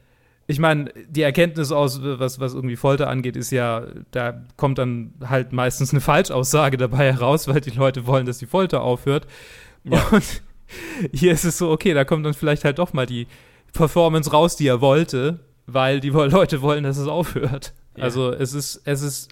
ich 0.50 0.58
meine, 0.58 0.92
die 1.08 1.22
Erkenntnis 1.22 1.70
aus, 1.70 2.00
was, 2.02 2.40
was 2.40 2.54
irgendwie 2.54 2.74
Folter 2.74 3.08
angeht, 3.08 3.36
ist 3.36 3.52
ja, 3.52 3.84
da 4.10 4.42
kommt 4.56 4.78
dann 4.78 5.14
halt 5.24 5.52
meistens 5.52 5.92
eine 5.92 6.00
Falschaussage 6.00 6.76
dabei 6.76 7.12
heraus, 7.12 7.46
weil 7.46 7.60
die 7.60 7.70
Leute 7.70 8.06
wollen, 8.06 8.26
dass 8.26 8.38
die 8.38 8.46
Folter 8.46 8.82
aufhört. 8.82 9.28
Ja. 9.84 10.04
Und 10.10 10.42
hier 11.12 11.32
ist 11.32 11.44
es 11.44 11.56
so, 11.56 11.70
okay, 11.70 11.94
da 11.94 12.04
kommt 12.04 12.26
dann 12.26 12.34
vielleicht 12.34 12.64
halt 12.64 12.80
doch 12.80 12.92
mal 12.92 13.06
die 13.06 13.28
Performance 13.72 14.32
raus, 14.32 14.56
die 14.56 14.66
er 14.66 14.80
wollte, 14.80 15.38
weil 15.66 16.00
die 16.00 16.10
Leute 16.10 16.62
wollen, 16.62 16.82
dass 16.82 16.96
es 16.98 17.06
aufhört. 17.06 17.72
Ja. 17.96 18.04
Also 18.04 18.32
es 18.32 18.52
ist, 18.52 18.82
es 18.84 19.02
ist 19.02 19.28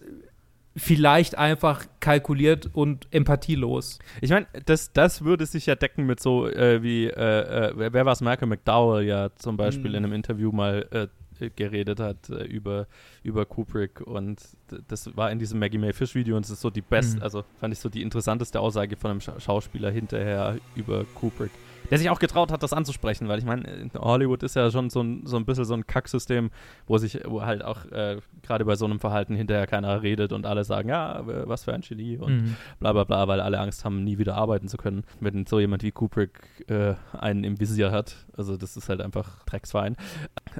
vielleicht 0.79 1.37
einfach 1.37 1.85
kalkuliert 2.01 2.71
und 2.73 3.07
empathielos. 3.13 3.99
Ich 4.21 4.31
meine, 4.31 4.47
das, 4.67 4.93
das 4.93 5.23
würde 5.25 5.45
sich 5.47 5.67
ja 5.67 5.75
decken 5.75 6.07
mit 6.07 6.21
so 6.21 6.49
äh, 6.49 6.83
wie, 6.83 7.07
äh, 7.07 7.11
äh, 7.11 7.73
wer, 7.77 7.93
wer 7.93 8.07
war 8.07 8.13
es, 8.13 8.21
Malcolm 8.21 8.51
McDowell 8.51 9.05
ja 9.07 9.31
zum 9.37 9.57
Beispiel 9.57 9.91
Mhm. 9.91 9.97
in 9.97 10.05
einem 10.05 10.13
Interview 10.15 10.53
mal 10.53 10.87
äh, 10.91 11.51
geredet 11.55 12.01
hat 12.01 12.31
äh, 12.31 12.45
über, 12.45 12.87
über 13.23 13.45
Kubrick 13.47 14.01
und 14.01 14.41
das 14.89 15.15
war 15.17 15.31
in 15.31 15.39
diesem 15.39 15.61
Maggie 15.61 15.79
May 15.79 15.93
Fish 15.93 16.15
Video 16.17 16.37
und 16.37 16.45
es 16.45 16.51
ist 16.51 16.61
so 16.61 16.71
die 16.71 16.81
best, 16.81 17.17
Mhm. 17.17 17.23
also 17.23 17.45
fand 17.61 17.73
ich 17.73 17.79
so 17.79 17.89
die 17.89 18.03
interessanteste 18.03 18.59
Aussage 18.59 18.97
von 18.97 19.13
einem 19.13 19.21
Scha 19.21 19.39
Schauspieler 19.39 19.91
hinterher 19.91 20.59
über 20.75 21.05
Kubrick. 21.15 21.53
Der 21.91 21.99
sich 21.99 22.11
auch 22.11 22.19
getraut 22.19 22.53
hat, 22.53 22.63
das 22.63 22.73
anzusprechen, 22.73 23.29
weil 23.29 23.39
ich 23.39 23.45
meine, 23.45 23.63
in 23.63 23.91
Hollywood 23.95 24.43
ist 24.43 24.57
ja 24.57 24.71
schon 24.71 24.91
so 24.91 25.01
ein, 25.03 25.27
so 25.27 25.37
ein 25.37 25.45
bisschen 25.45 25.65
so 25.65 25.75
ein 25.75 25.87
Kacksystem, 25.87 26.51
wo 26.87 26.99
sich, 26.99 27.21
wo 27.25 27.43
halt 27.43 27.65
auch 27.65 27.85
äh, 27.87 28.19
gerade 28.43 28.65
bei 28.65 28.77
so 28.77 28.85
einem 28.85 29.01
Verhalten 29.01 29.35
hinterher 29.35 29.67
keiner 29.67 30.03
redet 30.03 30.33
und 30.33 30.47
alle 30.47 30.65
sagen, 30.65 30.89
ja, 30.89 31.21
äh, 31.21 31.49
was 31.49 31.65
für 31.65 31.73
ein 31.73 31.81
Genie 31.81 32.19
und 32.19 32.29
Mhm. 32.39 32.57
bla 32.79 32.93
bla 32.93 33.05
bla, 33.05 33.27
weil 33.29 33.41
alle 33.41 33.59
Angst 33.59 33.85
haben, 33.85 34.05
nie 34.05 34.19
wieder 34.19 34.37
arbeiten 34.37 34.69
zu 34.69 34.77
können. 34.77 35.05
Wenn 35.21 35.47
so 35.47 35.61
jemand 35.61 35.83
wie 35.83 35.91
Kubrick 35.91 36.41
äh, 36.69 36.95
einen 37.19 37.45
im 37.45 37.59
Visier 37.59 37.91
hat, 37.91 38.17
also 38.37 38.57
das 38.57 38.77
ist 38.77 38.89
halt 38.89 39.01
einfach 39.01 39.45
Drecksverein 39.45 39.97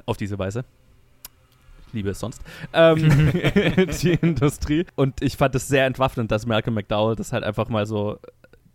auf 0.05 0.17
diese 0.17 0.39
Weise. 0.39 0.65
Ich 1.87 1.93
liebe 1.93 2.09
es 2.11 2.19
sonst. 2.19 2.41
Ähm, 2.73 2.97
die 4.01 4.17
Industrie. 4.21 4.85
Und 4.95 5.21
ich 5.21 5.37
fand 5.37 5.55
es 5.55 5.67
sehr 5.67 5.85
entwaffnend, 5.85 6.31
dass 6.31 6.45
Malcolm 6.45 6.75
McDowell 6.75 7.15
das 7.15 7.33
halt 7.33 7.43
einfach 7.43 7.67
mal 7.69 7.85
so 7.87 8.19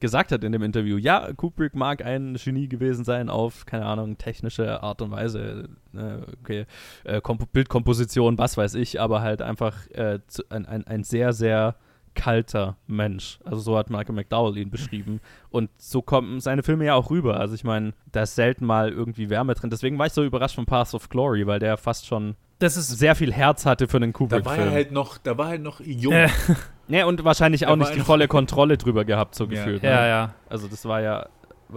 gesagt 0.05 0.33
hat 0.33 0.45
in 0.45 0.53
dem 0.53 0.62
Interview. 0.62 0.99
Ja, 0.99 1.33
Kubrick 1.33 1.75
mag 1.75 2.05
ein 2.05 2.35
Genie 2.35 2.69
gewesen 2.69 3.07
sein 3.07 3.31
auf, 3.31 3.64
keine 3.64 3.87
Ahnung, 3.87 4.19
technische 4.19 4.83
Art 4.83 5.01
und 5.01 5.11
Weise. 5.11 5.71
Äh, 5.95 6.19
okay, 6.43 6.67
äh, 7.05 7.23
Komp 7.23 7.51
Bildkomposition, 7.55 8.37
was 8.37 8.59
weiß 8.59 8.75
ich, 8.75 9.01
aber 9.01 9.23
halt 9.23 9.40
einfach 9.40 9.88
äh, 9.93 10.19
ein, 10.51 10.67
ein, 10.67 10.87
ein 10.87 11.05
sehr, 11.05 11.33
sehr 11.33 11.77
kalter 12.14 12.77
Mensch. 12.87 13.38
Also 13.47 13.61
so 13.61 13.79
hat 13.79 13.88
Michael 13.88 14.14
McDowell 14.14 14.59
ihn 14.59 14.71
beschrieben. 14.71 15.21
Und 15.49 15.71
so 15.79 16.03
kommen 16.03 16.38
seine 16.40 16.62
Filme 16.62 16.85
ja 16.85 16.97
auch 16.97 17.09
rüber. 17.09 17.40
Also 17.40 17.55
ich 17.55 17.64
meine, 17.64 17.95
da 18.12 18.25
ist 18.25 18.35
selten 18.35 18.67
mal 18.67 18.90
irgendwie 18.90 19.31
Wärme 19.31 19.55
drin. 19.55 19.71
Deswegen 19.71 19.99
war 19.99 20.05
ich 20.05 20.12
so 20.12 20.23
überrascht 20.23 20.57
von 20.57 20.67
Paths 20.67 20.95
of 20.95 21.09
Glory, 21.09 21.47
weil 21.47 21.61
der 21.61 21.79
fast 21.79 22.07
schon 22.07 22.37
Das 22.64 22.77
ist 22.79 22.88
sehr 22.98 23.14
viel 23.14 23.33
Herz 23.33 23.66
hatte 23.66 23.88
für 23.88 23.98
einen 23.98 24.12
Da 24.12 24.18
war 24.18 24.29
er 24.31 24.40
Kubrick-Film. 24.42 24.70
halt 24.72 24.92
noch, 24.92 25.18
da 25.18 25.37
war 25.37 25.53
er 25.53 25.59
noch 25.59 25.81
jung. 25.81 26.12
Äh, 26.14 26.29
ja, 26.88 27.05
und 27.07 27.22
wahrscheinlich 27.24 27.62
Da 27.62 27.68
auch 27.68 27.77
nicht 27.77 27.94
die 27.94 28.00
volle 28.00 28.27
Kontrolle 28.29 28.79
drüber 28.79 29.05
gehabt, 29.05 29.35
so 29.35 29.44
Ja. 29.44 29.50
gefühlt. 29.50 29.83
ja, 29.83 30.00
ne? 30.00 30.09
ja. 30.09 30.35
Also 30.48 30.66
das 30.68 30.85
war 30.87 31.00
ja, 31.03 31.29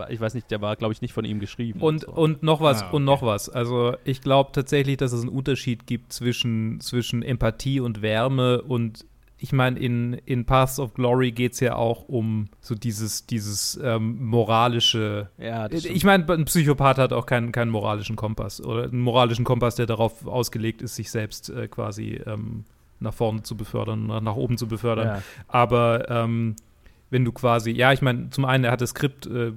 ich 0.10 0.20
weiß 0.22 0.34
nicht, 0.34 0.50
der 0.52 0.62
war, 0.62 0.76
glaube 0.76 0.94
ich, 0.94 1.02
nicht 1.02 1.14
von 1.14 1.26
ihm 1.26 1.40
geschrieben. 1.40 1.82
Und, 1.82 2.02
so. 2.02 2.12
und 2.12 2.42
noch 2.44 2.62
was, 2.62 2.84
Ah, 2.84 2.90
und 2.92 3.04
noch 3.04 3.22
was. 3.22 3.50
Also 3.50 3.96
ich 4.06 4.22
glaube 4.22 4.52
tatsächlich, 4.54 4.98
dass 4.98 5.12
es 5.12 5.22
einen 5.22 5.30
Unterschied 5.30 5.88
gibt 5.88 6.14
zwischen, 6.14 6.80
zwischen 6.80 7.22
Empathie 7.24 7.80
und 7.80 8.02
Wärme 8.02 8.62
und 8.62 9.06
ich 9.40 9.54
meine, 9.54 9.80
in, 9.80 10.14
in 10.26 10.46
Paths 10.46 10.80
of 10.80 10.96
Glory 10.96 11.32
geht 11.32 11.54
es 11.54 11.60
ja 11.60 11.76
auch 11.76 12.08
um 12.08 12.50
so 12.60 12.74
dieses, 12.74 13.28
dieses 13.28 13.80
ähm, 13.84 14.26
moralische. 14.26 15.30
ja, 15.38 15.68
das 15.68 15.86
Ich 15.86 16.04
meine, 16.04 16.28
ein 16.28 16.46
Psychopath 16.46 16.98
hat 16.98 17.14
auch 17.14 17.28
keinen, 17.28 17.52
keinen 17.52 17.70
moralischen 17.70 18.16
Kompass 18.16 18.64
oder 18.64 18.86
einen 18.86 19.02
moralischen 19.02 19.46
Kompass, 19.46 19.76
der 19.76 19.86
darauf 19.86 20.26
ausgelegt 20.26 20.82
ist, 20.82 20.96
sich 20.96 21.12
selbst 21.12 21.50
äh, 21.50 21.68
quasi 21.68 22.20
ähm, 22.26 22.64
nach 23.00 23.14
vorne 23.14 23.44
zu 23.44 23.56
befördern, 23.56 24.08
nach, 24.08 24.22
nach 24.22 24.36
oben 24.36 24.58
zu 24.58 24.68
befördern. 24.68 25.08
ja. 25.08 25.22
Aber 25.48 26.10
ähm, 26.10 26.56
wenn 27.12 27.24
du 27.24 27.32
quasi, 27.32 27.72
ja, 27.72 27.94
ich 27.94 28.02
meine, 28.02 28.32
zum 28.32 28.46
einen, 28.46 28.64
er 28.64 28.72
hat 28.72 28.82
das 28.82 28.90
Skript 28.90 29.28
äh, 29.28 29.54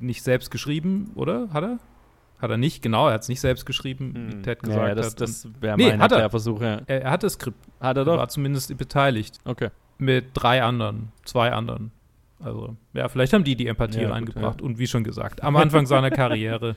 nicht 0.00 0.22
selbst 0.22 0.50
geschrieben, 0.52 1.10
oder? 1.16 1.48
Hat 1.52 1.64
er? 1.64 1.78
Hat 2.38 2.50
er 2.50 2.56
nicht, 2.58 2.82
genau, 2.82 3.08
er 3.08 3.14
hat 3.14 3.22
es 3.22 3.28
nicht 3.28 3.40
selbst 3.40 3.64
geschrieben, 3.66 4.12
wie 4.14 4.32
Hm. 4.34 4.42
Ted 4.42 4.58
ja, 4.62 4.68
gesagt 4.68 4.88
ja, 4.88 4.94
das, 4.94 5.06
hat. 5.12 5.20
das 5.22 5.48
wäre 5.60 5.76
Nee, 5.76 5.88
mein 5.90 6.00
hat 6.02 6.12
er. 6.12 6.16
Erklärversuch. 6.18 6.60
Ja. 6.60 6.80
er, 6.86 7.02
er 7.02 7.10
hat 7.10 7.22
das 7.22 7.34
Skript, 7.34 7.56
Hat 7.80 7.96
er 7.96 8.02
er 8.02 8.04
doch? 8.04 8.18
war 8.18 8.28
zumindest 8.28 8.76
beteiligt 8.76 9.38
Okay. 9.44 9.70
mit 9.98 10.26
drei 10.34 10.62
anderen, 10.62 11.12
zwei 11.24 11.52
anderen. 11.52 11.92
Also, 12.38 12.76
ja, 12.92 13.08
vielleicht 13.08 13.32
haben 13.32 13.44
die 13.44 13.56
die 13.56 13.66
Empathie 13.66 14.00
Ja, 14.00 14.08
gut, 14.08 14.14
reingebracht. 14.16 14.60
ja. 14.60 14.66
Und 14.66 14.78
wie 14.78 14.86
schon 14.86 15.04
gesagt, 15.04 15.42
am 15.42 15.56
Anfang 15.56 15.86
seiner 15.86 16.10
Karriere 16.10 16.76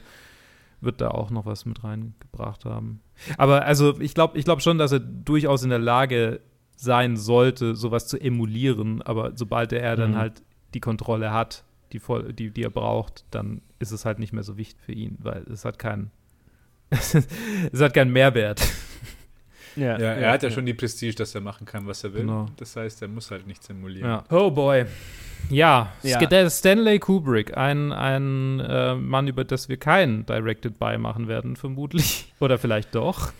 wird 0.81 1.01
da 1.01 1.09
auch 1.11 1.29
noch 1.29 1.45
was 1.45 1.65
mit 1.65 1.83
reingebracht 1.83 2.63
haben. 2.63 3.01
Aber 3.37 3.65
also, 3.65 3.99
ich 3.99 4.13
glaube 4.13 4.37
ich 4.37 4.45
glaub 4.45 4.61
schon, 4.61 4.77
dass 4.77 4.93
er 4.93 4.99
durchaus 5.01 5.63
in 5.63 5.69
der 5.69 5.79
Lage 5.79 6.39
sein 6.77 7.17
sollte, 7.17 7.75
sowas 7.75 8.07
zu 8.07 8.17
emulieren. 8.17 9.01
Aber 9.01 9.33
sobald 9.35 9.73
er 9.73 9.97
dann 9.97 10.11
Mhm. 10.11 10.15
halt 10.17 10.43
die 10.73 10.79
Kontrolle 10.79 11.33
hat, 11.33 11.65
die, 11.91 11.99
voll, 11.99 12.31
die, 12.31 12.51
die 12.51 12.63
er 12.63 12.69
braucht, 12.69 13.25
dann 13.31 13.61
ist 13.79 13.91
es 13.91 14.05
halt 14.05 14.19
nicht 14.19 14.33
mehr 14.33 14.43
so 14.43 14.57
wichtig 14.57 14.79
für 14.85 14.91
ihn, 14.91 15.17
weil 15.19 15.43
es 15.51 15.65
hat 15.65 15.79
keinen, 15.79 16.11
es 16.91 17.81
hat 17.81 17.93
keinen 17.93 18.11
Mehrwert. 18.11 18.61
Ja, 19.75 19.97
er 19.97 20.31
hat 20.31 20.43
ja 20.43 20.51
schon 20.51 20.65
die 20.65 20.73
Prestige, 20.73 21.15
dass 21.15 21.33
er 21.35 21.41
machen 21.41 21.65
kann, 21.65 21.87
was 21.87 22.03
er 22.03 22.13
will. 22.13 22.21
Genau. 22.21 22.47
Das 22.57 22.75
heißt, 22.75 23.01
er 23.01 23.07
muss 23.07 23.31
halt 23.31 23.47
nicht 23.47 23.63
simulieren. 23.63 24.09
Ja. 24.09 24.23
Oh 24.29 24.51
boy. 24.51 24.85
Ja, 25.49 25.93
Ja. 26.03 26.49
Stanley 26.49 26.99
Kubrick, 26.99 27.55
ein, 27.57 27.91
ein 27.93 28.59
äh, 28.59 28.95
Mann, 28.95 29.27
über 29.27 29.45
das 29.45 29.69
wir 29.69 29.77
keinen 29.77 30.25
Directed 30.25 30.77
By 30.79 30.97
machen 30.97 31.27
werden, 31.27 31.55
vermutlich. 31.55 32.33
Oder 32.39 32.57
vielleicht 32.57 32.93
doch. 32.93 33.31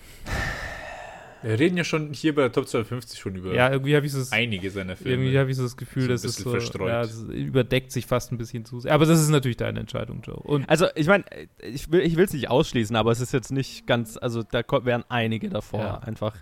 Wir 1.42 1.60
reden 1.60 1.78
ja 1.78 1.84
schon 1.84 2.14
hier 2.14 2.36
bei 2.36 2.42
der 2.42 2.52
Top 2.52 2.68
250 2.68 3.20
schon 3.20 3.36
über 3.36 3.54
Ja, 3.54 3.72
irgendwie 3.72 3.96
ich 3.96 4.12
so 4.12 4.20
das, 4.20 4.32
einige 4.32 4.70
seiner 4.72 4.96
Filme. 4.96 5.24
irgendwie 5.24 5.40
habe 5.40 5.50
ich 5.50 5.58
so 5.58 5.64
das 5.64 5.78
Gefühl, 5.78 6.04
So 6.04 6.08
ein 6.10 6.12
dass 6.14 6.24
es 6.26 6.36
bisschen 6.36 6.44
so 6.46 6.52
verstreut. 6.52 6.90
ja, 6.90 7.02
es 7.02 7.22
überdeckt 7.24 7.92
sich 7.92 8.06
fast 8.06 8.32
ein 8.32 8.38
bisschen 8.38 8.66
zu 8.66 8.80
sehr. 8.82 8.94
Aber 8.94 9.06
das 9.06 9.22
ist 9.22 9.30
natürlich 9.30 9.58
deine 9.58 9.80
Entscheidung, 9.80 10.22
Joe. 10.22 10.36
Und 10.36 10.68
Also, 10.70 10.88
ich 10.96 11.08
meine, 11.08 11.24
ich 11.62 11.90
will 11.92 12.20
es 12.20 12.34
nicht 12.34 12.50
ausschließen, 12.50 12.96
aber 12.96 13.12
es 13.12 13.22
ist 13.22 13.32
jetzt 13.32 13.52
nicht 13.52 13.88
ganz, 13.88 14.18
also 14.18 14.44
da 14.44 14.64
wären 14.84 15.04
einige 15.10 15.50
davor 15.50 15.80
Ja. 15.80 15.98
einfach. 16.00 16.36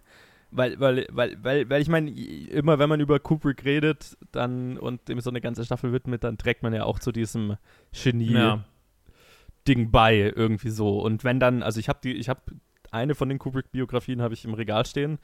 Weil, 0.50 0.80
weil, 0.80 1.06
weil, 1.12 1.38
weil, 1.44 1.70
weil 1.70 1.82
ich 1.82 1.90
meine, 1.90 2.10
immer 2.10 2.80
wenn 2.80 2.88
man 2.90 3.02
über 3.02 3.20
Kubrick 3.20 3.66
redet 3.66 4.18
dann 4.32 4.78
und 4.78 5.08
dem 5.10 5.20
so 5.20 5.30
eine 5.30 5.42
ganze 5.42 5.66
Staffel 5.66 5.92
widmet, 5.92 6.24
dann 6.24 6.38
trägt 6.38 6.64
man 6.64 6.74
ja 6.74 6.86
auch 6.86 7.00
zu 7.00 7.12
diesem 7.12 7.58
Genie-Ding 7.92 9.80
ja. 9.80 9.90
bei, 9.92 10.34
irgendwie 10.36 10.70
so. 10.70 11.00
Und 11.02 11.24
wenn 11.24 11.40
dann, 11.40 11.64
also 11.64 11.80
ich 11.80 11.90
habe 11.90 12.00
die, 12.04 12.14
ich 12.14 12.30
habe 12.30 12.40
eine 12.91 13.15
von 13.15 13.30
den 13.30 13.39
Kubrick-Biografien 13.39 14.21
habe 14.21 14.34
ich 14.34 14.45
im 14.45 14.54
Regal 14.54 14.86
stehen. 14.86 15.19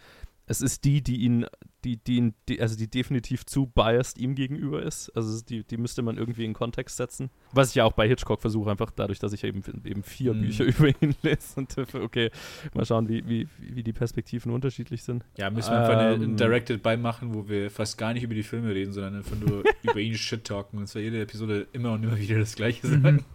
Es 0.46 0.60
ist 0.60 0.84
die, 0.84 1.02
die 1.02 1.22
ihn, 1.22 1.46
die, 1.86 1.96
die 2.04 2.18
ihn, 2.18 2.34
die, 2.50 2.60
also 2.60 2.76
die 2.76 2.90
definitiv 2.92 3.46
zu 3.46 3.66
biased 3.66 4.18
ihm 4.18 4.36
gegenüber 4.36 4.84
ist. 4.84 5.10
Also 5.16 5.42
die, 5.42 5.64
die 5.64 5.78
müsste 5.78 6.02
man 6.02 6.18
irgendwie 6.18 6.44
in 6.44 6.52
Kontext 6.54 6.98
setzen. 6.98 7.30
Was 7.54 7.70
ich 7.70 7.76
ja 7.76 7.86
auch 7.86 7.94
bei 7.94 8.10
Hitchcock 8.10 8.42
versuche, 8.42 8.70
einfach 8.70 8.92
dadurch, 8.92 9.20
dass 9.20 9.32
ich 9.32 9.46
eben, 9.46 9.64
eben 9.86 10.04
vier 10.04 10.34
Mhm. 10.34 10.42
Bücher 10.42 10.66
über 10.66 10.90
ihn 11.02 11.16
lese 11.22 11.62
und 11.62 11.74
okay, 11.96 12.30
mal 12.74 12.84
schauen, 12.86 13.08
wie, 13.08 13.26
wie, 13.26 13.48
wie 13.58 13.84
die 13.84 13.94
Perspektiven 13.94 14.52
unterschiedlich 14.52 15.04
sind. 15.04 15.24
Ja, 15.38 15.50
müssen 15.50 15.72
wir 15.72 15.80
einfach 15.80 15.98
eine 15.98 16.22
Ähm. 16.26 16.36
Directed 16.36 16.84
By 16.84 16.98
machen, 16.98 17.34
wo 17.34 17.48
wir 17.48 17.72
fast 17.72 17.98
gar 17.98 18.12
nicht 18.14 18.24
über 18.24 18.36
die 18.36 18.44
Filme 18.44 18.76
reden, 18.76 18.92
sondern 18.92 19.16
einfach 19.16 19.38
nur 19.40 19.64
über 19.84 20.00
ihn 20.02 20.16
Shit 20.16 20.44
talken 20.44 20.78
und 20.78 20.88
zwar 20.88 21.02
jede 21.02 21.22
Episode 21.22 21.68
immer 21.72 21.94
und 21.94 22.04
immer 22.04 22.18
wieder 22.18 22.40
das 22.40 22.56
Gleiche 22.56 22.86
Mhm. 22.86 23.02
sagen. 23.02 23.26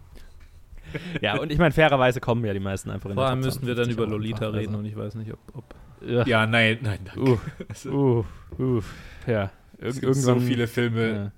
Ja, 1.21 1.37
und 1.39 1.51
ich 1.51 1.57
meine, 1.57 1.71
fairerweise 1.71 2.19
kommen 2.19 2.43
ja 2.45 2.53
die 2.53 2.59
meisten 2.59 2.89
einfach 2.89 3.09
in 3.09 3.15
Vor 3.15 3.25
allem 3.25 3.39
müssten 3.39 3.65
wir 3.67 3.75
dann 3.75 3.85
52 3.85 3.93
über 3.97 4.07
Lolita 4.07 4.45
einfach, 4.47 4.59
reden 4.59 4.69
also. 4.69 4.79
und 4.79 4.85
ich 4.85 4.95
weiß 4.95 5.15
nicht, 5.15 5.33
ob. 5.33 5.39
ob 5.53 5.75
Ja, 6.07 6.23
Ja, 6.25 6.45
nein, 6.47 6.79
nein, 6.81 6.99
danke. 7.03 7.31
uh, 7.31 7.37
Also, 7.69 8.25
uh, 8.59 8.61
uh, 8.61 8.81
ja. 9.27 9.51
es 9.77 9.95
Irg 9.97 10.01
gibt 10.01 10.15
so 10.15 10.39
viele 10.39 10.67
Filme. 10.67 11.31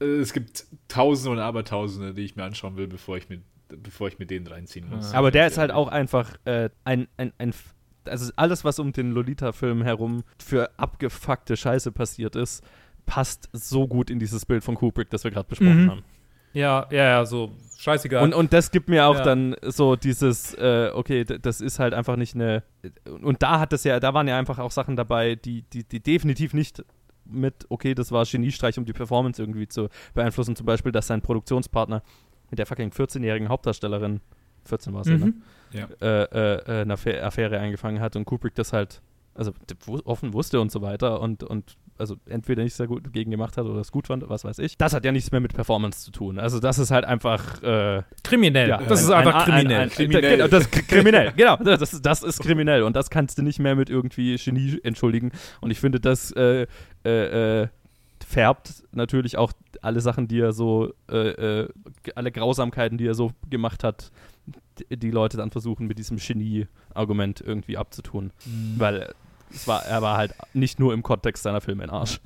Ja. 0.00 0.06
Es 0.06 0.32
gibt 0.32 0.66
Tausende 0.88 1.30
und 1.32 1.38
Abertausende, 1.40 2.14
die 2.14 2.22
ich 2.24 2.36
mir 2.36 2.44
anschauen 2.44 2.76
will, 2.76 2.86
bevor 2.86 3.16
ich 3.16 3.28
mit, 3.28 3.42
bevor 3.68 4.08
ich 4.08 4.18
mit 4.18 4.30
denen 4.30 4.46
reinziehen 4.46 4.88
muss. 4.88 5.12
Aber 5.12 5.30
der 5.30 5.46
ist 5.48 5.58
halt 5.58 5.72
auch 5.72 5.88
einfach 5.88 6.36
äh, 6.44 6.70
ein, 6.84 7.08
ein, 7.16 7.32
ein, 7.38 7.52
also 8.04 8.32
alles, 8.36 8.64
was 8.64 8.78
um 8.78 8.92
den 8.92 9.10
Lolita-Film 9.10 9.82
herum 9.82 10.22
für 10.38 10.70
abgefuckte 10.78 11.56
Scheiße 11.56 11.90
passiert 11.92 12.36
ist, 12.36 12.62
passt 13.06 13.48
so 13.52 13.88
gut 13.88 14.08
in 14.10 14.18
dieses 14.20 14.46
Bild 14.46 14.62
von 14.62 14.76
Kubrick, 14.76 15.10
das 15.10 15.24
wir 15.24 15.30
gerade 15.32 15.48
besprochen 15.48 15.84
Mhm. 15.86 15.90
haben. 15.90 16.04
Ja, 16.58 16.86
ja, 16.90 17.04
ja, 17.04 17.24
so 17.24 17.52
scheißegal. 17.78 18.22
Und, 18.22 18.34
und 18.34 18.52
das 18.52 18.70
gibt 18.70 18.88
mir 18.88 19.06
auch 19.06 19.18
Ja. 19.18 19.22
dann 19.22 19.56
so 19.62 19.96
dieses, 19.96 20.54
äh, 20.54 20.90
okay, 20.92 21.24
das 21.24 21.60
ist 21.60 21.78
halt 21.78 21.94
einfach 21.94 22.16
nicht 22.16 22.34
eine. 22.34 22.62
Und 23.22 23.42
da 23.42 23.60
hat 23.60 23.72
das 23.72 23.84
ja, 23.84 24.00
da 24.00 24.12
waren 24.14 24.26
ja 24.26 24.36
einfach 24.38 24.58
auch 24.58 24.72
Sachen 24.72 24.96
dabei, 24.96 25.36
die, 25.36 25.62
die, 25.62 25.84
die 25.84 26.00
definitiv 26.00 26.54
nicht 26.54 26.84
mit, 27.24 27.66
okay, 27.68 27.94
das 27.94 28.10
war 28.10 28.24
Geniestreich, 28.24 28.78
um 28.78 28.84
die 28.84 28.92
Performance 28.92 29.40
irgendwie 29.40 29.68
zu 29.68 29.88
beeinflussen. 30.14 30.56
Zum 30.56 30.66
Beispiel, 30.66 30.92
dass 30.92 31.06
sein 31.06 31.22
Produktionspartner 31.22 32.02
mit 32.50 32.58
der 32.58 32.66
fucking 32.66 32.90
14-jährigen 32.90 33.48
Hauptdarstellerin, 33.48 34.20
14 34.64 34.92
war 34.94 35.02
es 35.02 35.08
ja, 35.08 35.18
ne? 35.18 35.26
mhm. 35.26 35.42
äh, 35.72 36.22
äh, 36.22 36.54
äh, 36.80 36.82
eine 36.82 36.94
Affäre, 36.94 37.22
Affäre 37.22 37.58
eingefangen 37.60 38.00
hat 38.00 38.16
und 38.16 38.24
Kubrick 38.24 38.54
das 38.54 38.72
halt, 38.72 39.00
also 39.34 39.52
offen 40.04 40.32
wusste 40.32 40.60
und 40.60 40.72
so 40.72 40.82
weiter 40.82 41.20
und, 41.20 41.44
und 41.44 41.76
also 41.98 42.16
entweder 42.26 42.62
nicht 42.62 42.74
sehr 42.74 42.86
gut 42.86 43.12
gegen 43.12 43.30
gemacht 43.30 43.56
hat 43.56 43.66
oder 43.66 43.80
es 43.80 43.90
gut 43.92 44.06
fand, 44.06 44.28
was 44.28 44.44
weiß 44.44 44.58
ich. 44.60 44.78
Das 44.78 44.92
hat 44.94 45.04
ja 45.04 45.12
nichts 45.12 45.30
mehr 45.32 45.40
mit 45.40 45.52
Performance 45.54 46.04
zu 46.04 46.10
tun. 46.10 46.38
Also 46.38 46.60
das 46.60 46.78
ist 46.78 46.90
halt 46.90 47.04
einfach 47.04 47.62
äh, 47.62 48.02
Kriminell. 48.22 48.68
ja, 48.68 48.78
das 48.78 49.00
ein- 49.00 49.04
ist 49.04 49.10
einfach 49.10 49.34
ein- 49.46 49.52
kriminell. 49.54 49.80
Ein, 49.80 49.90
Kriminell. 49.90 50.36
Genau, 50.36 50.48
das 50.48 50.60
ist 50.66 50.88
kriminell, 50.88 51.32
genau. 51.36 51.56
Das, 51.56 51.92
ist- 51.92 52.06
das 52.06 52.22
ist 52.22 52.40
kriminell 52.40 52.82
und 52.82 52.94
das 52.96 53.10
kannst 53.10 53.38
du 53.38 53.42
nicht 53.42 53.58
mehr 53.58 53.74
mit 53.76 53.90
irgendwie 53.90 54.36
Genie 54.36 54.78
entschuldigen. 54.82 55.32
Und 55.60 55.70
ich 55.70 55.80
finde, 55.80 56.00
das 56.00 56.30
äh, 56.32 56.66
äh, 57.04 57.62
äh, 57.62 57.68
färbt 58.26 58.84
natürlich 58.92 59.36
auch 59.38 59.52
alle 59.80 60.00
Sachen, 60.00 60.28
die 60.28 60.40
er 60.40 60.52
so, 60.52 60.92
äh, 61.10 61.62
äh, 61.62 61.68
alle 62.14 62.30
Grausamkeiten, 62.32 62.98
die 62.98 63.06
er 63.06 63.14
so 63.14 63.30
gemacht 63.48 63.84
hat, 63.84 64.10
die, 64.90 64.96
die 64.96 65.10
Leute 65.10 65.36
dann 65.36 65.50
versuchen, 65.50 65.86
mit 65.86 65.98
diesem 65.98 66.18
Genie-Argument 66.18 67.40
irgendwie 67.44 67.76
abzutun. 67.76 68.32
Mhm. 68.44 68.74
Weil 68.78 69.14
es 69.54 69.66
war, 69.66 69.84
er 69.84 70.02
war 70.02 70.16
halt 70.16 70.34
nicht 70.54 70.78
nur 70.78 70.92
im 70.94 71.02
Kontext 71.02 71.42
seiner 71.42 71.60
Filme 71.60 71.84
ein 71.84 71.90
Arsch. 71.90 72.20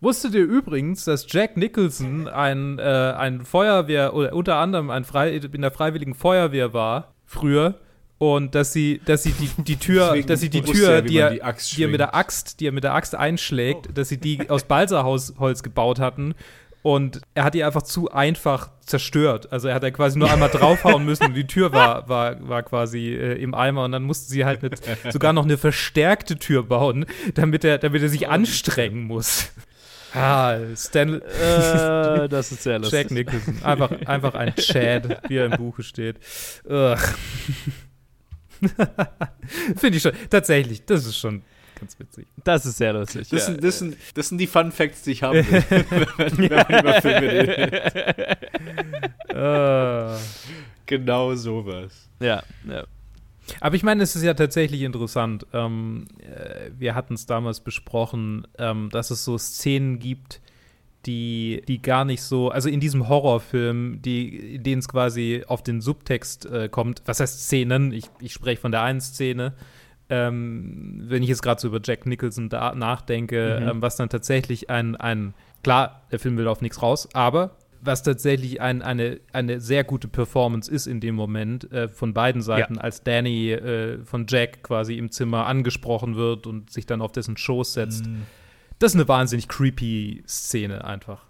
Wusstet 0.00 0.34
ihr 0.34 0.42
übrigens, 0.42 1.04
dass 1.04 1.26
Jack 1.28 1.56
Nicholson 1.56 2.26
ein, 2.26 2.78
äh, 2.78 2.82
ein 2.82 3.44
Feuerwehr 3.44 4.14
oder 4.14 4.34
unter 4.34 4.56
anderem 4.56 4.90
ein 4.90 5.04
Frei, 5.04 5.36
in 5.36 5.62
der 5.62 5.70
Freiwilligen 5.70 6.14
Feuerwehr 6.14 6.72
war 6.72 7.14
früher 7.24 7.78
und 8.18 8.54
dass 8.54 8.72
sie, 8.72 9.00
dass 9.04 9.22
sie 9.24 9.32
die, 9.32 9.50
die 9.62 9.76
Tür, 9.76 10.06
Deswegen 10.08 10.26
dass 10.28 10.40
sie 10.40 10.48
die 10.48 10.62
Tür, 10.62 10.90
er, 10.90 11.02
die 11.02 11.16
er, 11.16 11.30
die 11.30 11.40
die 11.76 11.82
er 11.82 11.88
mit 11.88 12.00
der. 12.00 12.14
Axt, 12.14 12.60
die 12.60 12.66
er 12.68 12.72
mit 12.72 12.84
der 12.84 12.94
Axt 12.94 13.14
einschlägt, 13.14 13.96
dass 13.98 14.08
sie 14.08 14.18
die 14.18 14.48
aus 14.48 14.64
Balsaholz 14.64 15.62
gebaut 15.62 15.98
hatten. 15.98 16.34
Und 16.82 17.20
er 17.34 17.44
hat 17.44 17.54
die 17.54 17.62
einfach 17.62 17.82
zu 17.82 18.10
einfach 18.10 18.70
zerstört. 18.80 19.52
Also 19.52 19.68
er 19.68 19.76
hat 19.76 19.84
ja 19.84 19.92
quasi 19.92 20.18
nur 20.18 20.30
einmal 20.30 20.48
draufhauen 20.50 21.04
müssen 21.04 21.26
und 21.26 21.34
die 21.34 21.46
Tür 21.46 21.72
war, 21.72 22.08
war, 22.08 22.36
war 22.48 22.64
quasi 22.64 23.14
äh, 23.14 23.40
im 23.40 23.54
Eimer. 23.54 23.84
Und 23.84 23.92
dann 23.92 24.02
mussten 24.02 24.32
sie 24.32 24.44
halt 24.44 24.62
mit 24.62 24.80
sogar 25.12 25.32
noch 25.32 25.44
eine 25.44 25.58
verstärkte 25.58 26.36
Tür 26.36 26.64
bauen, 26.64 27.06
damit 27.34 27.64
er, 27.64 27.78
damit 27.78 28.02
er 28.02 28.08
sich 28.08 28.28
anstrengen 28.28 29.04
muss. 29.04 29.52
Ah, 30.12 30.58
Stan, 30.76 31.22
äh, 31.22 32.28
das 32.28 32.52
ist 32.52 32.64
sehr 32.64 32.78
lustig. 32.80 32.98
Jack 32.98 33.10
Nicholson. 33.12 33.62
Einfach, 33.62 33.90
einfach 34.04 34.34
ein 34.34 34.54
Chad, 34.56 35.22
wie 35.28 35.36
er 35.36 35.46
im 35.46 35.52
Buche 35.52 35.82
steht. 35.82 36.16
Finde 39.76 39.96
ich 39.96 40.02
schon. 40.02 40.12
Tatsächlich, 40.28 40.84
das 40.84 41.06
ist 41.06 41.16
schon 41.16 41.42
ganz 41.82 41.98
witzig. 41.98 42.26
Das 42.44 42.64
ist 42.64 42.76
sehr 42.76 42.92
lustig. 42.92 43.28
Das, 43.28 43.40
ja. 43.40 43.46
sind, 43.46 43.64
das, 43.64 43.78
sind, 43.78 43.96
das 44.14 44.28
sind 44.28 44.38
die 44.38 44.46
Fun 44.46 44.70
Facts, 44.70 45.02
die 45.02 45.12
ich 45.12 45.22
haben 45.22 45.38
will, 45.38 45.64
wenn 46.16 46.48
man 46.48 46.80
über 46.80 47.02
Filme 47.02 47.32
redet. 47.32 47.84
Äh. 49.28 50.16
Genau 50.86 51.34
sowas. 51.34 52.08
ja, 52.20 52.42
ja. 52.68 52.84
Aber 53.60 53.74
ich 53.74 53.82
meine, 53.82 54.02
es 54.04 54.14
ist 54.14 54.22
ja 54.22 54.34
tatsächlich 54.34 54.82
interessant. 54.82 55.46
Ähm, 55.52 56.06
äh, 56.20 56.70
wir 56.78 56.94
hatten 56.94 57.14
es 57.14 57.26
damals 57.26 57.60
besprochen, 57.60 58.46
ähm, 58.58 58.88
dass 58.90 59.10
es 59.10 59.24
so 59.24 59.36
Szenen 59.36 59.98
gibt, 59.98 60.40
die, 61.06 61.62
die 61.66 61.82
gar 61.82 62.04
nicht 62.04 62.22
so, 62.22 62.50
also 62.50 62.68
in 62.68 62.78
diesem 62.78 63.08
Horrorfilm, 63.08 64.00
die, 64.02 64.54
in 64.54 64.62
denen 64.62 64.78
es 64.78 64.88
quasi 64.88 65.42
auf 65.48 65.62
den 65.62 65.80
Subtext 65.80 66.46
äh, 66.46 66.68
kommt, 66.68 67.02
was 67.06 67.18
heißt 67.18 67.40
Szenen? 67.40 67.92
Ich, 67.92 68.04
ich 68.20 68.32
spreche 68.32 68.60
von 68.60 68.70
der 68.70 68.82
einen 68.82 69.00
Szene. 69.00 69.54
Ähm, 70.14 71.04
wenn 71.06 71.22
ich 71.22 71.30
jetzt 71.30 71.42
gerade 71.42 71.58
so 71.58 71.68
über 71.68 71.80
Jack 71.82 72.04
Nicholson 72.04 72.50
da 72.50 72.74
nachdenke, 72.74 73.58
Mhm. 73.60 73.68
ähm, 73.68 73.82
was 73.82 73.96
dann 73.96 74.10
tatsächlich 74.10 74.68
ein, 74.68 74.94
ein, 74.94 75.32
klar, 75.62 76.02
der 76.10 76.18
Film 76.18 76.36
will 76.36 76.48
auf 76.48 76.60
nichts 76.60 76.82
raus, 76.82 77.08
aber 77.14 77.56
was 77.80 78.02
tatsächlich 78.02 78.60
ein, 78.60 78.82
eine, 78.82 79.20
eine 79.32 79.58
sehr 79.60 79.84
gute 79.84 80.08
Performance 80.08 80.70
ist 80.70 80.86
in 80.86 81.00
dem 81.00 81.14
Moment 81.14 81.72
äh, 81.72 81.88
von 81.88 82.12
beiden 82.12 82.42
Seiten, 82.42 82.78
als 82.78 83.02
Danny 83.02 83.52
äh, 83.52 84.04
von 84.04 84.26
Jack 84.28 84.62
quasi 84.62 84.98
im 84.98 85.10
Zimmer 85.10 85.46
angesprochen 85.46 86.14
wird 86.14 86.46
und 86.46 86.70
sich 86.70 86.84
dann 86.86 87.00
auf 87.00 87.10
dessen 87.12 87.36
Schoß 87.36 87.72
setzt. 87.72 88.06
Mhm. 88.06 88.26
Das 88.78 88.92
ist 88.92 88.96
eine 88.96 89.08
wahnsinnig 89.08 89.48
creepy 89.48 90.22
Szene 90.28 90.84
einfach. 90.84 91.24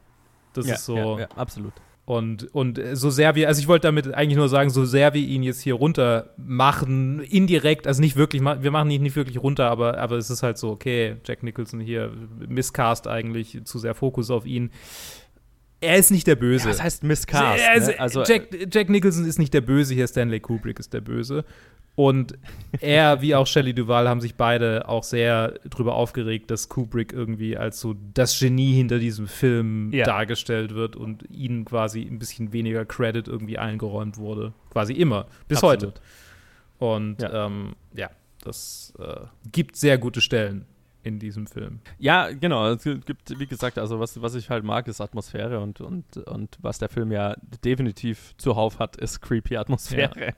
Das 0.54 0.66
ja, 0.66 0.74
ist 0.74 0.84
so. 0.84 0.96
ja, 0.96 1.20
ja, 1.20 1.28
absolut. 1.36 1.72
Und, 2.12 2.54
und 2.54 2.78
äh, 2.78 2.94
so 2.94 3.08
sehr 3.08 3.34
wir, 3.34 3.48
also 3.48 3.58
ich 3.58 3.68
wollte 3.68 3.88
damit 3.88 4.12
eigentlich 4.12 4.36
nur 4.36 4.50
sagen, 4.50 4.68
so 4.68 4.84
sehr 4.84 5.14
wir 5.14 5.22
ihn 5.22 5.42
jetzt 5.42 5.62
hier 5.62 5.72
runter 5.72 6.34
machen, 6.36 7.20
indirekt, 7.20 7.86
also 7.86 8.02
nicht 8.02 8.16
wirklich, 8.16 8.42
wir 8.42 8.70
machen 8.70 8.90
ihn 8.90 9.02
nicht 9.02 9.16
wirklich 9.16 9.42
runter, 9.42 9.70
aber, 9.70 9.96
aber 9.96 10.18
es 10.18 10.28
ist 10.28 10.42
halt 10.42 10.58
so, 10.58 10.70
okay, 10.72 11.16
Jack 11.24 11.42
Nicholson 11.42 11.80
hier, 11.80 12.12
Misscast 12.46 13.08
eigentlich, 13.08 13.64
zu 13.64 13.78
sehr 13.78 13.94
Fokus 13.94 14.30
auf 14.30 14.44
ihn. 14.44 14.72
Er 15.82 15.96
ist 15.98 16.10
nicht 16.10 16.26
der 16.26 16.36
Böse. 16.36 16.64
Ja, 16.64 16.70
was 16.70 16.82
heißt 16.82 17.02
Misscast? 17.02 17.60
Er 17.62 17.80
ne? 17.80 18.00
Also, 18.00 18.22
Jack, 18.22 18.48
Jack 18.72 18.88
Nicholson 18.88 19.26
ist 19.26 19.38
nicht 19.38 19.52
der 19.52 19.60
Böse, 19.60 19.94
hier 19.94 20.06
Stanley 20.06 20.40
Kubrick 20.40 20.78
ist 20.78 20.94
der 20.94 21.00
Böse. 21.00 21.44
Und 21.94 22.38
er, 22.80 23.20
wie 23.20 23.34
auch 23.34 23.46
Shelley 23.46 23.74
Duvall, 23.74 24.08
haben 24.08 24.22
sich 24.22 24.36
beide 24.36 24.88
auch 24.88 25.02
sehr 25.02 25.58
drüber 25.68 25.94
aufgeregt, 25.94 26.50
dass 26.50 26.70
Kubrick 26.70 27.12
irgendwie 27.12 27.56
als 27.56 27.80
so 27.80 27.94
das 28.14 28.38
Genie 28.38 28.72
hinter 28.72 28.98
diesem 28.98 29.26
Film 29.26 29.92
Ja. 29.92 30.06
dargestellt 30.06 30.74
wird 30.74 30.96
und 30.96 31.24
ihnen 31.30 31.66
quasi 31.66 32.00
ein 32.00 32.18
bisschen 32.18 32.52
weniger 32.54 32.86
Credit 32.86 33.28
irgendwie 33.28 33.58
eingeräumt 33.58 34.16
wurde. 34.16 34.54
Quasi 34.70 34.94
immer, 34.94 35.26
bis 35.48 35.58
Absolut. 35.58 35.82
heute. 35.82 35.92
Und 36.78 37.20
Ja. 37.22 37.30
ja, 37.32 37.46
ähm, 37.46 37.72
ja 37.94 38.10
das 38.42 38.94
äh, 38.98 39.26
gibt 39.50 39.76
sehr 39.76 39.98
gute 39.98 40.20
Stellen 40.20 40.64
in 41.02 41.18
diesem 41.18 41.46
Film. 41.46 41.80
Ja, 41.98 42.30
genau. 42.30 42.70
Es 42.70 42.84
gibt, 42.84 43.38
wie 43.38 43.46
gesagt, 43.46 43.78
also 43.78 43.98
was, 43.98 44.20
was 44.22 44.34
ich 44.34 44.50
halt 44.50 44.64
mag, 44.64 44.86
ist 44.88 45.00
Atmosphäre 45.00 45.60
und, 45.60 45.80
und, 45.80 46.16
und 46.16 46.58
was 46.60 46.78
der 46.78 46.88
Film 46.88 47.10
ja 47.12 47.34
definitiv 47.64 48.34
zuhauf 48.36 48.78
hat, 48.78 48.96
ist 48.96 49.20
creepy 49.20 49.56
Atmosphäre. 49.56 50.34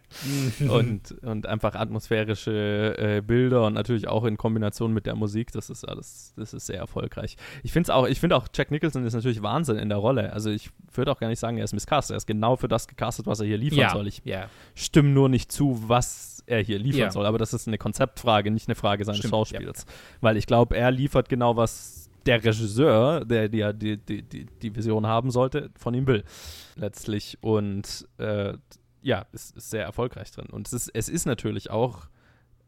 und, 0.69 1.13
und 1.23 1.47
einfach 1.47 1.75
atmosphärische 1.75 2.97
äh, 2.99 3.21
Bilder 3.21 3.67
und 3.67 3.75
natürlich 3.75 4.09
auch 4.09 4.25
in 4.25 4.37
Kombination 4.37 4.93
mit 4.93 5.07
der 5.07 5.15
Musik, 5.15 5.53
das 5.53 5.71
ist 5.71 5.87
alles, 5.87 6.33
das 6.37 6.55
ist 6.55 6.67
sehr 6.67 6.79
erfolgreich. 6.79 7.37
Ich 7.63 7.73
finde 7.73 7.95
auch, 7.95 8.07
ich 8.07 8.21
finde 8.21 8.37
auch, 8.37 8.49
Jack 8.55 8.71
Nicholson 8.71 9.05
ist 9.05 9.15
natürlich 9.15 9.43
Wahnsinn 9.43 9.77
in 9.77 9.89
der 9.89 9.99
Rolle. 9.99 10.33
Also 10.33 10.51
ich 10.51 10.71
würde 10.93 11.13
auch 11.13 11.19
gar 11.19 11.29
nicht 11.29 11.41
sagen, 11.41 11.59
er 11.59 11.65
ist 11.65 11.75
miscast. 11.75 12.11
Er 12.11 12.17
ist 12.17 12.27
genau 12.27 12.57
für 12.57 12.69
das 12.69 12.89
gecastet, 12.89 13.27
was 13.27 13.41
er 13.41 13.47
hier 13.47 13.59
liefern 13.59 13.91
soll. 13.91 14.07
Ich 14.07 14.23
ja. 14.25 14.49
stimme 14.75 15.11
nur 15.11 15.29
nicht 15.29 15.53
zu, 15.53 15.83
was 15.87 16.34
er 16.47 16.63
hier 16.63 16.79
liefern 16.79 17.01
Ja. 17.01 17.11
soll. 17.11 17.27
Aber 17.27 17.39
das 17.39 17.53
ist 17.53 17.67
eine 17.69 17.79
Konzeptfrage, 17.79 18.51
nicht 18.51 18.69
eine 18.69 18.75
Frage 18.75 19.05
seines 19.05 19.19
Stimmt, 19.19 19.33
Schauspiels. 19.33 19.87
Weil 20.21 20.37
ich 20.37 20.47
glaube, 20.47 20.77
er 20.77 20.91
liefert 20.91 21.29
genau, 21.29 21.57
was 21.57 22.11
der 22.27 22.43
Regisseur, 22.43 23.25
der 23.25 23.49
die, 23.49 23.59
ja 23.59 23.73
die, 23.73 23.99
die, 23.99 24.23
die, 24.23 24.47
die 24.47 24.77
Vision 24.77 25.07
haben 25.07 25.31
sollte, 25.31 25.71
von 25.77 25.95
ihm 25.95 26.07
will. 26.07 26.25
Letztlich. 26.77 27.39
Und 27.41 28.09
äh, 28.19 28.55
ja, 29.03 29.27
ist, 29.33 29.57
ist 29.57 29.71
sehr 29.71 29.85
erfolgreich 29.85 30.31
drin. 30.31 30.47
Und 30.51 30.67
es 30.67 30.73
ist, 30.73 30.91
es 30.95 31.09
ist 31.09 31.27
natürlich 31.27 31.71
auch, 31.71 32.09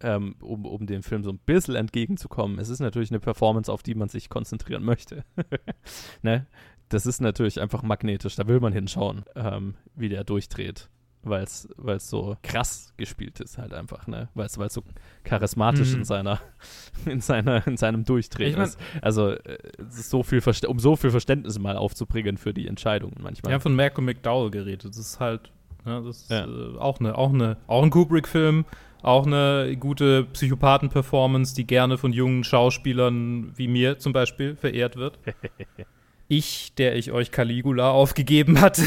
ähm, 0.00 0.36
um, 0.42 0.66
um 0.66 0.86
dem 0.86 1.02
Film 1.02 1.22
so 1.24 1.30
ein 1.30 1.38
bisschen 1.38 1.74
entgegenzukommen, 1.74 2.58
es 2.58 2.68
ist 2.68 2.80
natürlich 2.80 3.10
eine 3.10 3.20
Performance, 3.20 3.72
auf 3.72 3.82
die 3.82 3.94
man 3.94 4.10
sich 4.10 4.28
konzentrieren 4.28 4.84
möchte. 4.84 5.24
ne? 6.22 6.46
Das 6.90 7.06
ist 7.06 7.20
natürlich 7.20 7.60
einfach 7.60 7.82
magnetisch, 7.82 8.36
da 8.36 8.46
will 8.46 8.60
man 8.60 8.72
hinschauen, 8.74 9.24
ähm, 9.34 9.74
wie 9.94 10.10
der 10.10 10.22
durchdreht 10.24 10.88
weil 11.28 11.42
es 11.44 11.68
so 12.08 12.36
krass 12.42 12.92
gespielt 12.96 13.40
ist 13.40 13.58
halt 13.58 13.72
einfach, 13.74 14.06
ne? 14.06 14.28
Weil 14.34 14.46
es 14.46 14.52
so 14.54 14.82
charismatisch 15.24 15.90
Mhm. 15.92 15.98
in 15.98 16.04
seiner 16.04 16.40
in 17.06 17.20
seiner 17.20 17.66
in 17.66 17.76
seinem 17.76 18.04
Durchdrehen 18.04 18.50
Ich 18.50 18.56
mein- 18.56 18.66
ist. 18.66 18.78
Also 19.02 19.30
äh, 19.30 19.58
ist 19.88 20.10
so 20.10 20.22
viel 20.22 20.40
Verste 20.40 20.68
um 20.68 20.78
so 20.78 20.96
viel 20.96 21.10
Verständnis 21.10 21.58
mal 21.58 21.76
aufzubringen 21.76 22.36
für 22.36 22.54
die 22.54 22.66
Entscheidungen 22.68 23.16
manchmal. 23.22 23.50
Wir 23.50 23.54
haben 23.54 23.62
von 23.62 23.74
Malcolm 23.76 24.04
McDowell 24.06 24.50
geredet. 24.50 24.84
Das 24.90 24.96
ist 24.98 25.20
halt, 25.20 25.50
ja, 25.84 26.00
das 26.00 26.22
ist 26.22 26.30
Ja. 26.30 26.44
äh, 26.46 26.78
auch 26.78 27.00
eine, 27.00 27.16
auch 27.18 27.32
eine, 27.32 27.56
auch 27.66 27.82
ein 27.82 27.90
Kubrick-Film, 27.90 28.64
auch 29.02 29.26
eine 29.26 29.76
gute 29.78 30.24
Psychopathen-Performance, 30.24 31.54
die 31.54 31.66
gerne 31.66 31.98
von 31.98 32.12
jungen 32.12 32.44
Schauspielern 32.44 33.52
wie 33.56 33.68
mir 33.68 33.98
zum 33.98 34.12
Beispiel 34.12 34.56
verehrt 34.56 34.96
wird. 34.96 35.18
ich, 36.28 36.74
der 36.74 36.96
ich 36.96 37.12
euch 37.12 37.30
Caligula 37.30 37.90
aufgegeben 37.90 38.60
hatte 38.60 38.82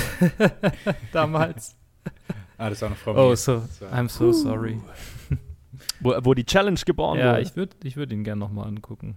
damals. 1.13 1.75
Ah, 2.57 2.69
das 2.69 2.81
war 2.81 2.89
noch 2.89 2.97
Frau 2.97 3.27
Oh, 3.27 3.29
mir. 3.29 3.37
so, 3.37 3.63
I'm 3.91 4.09
so 4.09 4.31
sorry. 4.33 4.79
wo, 6.01 6.13
wo 6.23 6.33
die 6.33 6.43
Challenge 6.45 6.79
geboren 6.85 7.17
Ja, 7.19 7.31
wurde. 7.31 7.41
ich 7.41 7.55
würde 7.55 7.75
ich 7.83 7.95
würd 7.95 8.11
ihn 8.11 8.23
gerne 8.23 8.39
nochmal 8.39 8.67
angucken. 8.67 9.15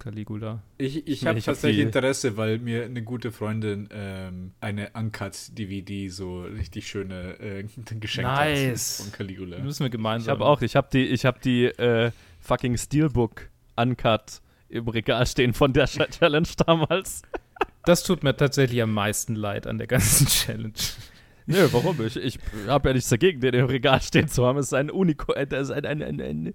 Caligula. 0.00 0.62
Ich, 0.78 1.06
ich 1.06 1.24
habe 1.26 1.38
ich 1.38 1.46
hab 1.46 1.54
tatsächlich 1.54 1.76
die- 1.76 1.82
Interesse, 1.82 2.36
weil 2.36 2.58
mir 2.58 2.84
eine 2.86 3.02
gute 3.04 3.30
Freundin 3.30 3.88
ähm, 3.92 4.50
eine 4.60 4.90
Uncut-DVD 4.94 6.08
so 6.08 6.42
richtig 6.42 6.88
schöne 6.88 7.38
äh, 7.38 7.62
geschenkt 8.00 8.28
Nice. 8.32 8.98
hat 8.98 9.04
von 9.04 9.12
Caligula. 9.12 9.56
Das 9.58 9.64
müssen 9.64 9.80
wir 9.80 9.86
ich 9.86 9.92
gemeinsam. 9.92 10.32
habe 10.32 10.44
auch, 10.46 10.60
ich 10.62 10.74
habe 10.74 10.88
die 10.92 11.04
ich 11.06 11.24
habe 11.24 11.38
die 11.38 11.66
äh, 11.66 12.10
fucking 12.40 12.76
Steelbook 12.76 13.48
Uncut 13.76 14.40
im 14.68 14.88
Regal 14.88 15.24
stehen 15.26 15.54
von 15.54 15.72
der 15.72 15.86
Ch- 15.86 16.18
Challenge 16.18 16.48
damals. 16.66 17.22
Das 17.84 18.02
tut 18.02 18.24
mir 18.24 18.36
tatsächlich 18.36 18.82
am 18.82 18.92
meisten 18.92 19.36
leid 19.36 19.68
an 19.68 19.78
der 19.78 19.86
ganzen 19.86 20.26
Challenge. 20.28 20.72
Nö, 21.52 21.68
warum? 21.72 22.04
Ich, 22.06 22.16
ich 22.16 22.38
habe 22.66 22.88
ja 22.88 22.94
nichts 22.94 23.08
dagegen, 23.10 23.40
den 23.40 23.54
im 23.54 23.66
Regal 23.66 24.00
stehen 24.02 24.28
zu 24.28 24.44
haben. 24.46 24.58
Es 24.58 24.66
ist 24.66 24.74
ein 24.74 24.90
Unico, 24.90 25.32
äh, 25.34 25.46
das 25.46 25.68
ist 25.68 25.70
ein, 25.70 25.84
ein, 25.86 26.02
ein, 26.02 26.20
ein 26.20 26.54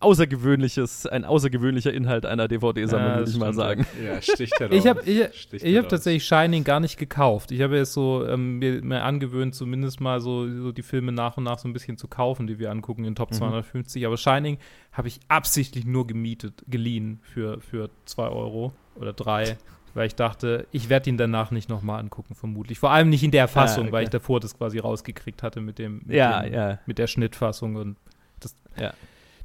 außergewöhnliches, 0.00 1.06
ein 1.06 1.24
außergewöhnlicher 1.24 1.92
Inhalt 1.92 2.26
einer 2.26 2.46
DVD-Sammlung, 2.46 3.10
Ja, 3.12 3.18
würde 3.18 3.30
ich 3.30 3.36
mal 3.38 3.54
sagen. 3.54 3.86
Ja, 4.04 4.20
sticht 4.20 4.58
heraus. 4.60 4.74
Ich 4.76 4.86
habe 4.86 5.00
ich, 5.02 5.62
ich 5.62 5.76
hab 5.78 5.88
tatsächlich 5.88 6.24
Shining 6.24 6.62
gar 6.64 6.80
nicht 6.80 6.98
gekauft. 6.98 7.50
Ich 7.52 7.62
habe 7.62 7.76
jetzt 7.76 7.94
so 7.94 8.26
ähm, 8.26 8.58
mir, 8.58 8.82
mir 8.82 9.02
angewöhnt, 9.02 9.54
zumindest 9.54 10.00
mal 10.00 10.20
so, 10.20 10.46
so 10.60 10.72
die 10.72 10.82
Filme 10.82 11.12
nach 11.12 11.36
und 11.36 11.44
nach 11.44 11.58
so 11.58 11.68
ein 11.68 11.72
bisschen 11.72 11.96
zu 11.96 12.06
kaufen, 12.08 12.46
die 12.46 12.58
wir 12.58 12.70
angucken 12.70 13.04
in 13.04 13.14
Top 13.14 13.30
Mhm. 13.30 13.36
250. 13.36 14.06
Aber 14.06 14.16
Shining 14.18 14.58
habe 14.92 15.08
ich 15.08 15.20
absichtlich 15.28 15.86
nur 15.86 16.06
gemietet, 16.06 16.62
geliehen 16.68 17.20
für, 17.22 17.60
für 17.60 17.88
2 18.04 18.28
Euro 18.28 18.72
oder 18.96 19.12
3. 19.12 19.56
Weil 19.94 20.08
ich 20.08 20.16
dachte, 20.16 20.66
ich 20.72 20.88
werde 20.88 21.08
ihn 21.08 21.16
danach 21.16 21.50
nicht 21.52 21.68
nochmal 21.68 22.00
angucken, 22.00 22.34
vermutlich. 22.34 22.78
Vor 22.80 22.90
allem 22.90 23.08
nicht 23.10 23.22
in 23.22 23.30
der 23.30 23.46
Fassung, 23.46 23.84
Ah, 23.84 23.86
okay. 23.86 23.92
weil 23.92 24.02
ich 24.04 24.10
davor 24.10 24.40
das 24.40 24.56
quasi 24.58 24.78
rausgekriegt 24.80 25.42
hatte 25.44 25.60
mit 25.60 25.78
dem, 25.78 26.02
mit, 26.04 26.16
Ja, 26.16 26.42
dem, 26.42 26.52
ja. 26.52 26.78
mit 26.86 26.98
der 26.98 27.06
Schnittfassung 27.06 27.76
und 27.76 27.96
das. 28.40 28.56
Ja. 28.76 28.92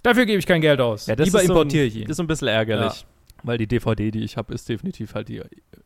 Dafür 0.01 0.25
gebe 0.25 0.39
ich 0.39 0.47
kein 0.47 0.61
Geld 0.61 0.81
aus. 0.81 1.07
Lieber 1.07 1.25
so 1.25 1.37
importiere 1.39 1.83
ein, 1.83 1.87
ich 1.89 1.95
ihn. 1.97 2.01
Das 2.07 2.11
ist 2.15 2.19
ein 2.19 2.27
bisschen 2.27 2.47
ärgerlich, 2.47 3.05
weil 3.43 3.57
die 3.59 3.67
DVD, 3.67 4.09
die 4.11 4.23
ich 4.23 4.37
habe, 4.37 4.53
ist 4.53 4.67
definitiv 4.69 5.13
halt 5.13 5.29
die 5.29 5.41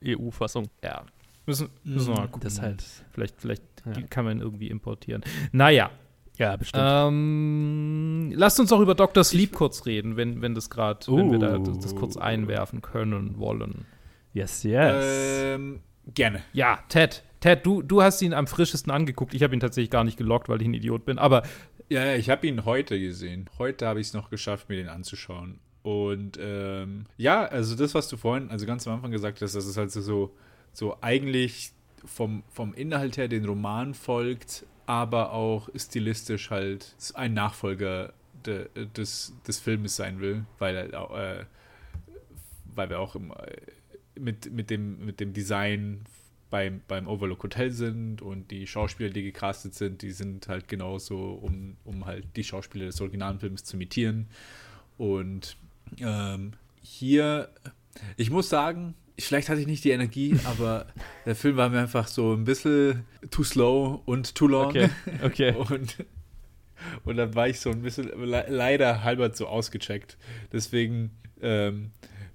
EU-Fassung. 0.06 0.70
Ja. 0.84 1.04
Müssen, 1.46 1.70
müssen 1.84 2.14
wir 2.14 2.16
mal 2.22 2.28
gucken. 2.28 2.42
Das 2.44 2.62
halt. 2.62 2.84
Vielleicht, 3.12 3.42
vielleicht 3.42 3.64
kann 4.10 4.24
man 4.24 4.38
ihn 4.38 4.42
irgendwie 4.42 4.70
importieren. 4.70 5.24
Naja, 5.52 5.90
Ja, 6.38 6.56
bestimmt. 6.56 6.84
ähm, 6.88 8.32
lasst 8.36 8.60
uns 8.62 8.70
doch 8.70 8.80
über 8.80 8.96
Dr. 8.96 9.24
Sleep 9.26 9.52
kurz 9.54 9.86
reden, 9.86 10.16
wenn, 10.16 10.42
wenn 10.42 10.56
das 10.56 10.70
gerade, 10.70 11.06
wenn 11.08 11.32
wir 11.32 11.40
da 11.40 11.58
das, 11.58 11.80
das 11.80 11.96
kurz 11.96 12.16
Uh. 12.16 12.20
einwerfen 12.22 12.82
können 12.82 13.38
wollen. 13.40 13.86
Yes, 14.34 14.64
yes. 14.64 14.96
Ähm, 15.00 15.82
gerne. 16.14 16.42
Ja, 16.54 16.80
Ted. 16.90 17.24
Ted, 17.40 17.66
du, 17.66 17.82
du 17.82 18.02
hast 18.02 18.22
ihn 18.22 18.34
am 18.34 18.48
frischesten 18.48 18.92
angeguckt. 18.92 19.34
Ich 19.34 19.44
habe 19.44 19.54
ihn 19.54 19.60
tatsächlich 19.60 19.90
gar 19.90 20.04
nicht 20.04 20.18
gelockt, 20.18 20.50
weil 20.50 20.62
ich 20.62 20.68
ein 20.68 20.74
Idiot 20.74 21.06
bin. 21.06 21.18
Aber 21.20 21.44
Ja, 21.90 22.06
ja, 22.06 22.16
ich 22.16 22.30
habe 22.30 22.48
ihn 22.48 22.66
heute 22.66 23.00
gesehen. 23.00 23.50
Heute 23.58 23.86
habe 23.86 24.00
ich 24.00 24.08
es 24.08 24.14
noch 24.14 24.30
geschafft, 24.30 24.70
mir 24.70 24.78
den 24.78 24.90
anzuschauen. 24.90 25.60
Und 25.84 26.40
ähm, 26.42 27.06
ja, 27.18 27.44
also 27.46 27.76
das, 27.76 27.94
was 27.94 28.08
du 28.08 28.16
vorhin, 28.16 28.50
also 28.50 28.66
ganz 28.66 28.88
am 28.88 28.94
Anfang 28.96 29.12
gesagt 29.12 29.42
hast, 29.42 29.54
dass 29.56 29.66
es 29.66 29.76
halt 29.76 29.92
so, 29.92 30.34
so 30.72 30.98
eigentlich 31.02 31.74
vom, 32.06 32.44
vom 32.50 32.74
Inhalt 32.74 33.18
her 33.18 33.28
den 33.28 33.46
Roman 33.46 33.94
folgt, 33.94 34.66
aber 34.86 35.34
auch 35.34 35.70
stilistisch 35.76 36.50
halt 36.50 36.96
ein 37.16 37.34
Nachfolger 37.34 38.14
de, 38.46 38.68
des, 38.96 39.34
des 39.46 39.60
Filmes 39.60 39.98
sein 39.98 40.22
will, 40.22 40.46
weil 40.60 40.76
er 40.76 41.02
auch, 41.02 41.18
äh, 41.18 41.46
weil 42.74 42.90
wir 42.90 43.00
auch 43.00 43.16
im, 43.16 43.32
äh, 43.32 43.58
mit, 44.20 44.52
mit, 44.52 44.70
dem, 44.70 45.06
mit 45.06 45.20
dem 45.20 45.34
Design 45.34 46.02
beim, 46.54 46.82
beim 46.88 47.08
Overlook 47.08 47.42
Hotel 47.42 47.72
sind 47.72 48.22
und 48.22 48.52
die 48.52 48.68
Schauspieler, 48.68 49.10
die 49.10 49.24
gecastet 49.24 49.74
sind, 49.74 50.04
die 50.04 50.12
sind 50.12 50.48
halt 50.48 50.68
genauso, 50.68 51.34
um, 51.42 51.78
um 51.84 52.06
halt 52.06 52.26
die 52.36 52.44
Schauspieler 52.44 52.86
des 52.86 53.02
Originalfilms 53.02 53.64
zu 53.64 53.76
imitieren. 53.76 54.28
Und 55.00 55.58
ähm, 56.00 56.52
hier, 56.84 57.50
ich 58.18 58.30
muss 58.30 58.50
sagen, 58.50 58.94
vielleicht 59.18 59.50
hatte 59.50 59.62
ich 59.62 59.68
nicht 59.68 59.84
die 59.84 59.90
Energie, 59.90 60.38
aber 60.46 60.86
der 61.26 61.36
Film 61.36 61.58
war 61.58 61.70
mir 61.70 61.80
einfach 61.80 62.08
so 62.08 62.34
ein 62.34 62.44
bisschen 62.44 63.04
too 63.32 63.44
slow 63.44 64.02
und 64.06 64.36
too 64.36 64.48
long. 64.48 64.68
okay, 64.68 64.90
okay. 65.24 65.56
Und, 65.70 66.06
und 67.06 67.16
dann 67.16 67.34
war 67.34 67.48
ich 67.48 67.62
so 67.62 67.72
ein 67.72 67.82
bisschen 67.82 68.10
le 68.26 68.46
leider 68.50 69.04
halber 69.04 69.34
so 69.34 69.48
ausgecheckt. 69.48 70.18
Deswegen 70.52 71.12
ähm, 71.42 71.92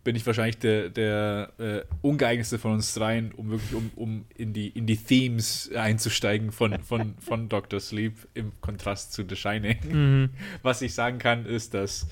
bin 0.08 0.16
ich 0.16 0.24
wahrscheinlich 0.24 0.56
der, 0.56 0.88
der 0.88 1.52
äh, 1.58 1.82
ungeeignetste 2.00 2.58
von 2.58 2.72
uns 2.72 2.94
dreien, 2.94 3.30
um 3.32 3.50
wirklich 3.50 3.74
um, 3.74 3.90
um 3.94 4.24
in, 4.38 4.54
die, 4.54 4.68
in 4.68 4.86
die 4.86 4.96
Themes 4.96 5.70
einzusteigen 5.74 6.50
von, 6.50 6.82
von, 6.82 7.14
von 7.18 7.48
Dr. 7.50 7.78
Sleep 7.78 8.14
im 8.32 8.58
Kontrast 8.62 9.12
zu 9.12 9.26
The 9.28 9.36
Shining. 9.36 9.76
mhm. 9.86 10.30
Was 10.62 10.80
ich 10.80 10.94
sagen 10.94 11.18
kann, 11.18 11.44
ist, 11.44 11.74
dass, 11.74 12.06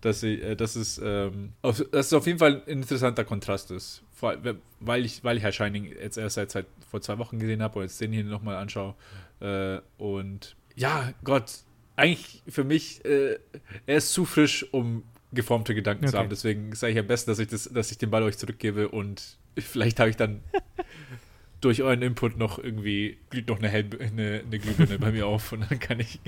dass, 0.00 0.24
ich, 0.24 0.42
äh, 0.42 0.56
dass, 0.56 0.74
es, 0.74 1.00
ähm, 1.00 1.52
auf, 1.62 1.76
dass 1.92 2.06
es 2.06 2.12
auf 2.14 2.26
jeden 2.26 2.40
Fall 2.40 2.62
ein 2.66 2.80
interessanter 2.80 3.24
Kontrast 3.24 3.70
ist. 3.70 4.02
Vor, 4.12 4.36
weil, 4.80 5.04
ich, 5.04 5.22
weil 5.22 5.36
ich 5.36 5.44
halt 5.44 5.54
Shining 5.54 5.84
jetzt 5.84 6.18
erst 6.18 6.34
seit, 6.34 6.50
seit 6.50 6.66
vor 6.90 7.00
zwei 7.00 7.16
Wochen 7.18 7.38
gesehen 7.38 7.62
habe 7.62 7.78
und 7.78 7.84
jetzt 7.84 8.00
den 8.00 8.10
hier 8.10 8.24
nochmal 8.24 8.56
anschaue. 8.56 8.96
Äh, 9.38 9.78
und 9.98 10.56
ja, 10.74 11.12
Gott, 11.22 11.60
eigentlich 11.94 12.42
für 12.48 12.64
mich, 12.64 13.04
äh, 13.04 13.38
er 13.86 13.98
ist 13.98 14.12
zu 14.12 14.24
frisch, 14.24 14.66
um 14.72 15.04
geformte 15.32 15.74
Gedanken 15.74 16.06
zu 16.06 16.14
Okay. 16.14 16.18
haben. 16.18 16.30
Deswegen 16.30 16.74
sage 16.74 16.92
ich 16.92 16.98
am 16.98 17.06
besten, 17.06 17.30
dass 17.30 17.38
ich, 17.38 17.48
das, 17.48 17.64
dass 17.64 17.90
ich 17.90 17.98
den 17.98 18.10
Ball 18.10 18.22
euch 18.22 18.38
zurückgebe 18.38 18.88
und 18.88 19.36
vielleicht 19.58 19.98
habe 20.00 20.10
ich 20.10 20.16
dann 20.16 20.40
durch 21.60 21.82
euren 21.82 22.02
Input 22.02 22.36
noch 22.36 22.58
irgendwie 22.58 23.18
glüht 23.30 23.48
noch 23.48 23.58
eine, 23.58 23.68
Hell 23.68 23.88
eine, 23.98 24.42
eine 24.46 24.58
Glühbirne 24.58 24.98
bei 24.98 25.10
mir 25.12 25.26
auf 25.26 25.52
und 25.52 25.68
dann 25.70 25.78
kann 25.78 26.00
ich, 26.00 26.20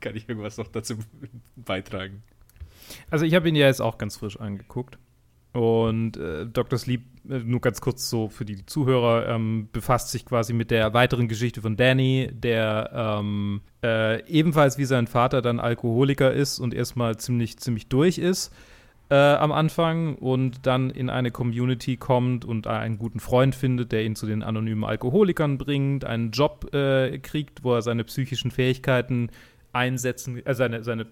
kann 0.00 0.16
ich 0.16 0.28
irgendwas 0.28 0.56
noch 0.56 0.68
dazu 0.68 0.98
beitragen. 1.56 2.22
Also 3.10 3.24
ich 3.24 3.34
habe 3.34 3.48
ihn 3.48 3.54
ja 3.56 3.66
jetzt 3.66 3.80
auch 3.80 3.98
ganz 3.98 4.16
frisch 4.16 4.38
angeguckt. 4.38 4.98
Und 5.52 6.16
äh, 6.16 6.46
Dr. 6.46 6.78
Sleep, 6.78 7.02
äh, 7.28 7.38
nur 7.38 7.60
ganz 7.60 7.80
kurz 7.80 8.08
so 8.08 8.28
für 8.28 8.44
die 8.44 8.64
Zuhörer, 8.66 9.28
ähm, 9.28 9.68
befasst 9.72 10.10
sich 10.10 10.24
quasi 10.24 10.52
mit 10.52 10.70
der 10.70 10.94
weiteren 10.94 11.26
Geschichte 11.26 11.60
von 11.60 11.76
Danny, 11.76 12.30
der 12.32 12.90
ähm, 13.20 13.60
äh, 13.82 14.24
ebenfalls 14.26 14.78
wie 14.78 14.84
sein 14.84 15.06
Vater 15.06 15.42
dann 15.42 15.58
Alkoholiker 15.58 16.32
ist 16.32 16.60
und 16.60 16.72
erstmal 16.72 17.16
ziemlich, 17.16 17.58
ziemlich 17.58 17.88
durch 17.88 18.18
ist 18.18 18.52
äh, 19.10 19.14
am 19.14 19.50
Anfang 19.50 20.14
und 20.14 20.66
dann 20.66 20.88
in 20.88 21.10
eine 21.10 21.32
Community 21.32 21.96
kommt 21.96 22.44
und 22.44 22.68
einen 22.68 22.96
guten 22.96 23.18
Freund 23.18 23.56
findet, 23.56 23.90
der 23.90 24.04
ihn 24.04 24.14
zu 24.14 24.24
den 24.26 24.42
anonymen 24.42 24.84
Alkoholikern 24.84 25.58
bringt, 25.58 26.04
einen 26.04 26.30
Job 26.30 26.72
äh, 26.72 27.18
kriegt, 27.18 27.64
wo 27.64 27.74
er 27.74 27.82
seine 27.82 28.04
psychischen 28.04 28.52
Fähigkeiten 28.52 29.30
einsetzen, 29.72 30.44
äh, 30.44 30.54
seine, 30.54 30.82
seine 30.84 31.06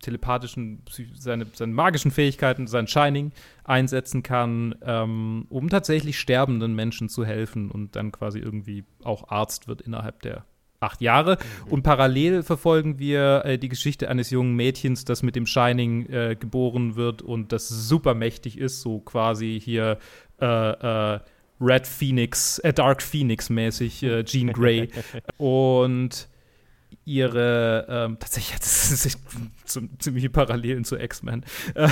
telepathischen, 0.00 0.82
seine, 1.14 1.46
seine 1.52 1.72
magischen 1.72 2.10
Fähigkeiten, 2.10 2.66
sein 2.66 2.86
Shining 2.86 3.32
einsetzen 3.64 4.22
kann, 4.22 4.74
ähm, 4.82 5.46
um 5.48 5.68
tatsächlich 5.68 6.18
sterbenden 6.18 6.74
Menschen 6.74 7.08
zu 7.08 7.24
helfen 7.24 7.70
und 7.70 7.96
dann 7.96 8.12
quasi 8.12 8.38
irgendwie 8.38 8.84
auch 9.04 9.28
Arzt 9.28 9.68
wird 9.68 9.82
innerhalb 9.82 10.22
der 10.22 10.44
acht 10.82 11.00
Jahre. 11.00 11.38
Und 11.68 11.82
parallel 11.82 12.42
verfolgen 12.42 12.98
wir 12.98 13.44
äh, 13.44 13.58
die 13.58 13.68
Geschichte 13.68 14.08
eines 14.08 14.30
jungen 14.30 14.54
Mädchens, 14.54 15.04
das 15.04 15.22
mit 15.22 15.36
dem 15.36 15.46
Shining 15.46 16.06
äh, 16.06 16.36
geboren 16.38 16.96
wird 16.96 17.22
und 17.22 17.52
das 17.52 17.68
super 17.68 18.14
mächtig 18.14 18.58
ist, 18.58 18.82
so 18.82 18.98
quasi 18.98 19.60
hier 19.62 19.98
äh, 20.40 20.46
äh, 21.14 21.20
Red 21.60 21.86
Phoenix, 21.86 22.58
äh, 22.58 22.72
Dark 22.72 23.02
Phoenix 23.02 23.48
mäßig, 23.48 24.02
äh, 24.02 24.24
Jean 24.24 24.52
Grey. 24.52 24.90
und 25.38 26.28
ihre, 27.04 27.86
ähm, 27.88 28.16
tatsächlich 28.20 28.54
hat 28.54 28.62
es 28.62 29.18
so 29.64 29.80
ziemliche 29.98 30.30
Parallelen 30.30 30.84
zu 30.84 30.96
X-Men. 30.96 31.44
Ähm, 31.74 31.90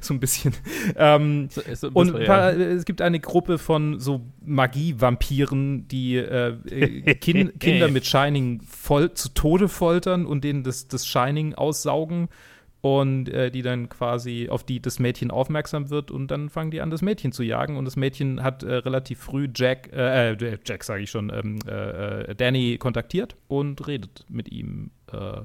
so 0.00 0.14
ein 0.14 0.20
bisschen. 0.20 0.54
Ähm, 0.96 1.48
So- 1.50 1.62
so 1.74 1.86
ein 1.88 1.92
und 1.92 2.06
bisschen, 2.12 2.26
pa- 2.26 2.50
ja. 2.52 2.56
es 2.56 2.84
gibt 2.84 3.00
eine 3.02 3.20
Gruppe 3.20 3.58
von 3.58 3.98
so 4.00 4.20
Magie-Vampiren, 4.44 5.88
die 5.88 6.16
äh, 6.16 7.14
kin 7.20 7.58
Kinder 7.58 7.88
mit 7.88 8.06
Shining 8.06 8.60
voll 8.62 9.12
zu 9.14 9.28
Tode 9.30 9.68
foltern 9.68 10.26
und 10.26 10.44
denen 10.44 10.62
das, 10.64 10.88
das 10.88 11.06
Shining 11.06 11.54
aussaugen 11.54 12.28
und 12.80 13.28
äh, 13.28 13.50
die 13.50 13.62
dann 13.62 13.88
quasi 13.88 14.48
auf 14.48 14.64
die 14.64 14.80
das 14.80 14.98
Mädchen 14.98 15.30
aufmerksam 15.30 15.90
wird 15.90 16.10
und 16.10 16.30
dann 16.30 16.48
fangen 16.48 16.70
die 16.70 16.80
an, 16.80 16.90
das 16.90 17.02
Mädchen 17.02 17.32
zu 17.32 17.42
jagen 17.42 17.76
und 17.76 17.84
das 17.84 17.96
Mädchen 17.96 18.42
hat 18.42 18.62
äh, 18.62 18.74
relativ 18.74 19.18
früh 19.18 19.48
Jack, 19.54 19.90
äh, 19.92 20.32
äh, 20.32 20.58
Jack 20.64 20.84
sage 20.84 21.02
ich 21.02 21.10
schon, 21.10 21.30
ähm, 21.34 21.58
äh, 21.66 22.22
äh, 22.22 22.34
Danny 22.34 22.78
kontaktiert 22.78 23.36
und 23.48 23.86
redet 23.86 24.24
mit 24.28 24.50
ihm 24.50 24.90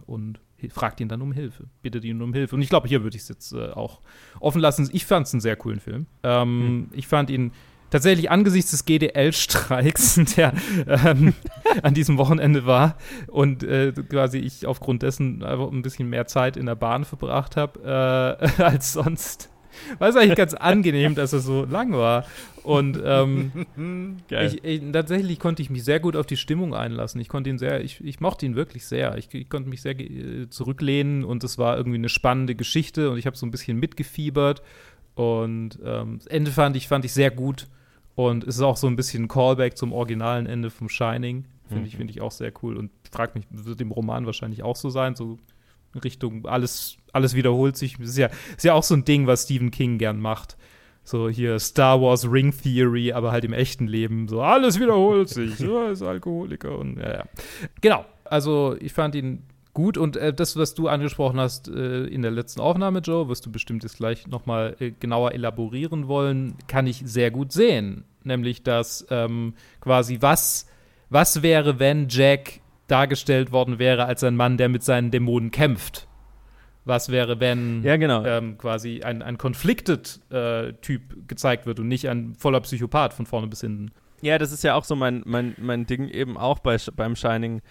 und 0.07 0.41
fragt 0.71 0.99
ihn 0.99 1.07
dann 1.07 1.21
um 1.21 1.31
Hilfe, 1.31 1.67
bittet 1.81 2.03
ihn 2.03 2.21
um 2.21 2.33
Hilfe. 2.33 2.55
Und 2.55 2.61
ich 2.61 2.67
glaube, 2.67 2.89
hier 2.89 3.01
würde 3.01 3.15
ich 3.15 3.23
es 3.23 3.29
jetzt 3.29 3.53
auch 3.53 4.01
offen 4.41 4.59
lassen. 4.59 4.89
Ich 4.91 5.05
fand 5.05 5.25
es 5.25 5.33
einen 5.33 5.39
sehr 5.39 5.55
coolen 5.55 5.79
Film. 5.79 6.05
Ähm, 6.23 6.89
Ich 6.91 7.07
fand 7.07 7.29
ihn 7.29 7.53
tatsächlich 7.93 8.31
angesichts 8.31 8.71
des 8.71 8.85
GDL-Streiks, 8.85 10.15
der 10.35 10.53
ähm, 10.87 11.33
an 11.83 11.93
diesem 11.93 12.17
Wochenende 12.17 12.65
war 12.65 12.97
und 13.27 13.63
äh, 13.63 13.93
quasi 14.09 14.39
ich 14.39 14.65
aufgrund 14.65 15.03
dessen 15.03 15.43
einfach 15.43 15.71
ein 15.71 15.83
bisschen 15.83 16.09
mehr 16.09 16.25
Zeit 16.25 16.57
in 16.57 16.65
der 16.65 16.75
Bahn 16.75 17.05
verbracht 17.05 17.55
habe 17.55 18.39
äh, 18.57 18.61
als 18.63 18.93
sonst. 18.93 19.49
War 19.99 20.09
es 20.09 20.15
eigentlich 20.15 20.37
ganz 20.37 20.53
angenehm, 20.53 21.15
dass 21.15 21.33
er 21.33 21.39
so 21.39 21.65
lang 21.65 21.93
war. 21.93 22.25
Und 22.63 22.99
ähm, 23.03 23.51
ich, 24.29 24.63
ich, 24.63 24.81
tatsächlich 24.91 25.39
konnte 25.39 25.61
ich 25.61 25.69
mich 25.69 25.83
sehr 25.83 25.99
gut 25.99 26.15
auf 26.15 26.25
die 26.25 26.37
Stimmung 26.37 26.73
einlassen. 26.73 27.21
Ich 27.21 27.27
konnte 27.27 27.49
ihn 27.49 27.57
sehr, 27.59 27.83
ich, 27.83 28.03
ich 28.03 28.19
mochte 28.19 28.45
ihn 28.45 28.55
wirklich 28.55 28.85
sehr. 28.85 29.17
Ich, 29.17 29.33
ich 29.33 29.49
konnte 29.49 29.69
mich 29.69 29.81
sehr 29.81 29.99
äh, 29.99 30.47
zurücklehnen 30.49 31.23
und 31.23 31.43
es 31.43 31.57
war 31.57 31.77
irgendwie 31.77 31.97
eine 31.97 32.09
spannende 32.09 32.55
Geschichte 32.55 33.11
und 33.11 33.17
ich 33.17 33.25
habe 33.25 33.37
so 33.37 33.45
ein 33.45 33.51
bisschen 33.51 33.79
mitgefiebert. 33.79 34.63
Und 35.15 35.79
ähm, 35.83 36.19
das 36.19 36.27
Ende 36.27 36.51
fand 36.51 36.75
ich, 36.75 36.87
fand 36.87 37.05
ich 37.05 37.13
sehr 37.13 37.31
gut. 37.31 37.67
Und 38.15 38.43
es 38.43 38.55
ist 38.57 38.61
auch 38.61 38.77
so 38.77 38.87
ein 38.87 38.95
bisschen 38.95 39.23
ein 39.23 39.27
Callback 39.27 39.77
zum 39.77 39.91
originalen 39.91 40.45
Ende 40.45 40.69
vom 40.69 40.89
Shining. 40.89 41.45
Finde 41.67 41.87
ich, 41.87 41.93
Mhm. 41.93 41.97
finde 41.97 42.11
ich 42.11 42.21
auch 42.21 42.31
sehr 42.31 42.51
cool. 42.61 42.77
Und 42.77 42.91
frag 43.11 43.33
mich, 43.35 43.45
wird 43.49 43.81
im 43.81 43.91
Roman 43.91 44.25
wahrscheinlich 44.25 44.61
auch 44.63 44.75
so 44.75 44.89
sein, 44.89 45.15
so 45.15 45.37
in 45.95 46.01
Richtung, 46.01 46.45
alles, 46.45 46.97
alles 47.11 47.33
wiederholt 47.35 47.77
sich. 47.77 47.97
Das 47.97 48.09
ist 48.09 48.17
ja, 48.17 48.29
ist 48.55 48.63
ja 48.63 48.73
auch 48.73 48.83
so 48.83 48.93
ein 48.95 49.05
Ding, 49.05 49.25
was 49.27 49.43
Stephen 49.43 49.71
King 49.71 49.97
gern 49.97 50.19
macht. 50.19 50.57
So 51.05 51.27
hier 51.29 51.59
Star 51.59 52.01
Wars 52.01 52.31
Ring 52.31 52.51
Theory, 52.55 53.11
aber 53.13 53.31
halt 53.31 53.43
im 53.45 53.53
echten 53.53 53.87
Leben. 53.87 54.27
So 54.27 54.41
alles 54.41 54.79
wiederholt 54.79 55.29
sich. 55.29 55.55
So, 55.57 55.77
er 55.77 55.91
ist 55.91 56.01
Alkoholiker 56.01 56.77
und 56.77 56.97
ja, 56.97 57.13
ja. 57.13 57.23
Genau. 57.81 58.05
Also 58.25 58.75
ich 58.79 58.93
fand 58.93 59.15
ihn 59.15 59.43
gut 59.73 59.97
und 59.97 60.15
äh, 60.15 60.33
das, 60.33 60.55
was 60.55 60.73
du 60.73 60.87
angesprochen 60.87 61.39
hast 61.39 61.67
äh, 61.67 62.05
in 62.05 62.21
der 62.21 62.31
letzten 62.31 62.61
Aufnahme, 62.61 62.99
Joe, 62.99 63.27
wirst 63.27 63.45
du 63.45 63.51
bestimmt 63.51 63.83
jetzt 63.83 63.97
gleich 63.97 64.27
nochmal 64.27 64.75
äh, 64.79 64.91
genauer 64.91 65.33
elaborieren 65.33 66.07
wollen, 66.07 66.55
kann 66.67 66.87
ich 66.87 67.01
sehr 67.05 67.31
gut 67.31 67.51
sehen. 67.51 68.05
Nämlich, 68.23 68.63
dass 68.63 69.05
ähm, 69.09 69.53
quasi 69.81 70.19
was, 70.21 70.67
was 71.09 71.41
wäre, 71.41 71.79
wenn 71.79 72.07
Jack 72.09 72.61
dargestellt 72.87 73.51
worden 73.51 73.79
wäre 73.79 74.05
als 74.05 74.23
ein 74.23 74.35
Mann, 74.35 74.57
der 74.57 74.69
mit 74.69 74.83
seinen 74.83 75.11
Dämonen 75.11 75.51
kämpft? 75.51 76.07
Was 76.85 77.09
wäre, 77.09 77.39
wenn 77.39 77.81
Ja, 77.83 77.95
genau. 77.95 78.25
ähm, 78.25 78.57
quasi 78.57 79.01
ein, 79.03 79.21
ein 79.21 79.37
Conflicted-Typ 79.37 81.27
gezeigt 81.27 81.65
wird 81.65 81.79
und 81.79 81.87
nicht 81.87 82.09
ein 82.09 82.35
voller 82.35 82.59
Psychopath 82.59 83.13
von 83.13 83.25
vorne 83.25 83.47
bis 83.47 83.61
hinten? 83.61 83.91
Ja, 84.23 84.37
das 84.37 84.53
ist 84.53 84.63
ja 84.63 84.75
auch 84.75 84.85
so 84.85 84.95
mein, 84.95 85.21
mein, 85.25 85.53
mein 85.57 85.85
Ding 85.85 86.07
eben 86.07 86.37
auch 86.37 86.59
bei, 86.59 86.77
beim 86.95 87.15
Shining. 87.17 87.61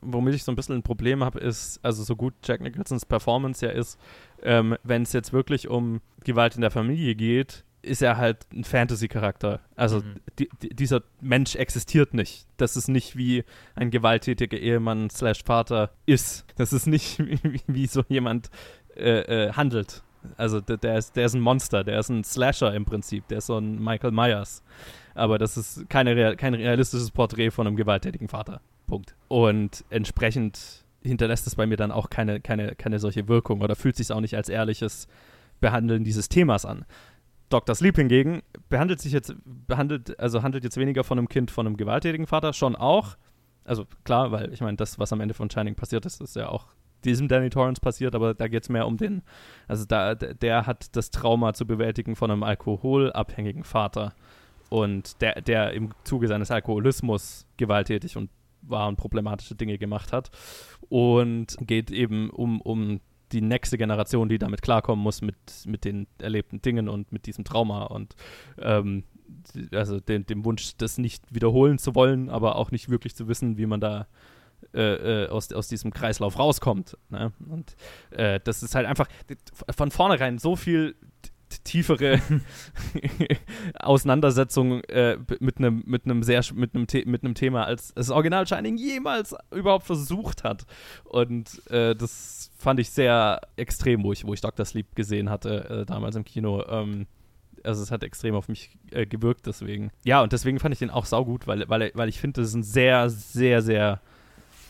Womit 0.00 0.34
ich 0.34 0.42
so 0.42 0.50
ein 0.50 0.56
bisschen 0.56 0.76
ein 0.76 0.82
Problem 0.82 1.22
habe, 1.22 1.38
ist, 1.38 1.78
also 1.82 2.02
so 2.02 2.16
gut 2.16 2.32
Jack 2.44 2.62
Nicholsons 2.62 3.04
Performance 3.04 3.64
ja 3.64 3.70
ist, 3.70 3.98
ähm, 4.42 4.76
wenn 4.84 5.02
es 5.02 5.12
jetzt 5.12 5.34
wirklich 5.34 5.68
um 5.68 6.00
Gewalt 6.24 6.54
in 6.54 6.62
der 6.62 6.70
Familie 6.70 7.14
geht, 7.14 7.64
ist 7.82 8.00
er 8.00 8.16
halt 8.16 8.46
ein 8.54 8.64
Fantasy-Charakter. 8.64 9.60
Also 9.76 9.98
Mhm. 9.98 10.20
die, 10.38 10.48
die, 10.62 10.68
dieser 10.70 11.02
Mensch 11.20 11.56
existiert 11.56 12.14
nicht. 12.14 12.46
Das 12.56 12.76
ist 12.76 12.88
nicht 12.88 13.16
wie 13.16 13.44
ein 13.74 13.90
gewalttätiger 13.90 14.56
Ehemann 14.58 15.10
slash 15.10 15.42
Vater 15.44 15.90
ist. 16.06 16.46
Das 16.56 16.72
ist 16.72 16.86
nicht 16.86 17.18
wie, 17.44 17.60
wie 17.66 17.86
so 17.86 18.02
jemand 18.08 18.50
äh, 18.96 19.48
äh, 19.48 19.52
handelt. 19.52 20.02
Also 20.36 20.60
der, 20.60 20.76
der, 20.78 20.98
ist, 20.98 21.16
der 21.16 21.26
ist 21.26 21.34
ein 21.34 21.40
Monster, 21.40 21.84
der 21.84 22.00
ist 22.00 22.08
ein 22.10 22.24
Slasher 22.24 22.74
im 22.74 22.84
Prinzip, 22.84 23.26
der 23.28 23.38
ist 23.38 23.46
so 23.46 23.58
ein 23.58 23.82
Michael 23.82 24.10
Myers. 24.10 24.62
Aber 25.14 25.38
das 25.38 25.56
ist 25.56 25.88
keine 25.88 26.36
kein 26.36 26.54
realistisches 26.54 27.10
Porträt 27.10 27.50
von 27.50 27.66
einem 27.66 27.76
gewalttätigen 27.76 28.28
Vater. 28.28 28.60
Punkt. 28.86 29.14
Und 29.28 29.84
entsprechend 29.90 30.84
hinterlässt 31.02 31.46
es 31.46 31.54
bei 31.54 31.66
mir 31.66 31.76
dann 31.76 31.92
auch 31.92 32.10
keine, 32.10 32.40
keine, 32.40 32.74
keine 32.74 32.98
solche 32.98 33.28
Wirkung 33.28 33.62
oder 33.62 33.76
fühlt 33.76 33.96
sich 33.96 34.12
auch 34.12 34.20
nicht 34.20 34.36
als 34.36 34.48
ehrliches 34.48 35.08
Behandeln 35.60 36.04
dieses 36.04 36.28
Themas 36.28 36.64
an. 36.64 36.84
Dr. 37.48 37.74
Sleep 37.74 37.96
hingegen 37.96 38.42
behandelt 38.68 39.00
sich 39.00 39.12
jetzt, 39.12 39.34
behandelt, 39.44 40.18
also 40.20 40.42
handelt 40.42 40.64
jetzt 40.64 40.76
weniger 40.76 41.04
von 41.04 41.18
einem 41.18 41.28
Kind 41.28 41.50
von 41.50 41.66
einem 41.66 41.76
gewalttätigen 41.76 42.26
Vater, 42.26 42.52
schon 42.52 42.76
auch. 42.76 43.16
Also 43.64 43.86
klar, 44.04 44.30
weil 44.30 44.52
ich 44.52 44.60
meine, 44.60 44.76
das, 44.76 44.98
was 44.98 45.12
am 45.12 45.20
Ende 45.20 45.34
von 45.34 45.50
Shining 45.50 45.74
passiert 45.74 46.06
ist, 46.06 46.20
ist 46.20 46.36
ja 46.36 46.48
auch 46.48 46.66
diesem 47.04 47.28
Danny 47.28 47.50
Torrance 47.50 47.80
passiert, 47.80 48.14
aber 48.14 48.34
da 48.34 48.46
geht 48.48 48.62
es 48.62 48.68
mehr 48.68 48.86
um 48.86 48.96
den, 48.96 49.22
also 49.68 49.84
da, 49.84 50.14
der 50.14 50.66
hat 50.66 50.94
das 50.96 51.10
Trauma 51.10 51.54
zu 51.54 51.66
bewältigen 51.66 52.14
von 52.14 52.30
einem 52.30 52.42
alkoholabhängigen 52.42 53.64
Vater 53.64 54.12
und 54.70 55.20
der, 55.20 55.42
der 55.42 55.72
im 55.72 55.90
Zuge 56.04 56.28
seines 56.28 56.50
Alkoholismus 56.50 57.46
gewalttätig 57.58 58.16
und 58.16 58.30
war 58.62 58.88
und 58.88 58.96
problematische 58.96 59.54
Dinge 59.54 59.76
gemacht 59.78 60.12
hat 60.12 60.30
und 60.88 61.56
geht 61.60 61.90
eben 61.90 62.30
um, 62.30 62.60
um 62.60 63.00
die 63.32 63.40
nächste 63.40 63.78
Generation, 63.78 64.28
die 64.28 64.38
damit 64.38 64.62
klarkommen 64.62 65.02
muss 65.02 65.22
mit, 65.22 65.36
mit 65.66 65.84
den 65.84 66.06
erlebten 66.18 66.62
Dingen 66.62 66.88
und 66.88 67.12
mit 67.12 67.26
diesem 67.26 67.44
Trauma 67.44 67.84
und 67.84 68.14
ähm, 68.58 69.04
also 69.72 70.00
den, 70.00 70.26
dem 70.26 70.44
Wunsch, 70.44 70.76
das 70.76 70.98
nicht 70.98 71.22
wiederholen 71.32 71.78
zu 71.78 71.94
wollen, 71.94 72.30
aber 72.30 72.56
auch 72.56 72.70
nicht 72.70 72.88
wirklich 72.88 73.14
zu 73.14 73.28
wissen, 73.28 73.58
wie 73.58 73.66
man 73.66 73.80
da 73.80 74.06
äh, 74.74 75.24
äh, 75.24 75.28
aus, 75.28 75.52
aus 75.52 75.68
diesem 75.68 75.92
Kreislauf 75.92 76.38
rauskommt. 76.38 76.96
Ne? 77.08 77.32
Und 77.48 77.76
äh, 78.10 78.40
das 78.42 78.62
ist 78.62 78.74
halt 78.74 78.86
einfach 78.86 79.08
von 79.74 79.90
vornherein 79.90 80.38
so 80.38 80.54
viel 80.54 80.96
tiefere 81.64 82.20
Auseinandersetzung 83.74 84.82
äh, 84.84 85.18
mit 85.40 85.58
einem 85.58 85.82
mit 85.86 86.04
einem 86.04 86.22
sehr 86.22 86.42
mit 86.54 86.74
einem 86.74 86.86
mit 87.06 87.24
einem 87.24 87.34
Thema 87.34 87.64
als 87.64 87.92
das 87.94 88.10
Original 88.10 88.46
Shining 88.46 88.76
jemals 88.76 89.34
überhaupt 89.50 89.86
versucht 89.86 90.44
hat 90.44 90.66
und 91.04 91.66
äh, 91.70 91.94
das 91.94 92.50
fand 92.56 92.80
ich 92.80 92.90
sehr 92.90 93.40
extrem 93.56 94.02
wo 94.04 94.12
ich 94.12 94.24
wo 94.24 94.34
ich 94.34 94.40
Dr. 94.40 94.64
Sleep 94.64 94.94
gesehen 94.94 95.30
hatte 95.30 95.82
äh, 95.82 95.86
damals 95.86 96.16
im 96.16 96.24
Kino 96.24 96.64
ähm, 96.68 97.06
also 97.64 97.82
es 97.82 97.90
hat 97.90 98.04
extrem 98.04 98.34
auf 98.34 98.48
mich 98.48 98.70
äh, 98.90 99.06
gewirkt 99.06 99.46
deswegen 99.46 99.90
ja 100.04 100.22
und 100.22 100.32
deswegen 100.32 100.58
fand 100.58 100.72
ich 100.72 100.78
den 100.78 100.90
auch 100.90 101.04
saugut 101.04 101.46
weil 101.46 101.68
weil 101.68 101.90
weil 101.94 102.08
ich 102.08 102.20
finde 102.20 102.40
das 102.40 102.50
ist 102.50 102.54
ein 102.54 102.62
sehr 102.62 103.10
sehr 103.10 103.62
sehr 103.62 104.00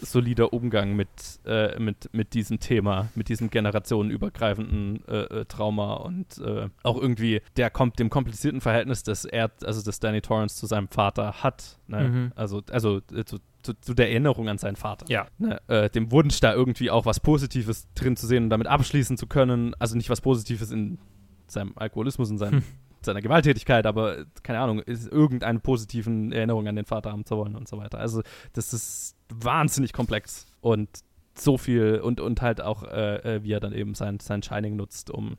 solider 0.01 0.53
Umgang 0.53 0.97
mit, 0.97 1.09
äh, 1.45 1.79
mit, 1.79 2.13
mit 2.13 2.35
diesem 2.35 2.61
Thema, 2.61 3.09
mit 3.15 3.29
diesem 3.29 3.51
generationenübergreifenden 3.51 5.07
äh, 5.07 5.19
äh, 5.21 5.45
Trauma 5.47 5.95
und 5.95 6.39
äh, 6.39 6.69
auch 6.83 7.01
irgendwie 7.01 7.43
der 7.57 7.71
kommt 7.71 7.99
dem 7.99 8.11
komplizierten 8.11 8.61
Verhältnis, 8.61 9.03
das 9.03 9.25
er, 9.25 9.51
also 9.65 9.83
das 9.83 10.01
Danny 10.01 10.21
Torrance 10.21 10.57
zu 10.57 10.67
seinem 10.67 10.89
Vater 10.89 11.43
hat. 11.43 11.79
Ne? 11.87 12.09
Mhm. 12.09 12.33
Also, 12.35 12.63
also 12.71 13.01
äh, 13.13 13.25
zu, 13.25 13.39
zu, 13.63 13.75
zu, 13.81 13.95
der 13.95 14.11
Erinnerung 14.11 14.49
an 14.49 14.59
seinen 14.59 14.77
Vater. 14.77 15.07
Ja. 15.09 15.27
Ne? 15.39 15.61
Äh, 15.69 15.91
dem 15.91 16.11
Wunsch, 16.13 16.41
da 16.41 16.55
irgendwie 16.55 16.91
auch 16.91 17.07
was 17.07 17.21
Positives 17.21 17.89
drin 17.95 18.17
zu 18.17 18.27
sehen 18.27 18.45
und 18.45 18.51
damit 18.51 18.67
abschließen 18.67 19.17
zu 19.17 19.27
können. 19.27 19.75
Also 19.79 19.97
nicht 19.97 20.11
was 20.11 20.21
Positives 20.21 20.71
in 20.71 20.99
seinem 21.47 21.73
Alkoholismus, 21.77 22.31
in 22.31 22.39
seinem 22.39 22.61
Hm. 22.61 22.65
seiner 23.05 23.21
Gewalttätigkeit, 23.21 23.87
aber 23.87 24.25
keine 24.43 24.61
Ahnung, 24.61 24.81
ist 24.81 25.11
irgendeine 25.11 25.61
positiven 25.61 26.33
Erinnerung 26.33 26.67
an 26.69 26.77
den 26.77 26.85
Vater 26.85 27.13
haben 27.13 27.25
zu 27.25 27.37
wollen 27.37 27.57
und 27.57 27.69
so 27.69 27.79
weiter. 27.79 27.99
Also 27.99 28.23
das 28.53 28.73
ist 28.73 29.17
wahnsinnig 29.29 29.93
komplex 29.93 30.47
und 30.61 30.89
so 31.35 31.59
viel 31.59 32.01
und, 32.01 32.21
und 32.21 32.43
halt 32.43 32.61
auch, 32.61 32.83
äh, 32.85 33.37
äh, 33.37 33.43
wie 33.43 33.53
er 33.53 33.61
dann 33.61 33.73
eben 33.73 33.95
sein, 33.95 34.19
sein 34.21 34.43
Shining 34.43 34.77
nutzt, 34.77 35.11
um 35.11 35.37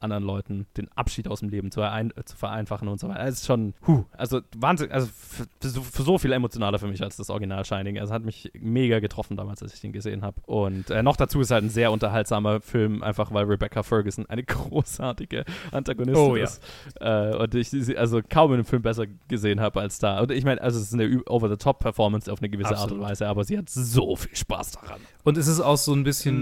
anderen 0.00 0.24
Leuten 0.24 0.66
den 0.76 0.88
Abschied 0.94 1.28
aus 1.28 1.40
dem 1.40 1.48
Leben 1.48 1.70
zu, 1.70 1.80
äh, 1.82 2.08
zu 2.24 2.36
vereinfachen 2.36 2.88
und 2.88 3.00
so 3.00 3.08
weiter. 3.08 3.24
Es 3.24 3.36
ist 3.40 3.46
schon, 3.46 3.74
huh, 3.86 4.04
also 4.16 4.40
Wahnsinn, 4.56 4.90
also 4.92 5.08
für, 5.14 5.46
für, 5.60 6.02
so, 6.02 6.18
viel 6.18 6.32
emotionaler 6.32 6.78
für 6.78 6.86
mich 6.88 7.02
als 7.02 7.16
das 7.16 7.30
Original 7.30 7.64
Shining. 7.64 7.98
Also 7.98 8.12
hat 8.14 8.24
mich 8.24 8.50
mega 8.58 9.00
getroffen 9.00 9.36
damals, 9.36 9.62
als 9.62 9.74
ich 9.74 9.80
den 9.80 9.92
gesehen 9.92 10.22
habe. 10.22 10.40
Und 10.46 10.90
äh, 10.90 11.02
noch 11.02 11.16
dazu 11.16 11.40
ist 11.40 11.50
halt 11.50 11.64
ein 11.64 11.70
sehr 11.70 11.92
unterhaltsamer 11.92 12.60
Film, 12.60 13.02
einfach 13.02 13.32
weil 13.32 13.44
Rebecca 13.44 13.82
Ferguson 13.82 14.26
eine 14.26 14.42
großartige 14.44 15.44
Antagonistin 15.72 16.16
Oh, 16.30 16.36
ja. 16.36 16.44
ist. 16.44 16.62
Äh, 17.00 17.34
und 17.36 17.54
ich 17.54 17.70
sie 17.70 17.96
also 17.96 18.20
kaum 18.28 18.50
in 18.50 18.54
einem 18.54 18.64
Film 18.64 18.82
besser 18.82 19.06
gesehen 19.28 19.60
habe 19.60 19.80
als 19.80 19.98
da. 19.98 20.20
Und 20.20 20.30
ich 20.30 20.44
meine, 20.44 20.60
also 20.62 20.78
es 20.78 20.86
ist 20.88 20.94
eine 20.94 21.22
Over-the-Top-Performance 21.26 22.32
auf 22.32 22.40
eine 22.40 22.48
gewisse 22.48 22.70
Art 22.70 22.78
Absolut. 22.84 23.02
und 23.02 23.08
Weise, 23.10 23.28
aber 23.28 23.44
sie 23.44 23.58
hat 23.58 23.68
so 23.68 24.16
viel 24.16 24.36
Spaß 24.36 24.72
daran. 24.72 25.00
Und 25.24 25.36
es 25.36 25.46
ist 25.46 25.60
auch 25.60 25.76
so 25.76 25.92
ein 25.92 26.04
bisschen, 26.04 26.38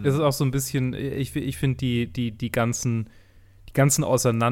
Mm. 0.00 0.04
es 0.04 0.14
ist 0.14 0.20
auch 0.20 0.32
so 0.32 0.44
ein 0.44 0.50
bisschen, 0.50 0.92
ich, 0.94 1.34
ich 1.34 1.56
finde 1.56 1.76
die, 1.78 2.06
die, 2.06 2.30
die 2.32 2.52
ganzen, 2.52 3.07
ganzen 3.78 4.02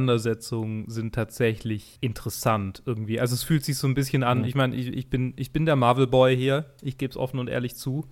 Auseinandersetzungen 0.06 0.88
sind 0.88 1.12
tatsächlich 1.14 1.98
interessant 2.00 2.82
irgendwie. 2.86 3.18
Also 3.20 3.34
es 3.34 3.42
fühlt 3.42 3.64
sich 3.64 3.76
so 3.76 3.88
ein 3.88 3.94
bisschen 3.94 4.22
an, 4.22 4.38
Mhm. 4.42 4.44
ich 4.44 4.54
meine, 4.54 4.76
ich, 4.76 4.86
ich, 4.86 5.10
bin, 5.10 5.34
ich 5.36 5.52
bin 5.52 5.66
der 5.66 5.74
Marvel-Boy 5.74 6.36
hier, 6.36 6.66
ich 6.80 6.96
gebe 6.96 7.10
es 7.10 7.16
offen 7.16 7.40
und 7.40 7.48
ehrlich 7.48 7.74
zu. 7.74 8.06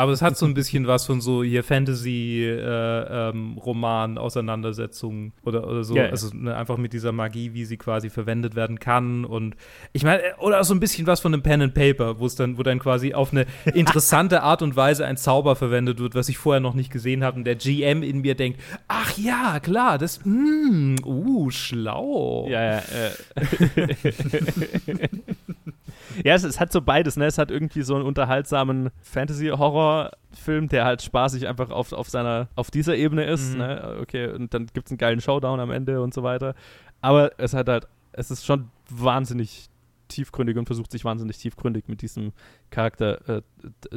Aber 0.00 0.12
es 0.12 0.22
hat 0.22 0.38
so 0.38 0.46
ein 0.46 0.54
bisschen 0.54 0.86
was 0.86 1.04
von 1.04 1.20
so 1.20 1.44
hier 1.44 1.62
Fantasy-Roman, 1.62 4.16
Auseinandersetzungen 4.16 5.34
oder, 5.44 5.68
oder 5.68 5.84
so. 5.84 5.94
Ja, 5.94 6.04
ja. 6.04 6.08
Also 6.08 6.34
ne, 6.34 6.56
einfach 6.56 6.78
mit 6.78 6.94
dieser 6.94 7.12
Magie, 7.12 7.52
wie 7.52 7.66
sie 7.66 7.76
quasi 7.76 8.08
verwendet 8.08 8.54
werden 8.54 8.78
kann. 8.78 9.26
Und 9.26 9.56
ich 9.92 10.02
meine, 10.02 10.22
äh, 10.22 10.32
oder 10.38 10.64
so 10.64 10.72
ein 10.72 10.80
bisschen 10.80 11.06
was 11.06 11.20
von 11.20 11.34
einem 11.34 11.42
Pen 11.42 11.60
and 11.60 11.74
Paper, 11.74 12.18
wo 12.18 12.24
es 12.24 12.34
dann, 12.34 12.56
wo 12.56 12.62
dann 12.62 12.78
quasi 12.78 13.12
auf 13.12 13.32
eine 13.32 13.44
interessante 13.74 14.42
Art 14.42 14.62
und 14.62 14.74
Weise 14.74 15.04
ein 15.04 15.18
Zauber 15.18 15.54
verwendet 15.54 15.98
wird, 15.98 16.14
was 16.14 16.30
ich 16.30 16.38
vorher 16.38 16.60
noch 16.60 16.72
nicht 16.72 16.90
gesehen 16.90 17.22
habe. 17.22 17.36
Und 17.36 17.44
der 17.44 17.56
GM 17.56 18.02
in 18.02 18.22
mir 18.22 18.34
denkt, 18.34 18.58
ach 18.88 19.18
ja, 19.18 19.60
klar, 19.60 19.98
das, 19.98 20.24
mm, 20.24 20.94
uh, 21.04 21.50
schlau. 21.50 22.48
Ja, 22.48 22.62
ja. 22.62 22.78
Äh. 22.78 23.10
ja, 26.24 26.34
es, 26.34 26.44
es 26.44 26.60
hat 26.60 26.72
so 26.72 26.80
beides, 26.82 27.16
ne? 27.16 27.26
Es 27.26 27.38
hat 27.38 27.50
irgendwie 27.50 27.82
so 27.82 27.94
einen 27.94 28.04
unterhaltsamen 28.04 28.90
Fantasy-Horror-Film, 29.02 30.68
der 30.68 30.84
halt 30.84 31.02
spaßig 31.02 31.46
einfach 31.48 31.70
auf, 31.70 31.92
auf 31.92 32.08
seiner, 32.08 32.48
auf 32.56 32.70
dieser 32.70 32.96
Ebene 32.96 33.24
ist, 33.24 33.52
Mhm. 33.52 33.58
ne? 33.58 33.98
Okay, 34.02 34.28
und 34.28 34.52
dann 34.54 34.66
gibt 34.72 34.86
es 34.86 34.92
einen 34.92 34.98
geilen 34.98 35.20
Showdown 35.20 35.60
am 35.60 35.70
Ende 35.70 36.00
und 36.02 36.14
so 36.14 36.22
weiter. 36.22 36.54
Aber 37.00 37.32
es 37.38 37.54
hat 37.54 37.68
halt, 37.68 37.88
es 38.12 38.30
ist 38.30 38.44
schon 38.44 38.70
wahnsinnig 38.88 39.68
tiefgründig 40.08 40.56
und 40.56 40.66
versucht 40.66 40.90
sich 40.90 41.04
wahnsinnig 41.04 41.38
tiefgründig 41.38 41.84
mit 41.86 42.02
diesem 42.02 42.32
Charakter 42.70 43.28
äh, 43.28 43.42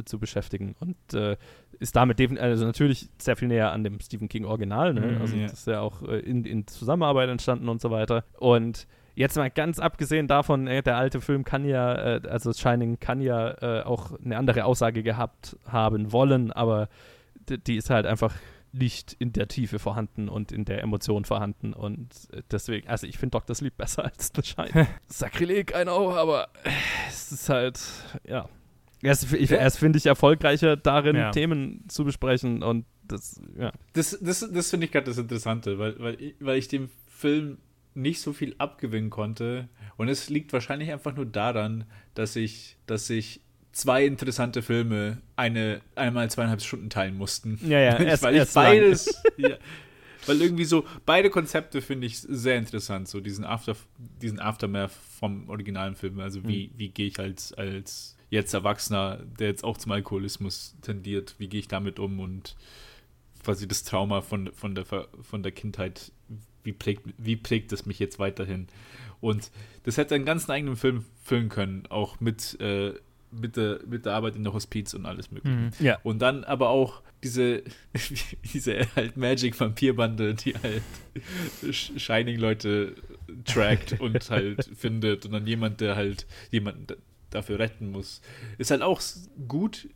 zu 0.04 0.20
beschäftigen 0.20 0.76
und 0.78 0.96
äh, 1.12 1.36
ist 1.80 1.96
damit 1.96 2.20
also 2.40 2.64
natürlich 2.64 3.08
sehr 3.18 3.34
viel 3.36 3.48
näher 3.48 3.72
an 3.72 3.82
dem 3.82 3.98
Stephen 3.98 4.28
King 4.28 4.44
Original, 4.44 4.94
ne? 4.94 5.00
Mhm, 5.00 5.20
also 5.20 5.34
ja. 5.36 5.42
das 5.42 5.54
ist 5.54 5.66
ja 5.66 5.80
auch 5.80 6.02
äh, 6.02 6.20
in, 6.20 6.44
in 6.44 6.68
Zusammenarbeit 6.68 7.28
entstanden 7.30 7.68
und 7.68 7.80
so 7.80 7.90
weiter 7.90 8.22
und 8.38 8.86
Jetzt 9.14 9.36
mal 9.36 9.50
ganz 9.50 9.78
abgesehen 9.78 10.26
davon, 10.26 10.66
äh, 10.66 10.82
der 10.82 10.96
alte 10.96 11.20
Film 11.20 11.44
kann 11.44 11.64
ja, 11.64 12.16
äh, 12.16 12.28
also 12.28 12.52
Shining 12.52 12.98
kann 12.98 13.20
ja 13.20 13.50
äh, 13.80 13.82
auch 13.84 14.18
eine 14.24 14.36
andere 14.36 14.64
Aussage 14.64 15.02
gehabt 15.02 15.56
haben 15.68 16.10
wollen, 16.12 16.50
aber 16.52 16.88
die 17.48 17.76
ist 17.76 17.90
halt 17.90 18.06
einfach 18.06 18.34
nicht 18.72 19.12
in 19.20 19.32
der 19.32 19.46
Tiefe 19.46 19.78
vorhanden 19.78 20.28
und 20.28 20.50
in 20.50 20.64
der 20.64 20.82
Emotion 20.82 21.24
vorhanden 21.24 21.72
und 21.74 22.08
deswegen, 22.50 22.88
also 22.88 23.06
ich 23.06 23.18
finde 23.18 23.38
Dr. 23.38 23.54
Sleep 23.54 23.76
besser 23.76 24.04
als 24.04 24.32
The 24.34 24.42
Shining. 24.42 24.88
Sakrileg, 25.06 25.72
I 25.78 25.82
know, 25.84 26.10
aber 26.12 26.48
es 27.08 27.30
ist 27.30 27.48
halt, 27.48 27.80
ja. 28.26 28.48
Er 29.02 29.12
ist, 29.12 29.32
er 29.32 29.66
ist 29.66 29.76
finde 29.78 29.98
ich, 29.98 30.06
erfolgreicher 30.06 30.76
darin, 30.76 31.14
Ja. 31.14 31.30
Themen 31.30 31.84
zu 31.88 32.04
besprechen 32.04 32.62
und 32.62 32.86
das, 33.06 33.40
ja. 33.56 33.70
Das, 33.92 34.18
das, 34.20 34.50
das 34.50 34.70
finde 34.70 34.86
ich 34.86 34.92
gerade 34.92 35.06
das 35.06 35.18
Interessante, 35.18 35.78
weil, 35.78 36.00
weil, 36.00 36.20
ich- 36.20 36.34
weil 36.40 36.58
ich 36.58 36.66
dem 36.68 36.88
Film 37.06 37.58
nicht 37.94 38.20
so 38.20 38.32
viel 38.32 38.54
abgewinnen 38.58 39.10
konnte. 39.10 39.68
Und 39.96 40.08
es 40.08 40.28
liegt 40.28 40.52
wahrscheinlich 40.52 40.90
einfach 40.92 41.14
nur 41.14 41.26
daran, 41.26 41.84
dass 42.14 42.36
ich, 42.36 42.76
dass 42.86 43.08
ich 43.10 43.40
zwei 43.72 44.04
interessante 44.04 44.62
Filme 44.62 45.20
eine 45.36 45.80
einmal 45.94 46.30
zweieinhalb 46.30 46.62
Stunden 46.62 46.90
teilen 46.90 47.16
mussten. 47.16 47.58
Ja, 47.66 47.78
ja, 47.80 47.96
erst- 47.98 48.22
weil 48.24 48.34
erst 48.34 48.54
beides. 48.54 49.22
ja, 49.36 49.56
weil 50.26 50.40
irgendwie 50.40 50.64
so, 50.64 50.84
beide 51.04 51.30
Konzepte 51.30 51.82
finde 51.82 52.06
ich 52.06 52.18
sehr 52.18 52.56
interessant. 52.56 53.08
So 53.08 53.20
diesen 53.20 53.44
After, 53.44 53.76
diesen 54.22 54.40
Aftermath 54.40 54.92
vom 54.92 55.48
originalen 55.48 55.96
Film. 55.96 56.18
Also 56.20 56.46
wie, 56.46 56.70
wie 56.76 56.88
gehe 56.88 57.08
ich 57.08 57.18
als, 57.18 57.52
als 57.52 58.16
jetzt 58.30 58.54
Erwachsener, 58.54 59.20
der 59.38 59.48
jetzt 59.48 59.64
auch 59.64 59.76
zum 59.76 59.92
Alkoholismus 59.92 60.76
tendiert, 60.82 61.34
wie 61.38 61.48
gehe 61.48 61.60
ich 61.60 61.68
damit 61.68 61.98
um 61.98 62.20
und 62.20 62.56
quasi 63.44 63.68
das 63.68 63.84
Trauma 63.84 64.22
von, 64.22 64.50
von, 64.54 64.74
der, 64.74 64.84
von 64.86 65.42
der 65.42 65.52
Kindheit, 65.52 66.10
wie 66.64 66.72
prägt, 66.72 67.02
wie 67.18 67.36
prägt 67.36 67.72
es 67.72 67.86
mich 67.86 67.98
jetzt 67.98 68.18
weiterhin? 68.18 68.66
Und 69.20 69.50
das 69.84 69.96
hätte 69.96 70.14
einen 70.14 70.24
ganzen 70.24 70.50
eigenen 70.50 70.76
Film 70.76 71.04
füllen 71.22 71.48
können, 71.48 71.84
auch 71.88 72.20
mit, 72.20 72.60
äh, 72.60 72.92
mit 73.30 73.56
der, 73.56 73.80
mit 73.86 74.06
der 74.06 74.14
Arbeit 74.14 74.36
in 74.36 74.44
der 74.44 74.52
Hospiz 74.52 74.94
und 74.94 75.06
alles 75.06 75.30
mögliche. 75.30 75.56
Mhm. 75.56 75.70
Ja. 75.80 75.98
Und 76.02 76.20
dann 76.20 76.44
aber 76.44 76.68
auch 76.68 77.02
diese, 77.22 77.62
diese 78.52 78.80
halt 78.96 79.16
Magic-Vampirbande, 79.16 80.34
die 80.34 80.54
halt 80.54 80.82
Shining-Leute 81.72 82.96
trackt 83.44 83.98
und 84.00 84.30
halt 84.30 84.70
findet 84.76 85.26
und 85.26 85.32
dann 85.32 85.46
jemand, 85.46 85.80
der 85.80 85.96
halt 85.96 86.26
jemanden 86.50 86.86
dafür 87.30 87.58
retten 87.58 87.90
muss. 87.90 88.20
Ist 88.58 88.70
halt 88.70 88.82
auch 88.82 89.00
gut, 89.48 89.88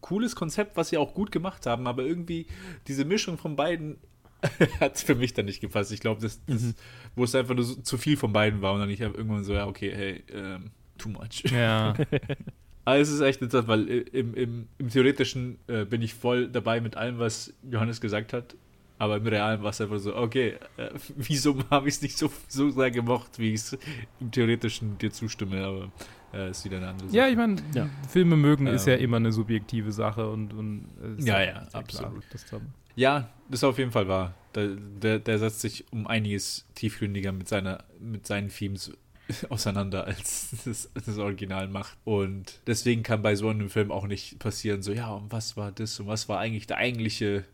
cooles 0.00 0.36
Konzept, 0.36 0.76
was 0.76 0.90
sie 0.90 0.98
auch 0.98 1.14
gut 1.14 1.32
gemacht 1.32 1.66
haben, 1.66 1.86
aber 1.86 2.04
irgendwie 2.04 2.46
diese 2.86 3.04
Mischung 3.04 3.38
von 3.38 3.56
beiden 3.56 3.98
hat 4.80 4.98
für 4.98 5.14
mich 5.14 5.34
dann 5.34 5.46
nicht 5.46 5.60
gepasst. 5.60 5.92
Ich 5.92 6.00
glaube, 6.00 6.20
das, 6.20 6.40
das 6.46 6.74
wo 7.14 7.24
es 7.24 7.34
einfach 7.34 7.54
nur 7.54 7.64
so, 7.64 7.76
zu 7.76 7.98
viel 7.98 8.16
von 8.16 8.32
beiden 8.32 8.62
war 8.62 8.72
und 8.72 8.80
dann 8.80 8.90
ich 8.90 9.02
habe 9.02 9.16
irgendwann 9.16 9.44
so, 9.44 9.52
ja, 9.52 9.66
okay, 9.66 9.92
hey, 9.94 10.24
ähm, 10.32 10.70
too 10.98 11.08
much. 11.08 11.44
Ja. 11.50 11.94
Aber 12.84 12.98
es 12.98 13.10
ist 13.10 13.20
echt 13.20 13.42
interessant, 13.42 13.68
weil 13.68 13.88
im, 13.88 14.34
im, 14.34 14.68
im 14.78 14.88
Theoretischen 14.88 15.58
äh, 15.66 15.84
bin 15.84 16.02
ich 16.02 16.14
voll 16.14 16.48
dabei 16.48 16.80
mit 16.80 16.96
allem, 16.96 17.18
was 17.18 17.52
Johannes 17.70 18.00
gesagt 18.00 18.32
hat. 18.32 18.56
Aber 18.98 19.16
im 19.16 19.26
Realen 19.26 19.62
war 19.62 19.70
es 19.70 19.80
einfach 19.80 19.98
so, 19.98 20.16
okay, 20.16 20.56
äh, 20.76 20.90
wieso 21.16 21.56
habe 21.70 21.88
ich 21.88 21.94
es 21.94 22.02
nicht 22.02 22.18
so, 22.18 22.30
so 22.48 22.70
sehr 22.70 22.90
gemocht, 22.90 23.38
wie 23.38 23.54
ich 23.54 23.60
es 23.60 23.78
im 24.20 24.30
Theoretischen 24.30 24.98
dir 24.98 25.10
zustimme, 25.10 25.64
aber 25.64 25.92
äh, 26.32 26.50
ist 26.50 26.64
wieder 26.64 26.76
eine 26.78 26.88
andere 26.88 27.08
Sache. 27.08 27.16
Ja, 27.18 27.28
ich 27.28 27.36
meine, 27.36 27.56
Ja. 27.74 27.88
Filme 28.08 28.36
mögen 28.36 28.66
ist 28.66 28.86
ja 28.86 28.94
Ähm. 28.94 29.00
immer 29.04 29.16
eine 29.16 29.32
subjektive 29.32 29.92
Sache 29.92 30.28
und, 30.28 30.52
und 30.54 30.86
äh, 31.02 31.18
ist 31.18 31.26
Ja, 31.28 31.40
ja 31.42 31.52
klar, 31.52 31.68
absolut. 31.72 32.24
da- 32.50 32.60
Ja, 32.96 33.28
das 33.48 33.60
ist 33.60 33.64
auf 33.64 33.78
jeden 33.78 33.90
Fall 33.92 34.08
wahr. 34.08 34.34
Der, 34.54 34.68
der, 34.68 35.18
der 35.20 35.38
setzt 35.38 35.60
sich 35.60 35.84
um 35.92 36.06
einiges 36.06 36.66
tiefgründiger 36.74 37.32
mit, 37.32 37.48
seiner, 37.48 37.84
mit 38.00 38.26
seinen 38.26 38.48
Themes 38.48 38.92
auseinander, 39.48 40.04
als 40.06 40.50
das, 40.64 40.90
das 40.94 41.18
Original 41.18 41.68
macht. 41.68 41.96
Und 42.04 42.60
deswegen 42.66 43.02
kann 43.04 43.22
bei 43.22 43.36
so 43.36 43.48
einem 43.48 43.70
Film 43.70 43.92
auch 43.92 44.06
nicht 44.08 44.38
passieren, 44.40 44.82
so, 44.82 44.92
ja, 44.92 45.08
und 45.12 45.30
was 45.30 45.56
war 45.56 45.70
das 45.72 46.00
und 46.00 46.08
was 46.08 46.28
war 46.28 46.38
eigentlich 46.40 46.66
der 46.66 46.78
eigentliche, 46.78 47.44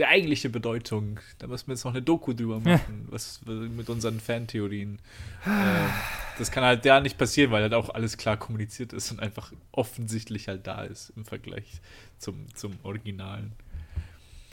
der 0.00 0.08
eigentliche 0.08 0.48
Bedeutung. 0.48 1.20
Da 1.38 1.46
müssen 1.46 1.68
wir 1.68 1.74
jetzt 1.74 1.84
noch 1.84 1.92
eine 1.92 2.02
Doku 2.02 2.32
drüber 2.32 2.58
machen, 2.58 3.06
was 3.10 3.40
mit 3.46 3.88
unseren 3.88 4.18
Fantheorien. 4.18 4.98
äh, 5.46 5.48
das 6.38 6.50
kann 6.50 6.64
halt 6.64 6.84
da 6.86 7.00
nicht 7.00 7.18
passieren, 7.18 7.52
weil 7.52 7.62
halt 7.62 7.74
auch 7.74 7.90
alles 7.90 8.16
klar 8.16 8.36
kommuniziert 8.36 8.92
ist 8.92 9.12
und 9.12 9.20
einfach 9.20 9.52
offensichtlich 9.72 10.48
halt 10.48 10.66
da 10.66 10.82
ist 10.82 11.12
im 11.16 11.24
Vergleich 11.24 11.80
zum, 12.18 12.46
zum 12.54 12.72
Originalen. 12.82 13.52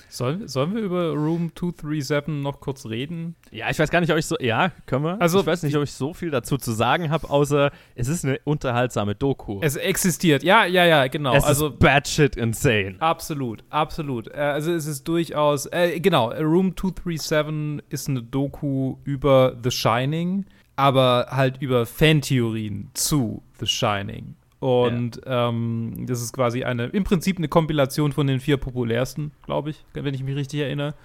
Sollen, 0.09 0.47
sollen 0.47 0.73
wir 0.73 0.81
über 0.81 1.11
Room 1.11 1.51
237 1.55 2.27
noch 2.41 2.59
kurz 2.59 2.85
reden? 2.85 3.35
Ja, 3.51 3.69
ich 3.69 3.77
weiß 3.77 3.89
gar 3.89 3.99
nicht, 3.99 4.11
ob 4.11 4.17
ich 4.17 4.25
so. 4.25 4.37
Ja, 4.39 4.71
können 4.85 5.03
wir. 5.05 5.21
Also- 5.21 5.41
ich 5.41 5.45
weiß 5.45 5.63
nicht, 5.63 5.75
ob 5.75 5.83
ich 5.83 5.91
so 5.91 6.13
viel 6.13 6.31
dazu 6.31 6.57
zu 6.57 6.71
sagen 6.71 7.09
habe, 7.09 7.29
außer 7.29 7.71
es 7.95 8.07
ist 8.07 8.23
eine 8.25 8.39
unterhaltsame 8.45 9.15
Doku. 9.15 9.59
Es 9.61 9.75
existiert, 9.75 10.43
ja, 10.43 10.65
ja, 10.65 10.85
ja, 10.85 11.07
genau. 11.07 11.35
Es 11.35 11.43
also 11.43 11.67
ist 11.69 11.79
bad 11.79 12.07
shit 12.07 12.35
insane. 12.35 12.95
Absolut, 12.99 13.63
absolut. 13.69 14.27
Äh, 14.29 14.37
Also 14.57 14.71
es 14.71 14.85
ist 14.87 15.07
durchaus, 15.07 15.65
äh, 15.67 15.99
genau, 15.99 16.31
Room 16.31 16.75
237 16.75 17.83
ist 17.89 18.09
eine 18.09 18.23
Doku 18.23 18.97
über 19.03 19.55
The 19.63 19.71
Shining, 19.71 20.45
aber 20.75 21.27
halt 21.31 21.61
über 21.61 21.85
Fantheorien 21.85 22.89
zu 22.93 23.43
The 23.59 23.67
Shining. 23.67 24.35
Und 24.59 25.21
ähm, 25.25 26.05
das 26.07 26.21
ist 26.21 26.33
quasi 26.33 26.63
eine, 26.63 26.85
im 26.87 27.03
Prinzip 27.03 27.37
eine 27.37 27.47
Kompilation 27.47 28.11
von 28.11 28.25
den 28.27 28.39
vier 28.39 28.57
populärsten, 28.57 29.31
glaube 29.45 29.69
ich, 29.69 29.85
wenn 29.93 30.13
ich 30.13 30.23
mich 30.23 30.35
richtig 30.35 30.61
erinnere. 30.61 30.95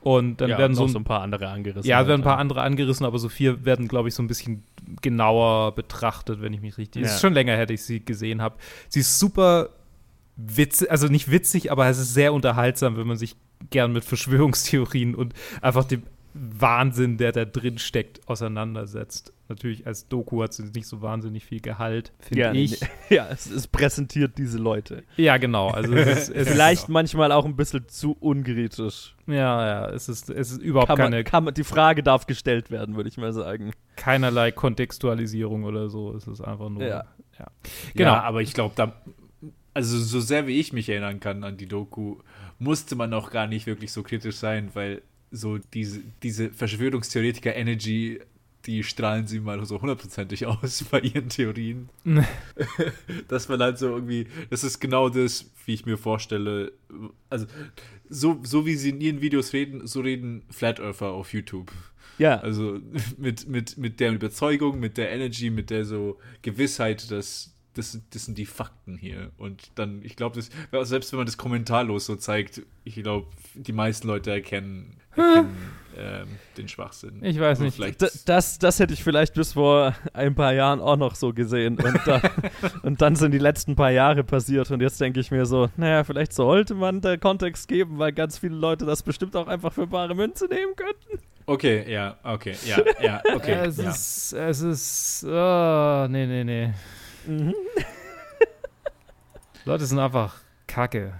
Und 0.00 0.40
dann 0.40 0.50
ja, 0.50 0.58
werden 0.58 0.74
so 0.74 0.82
ein 0.84 0.88
so 0.88 0.98
ein 0.98 1.04
paar 1.04 1.20
andere 1.20 1.48
angerissen. 1.48 1.88
ja, 1.88 2.00
es 2.00 2.08
werden 2.08 2.22
ein 2.22 2.24
paar 2.24 2.38
andere 2.38 2.62
angerissen, 2.62 3.06
aber 3.06 3.18
so 3.18 3.28
vier 3.28 3.64
werden, 3.64 3.86
glaube 3.86 4.08
ich, 4.08 4.14
so 4.14 4.22
ein 4.22 4.26
bisschen 4.26 4.64
genauer 5.00 5.74
betrachtet, 5.76 6.40
wenn 6.42 6.52
ich 6.52 6.60
mich 6.60 6.76
richtig. 6.76 7.02
Es 7.02 7.08
Ja. 7.10 7.14
ist 7.16 7.20
schon 7.20 7.34
länger 7.34 7.54
her, 7.54 7.66
dass 7.66 7.74
ich 7.74 7.82
sie 7.84 8.04
gesehen 8.04 8.42
habe. 8.42 8.56
Sie 8.88 9.00
ist 9.00 9.18
super 9.20 9.68
witzig, 10.36 10.90
also 10.90 11.06
nicht 11.06 11.30
witzig, 11.30 11.70
aber 11.70 11.86
es 11.86 11.98
ist 11.98 12.14
sehr 12.14 12.32
unterhaltsam, 12.32 12.96
wenn 12.96 13.06
man 13.06 13.16
sich 13.16 13.36
gern 13.70 13.92
mit 13.92 14.04
Verschwörungstheorien 14.04 15.14
und 15.14 15.34
einfach 15.60 15.84
dem 15.84 16.02
Wahnsinn, 16.34 17.18
der 17.18 17.30
da 17.32 17.44
drin 17.44 17.78
steckt, 17.78 18.26
auseinandersetzt. 18.26 19.32
Natürlich 19.52 19.86
als 19.86 20.08
Doku 20.08 20.42
hat 20.42 20.54
sie 20.54 20.62
nicht 20.62 20.86
so 20.86 21.02
wahnsinnig 21.02 21.44
viel 21.44 21.60
Gehalt, 21.60 22.12
finde 22.20 22.40
ja, 22.40 22.52
ich. 22.52 22.80
ja, 23.10 23.28
es, 23.30 23.50
es 23.50 23.66
präsentiert 23.66 24.38
diese 24.38 24.56
Leute. 24.56 25.04
Ja, 25.18 25.36
genau. 25.36 25.68
Also 25.68 25.92
es 25.94 26.28
ist, 26.28 26.34
es 26.34 26.48
Vielleicht 26.52 26.88
manchmal 26.88 27.32
auch 27.32 27.44
ein 27.44 27.54
bisschen 27.54 27.86
zu 27.88 28.16
unkritisch. 28.18 29.14
Ja, 29.26 29.34
ja, 29.34 29.88
es 29.90 30.08
ist, 30.08 30.30
es 30.30 30.52
ist 30.52 30.62
überhaupt 30.62 30.88
Kann 30.88 30.98
man, 30.98 31.10
keine, 31.10 31.24
kann 31.24 31.44
man, 31.44 31.52
die 31.52 31.64
Frage 31.64 32.02
darf 32.02 32.26
gestellt 32.26 32.70
werden, 32.70 32.96
würde 32.96 33.10
ich 33.10 33.18
mal 33.18 33.34
sagen. 33.34 33.72
keinerlei 33.96 34.52
Kontextualisierung 34.52 35.64
oder 35.64 35.90
so. 35.90 36.16
Es 36.16 36.26
ist 36.26 36.40
einfach 36.40 36.70
nur. 36.70 36.82
Ja. 36.82 37.04
ja. 37.38 37.46
Genau, 37.94 38.12
aber 38.14 38.40
ich 38.40 38.54
glaube, 38.54 38.72
da, 38.74 39.02
also 39.74 39.98
so 39.98 40.20
sehr 40.20 40.46
wie 40.46 40.58
ich 40.58 40.72
mich 40.72 40.88
erinnern 40.88 41.20
kann 41.20 41.44
an 41.44 41.58
die 41.58 41.66
Doku, 41.68 42.16
musste 42.58 42.96
man 42.96 43.12
auch 43.12 43.30
gar 43.30 43.46
nicht 43.46 43.66
wirklich 43.66 43.92
so 43.92 44.02
kritisch 44.02 44.36
sein, 44.36 44.70
weil 44.72 45.02
so 45.32 45.58
diese, 45.58 46.00
diese 46.22 46.50
Verschwörungstheoretiker-Energy, 46.50 48.20
die 48.66 48.82
strahlen 48.82 49.26
sie 49.26 49.40
mal 49.40 49.64
so 49.64 49.80
hundertprozentig 49.80 50.46
aus 50.46 50.84
bei 50.90 51.00
ihren 51.00 51.28
Theorien. 51.28 51.88
Dass 53.28 53.48
man 53.48 53.60
halt 53.60 53.78
so 53.78 53.88
irgendwie, 53.88 54.26
das 54.50 54.64
ist 54.64 54.80
genau 54.80 55.08
das, 55.08 55.50
wie 55.66 55.74
ich 55.74 55.86
mir 55.86 55.98
vorstelle. 55.98 56.72
Also, 57.30 57.46
so, 58.08 58.40
so 58.42 58.66
wie 58.66 58.74
sie 58.74 58.90
in 58.90 59.00
ihren 59.00 59.20
Videos 59.20 59.52
reden, 59.52 59.86
so 59.86 60.00
reden 60.00 60.42
Flat 60.50 60.80
Earther 60.80 61.10
auf 61.10 61.32
YouTube. 61.32 61.72
Ja, 62.18 62.38
Also 62.40 62.78
mit, 63.18 63.48
mit, 63.48 63.78
mit 63.78 64.00
der 64.00 64.12
Überzeugung, 64.12 64.78
mit 64.78 64.96
der 64.96 65.10
Energy, 65.10 65.50
mit 65.50 65.70
der 65.70 65.84
so 65.84 66.18
Gewissheit, 66.42 67.10
dass 67.10 67.52
das, 67.74 67.98
das 68.10 68.26
sind 68.26 68.36
die 68.36 68.46
Fakten 68.46 68.98
hier. 68.98 69.32
Und 69.38 69.72
dann, 69.76 70.02
ich 70.02 70.16
glaube, 70.16 70.42
selbst 70.42 71.12
wenn 71.12 71.16
man 71.16 71.26
das 71.26 71.38
kommentarlos 71.38 72.06
so 72.06 72.16
zeigt, 72.16 72.62
ich 72.84 72.96
glaube, 72.96 73.28
die 73.54 73.72
meisten 73.72 74.06
Leute 74.06 74.30
erkennen, 74.30 74.98
erkennen 75.16 75.72
ähm, 75.96 76.38
den 76.56 76.68
Schwachsinn. 76.68 77.22
Ich 77.22 77.38
weiß 77.38 77.60
nicht. 77.60 77.74
Vielleicht, 77.74 78.00
D 78.00 78.08
das, 78.24 78.58
das 78.58 78.78
hätte 78.78 78.94
ich 78.94 79.02
vielleicht 79.02 79.34
bis 79.34 79.54
vor 79.54 79.94
ein 80.12 80.34
paar 80.34 80.52
Jahren 80.52 80.80
auch 80.80 80.96
noch 80.96 81.14
so 81.14 81.32
gesehen. 81.32 81.78
Und, 81.78 82.00
da, 82.06 82.20
und 82.82 83.02
dann 83.02 83.16
sind 83.16 83.32
die 83.32 83.38
letzten 83.38 83.76
paar 83.76 83.90
Jahre 83.90 84.24
passiert. 84.24 84.70
Und 84.70 84.80
jetzt 84.80 85.00
denke 85.00 85.20
ich 85.20 85.30
mir 85.30 85.46
so, 85.46 85.68
naja, 85.76 86.04
vielleicht 86.04 86.32
sollte 86.32 86.74
man 86.74 87.00
da 87.00 87.16
Kontext 87.16 87.68
geben, 87.68 87.98
weil 87.98 88.12
ganz 88.12 88.38
viele 88.38 88.54
Leute 88.54 88.86
das 88.86 89.02
bestimmt 89.02 89.36
auch 89.36 89.48
einfach 89.48 89.72
für 89.72 89.86
bare 89.86 90.14
Münze 90.14 90.46
nehmen 90.46 90.74
könnten. 90.76 91.24
okay, 91.46 91.90
ja, 91.90 92.16
okay, 92.22 92.54
ja, 92.64 92.78
ja, 93.00 93.22
okay. 93.34 93.66
es 93.66 93.76
ja. 93.76 93.90
ist, 93.90 94.32
es 94.32 94.60
ist, 94.60 95.24
oh, 95.24 96.06
nee, 96.08 96.26
nee, 96.26 96.44
nee. 96.44 96.72
Mhm. 97.26 97.54
Leute 99.64 99.86
sind 99.86 99.98
einfach 99.98 100.36
kacke. 100.66 101.12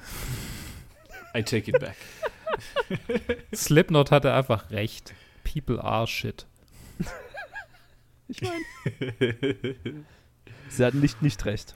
I 1.34 1.42
take 1.42 1.70
it 1.70 1.78
back. 1.78 1.96
Slipknot 3.54 4.10
hatte 4.10 4.32
einfach 4.32 4.70
recht. 4.70 5.14
People 5.44 5.82
are 5.82 6.06
shit. 6.06 6.46
Ich 8.28 8.40
meine. 8.42 9.74
Sie 10.68 10.84
hatten 10.84 11.00
nicht, 11.00 11.20
nicht 11.22 11.44
recht. 11.44 11.74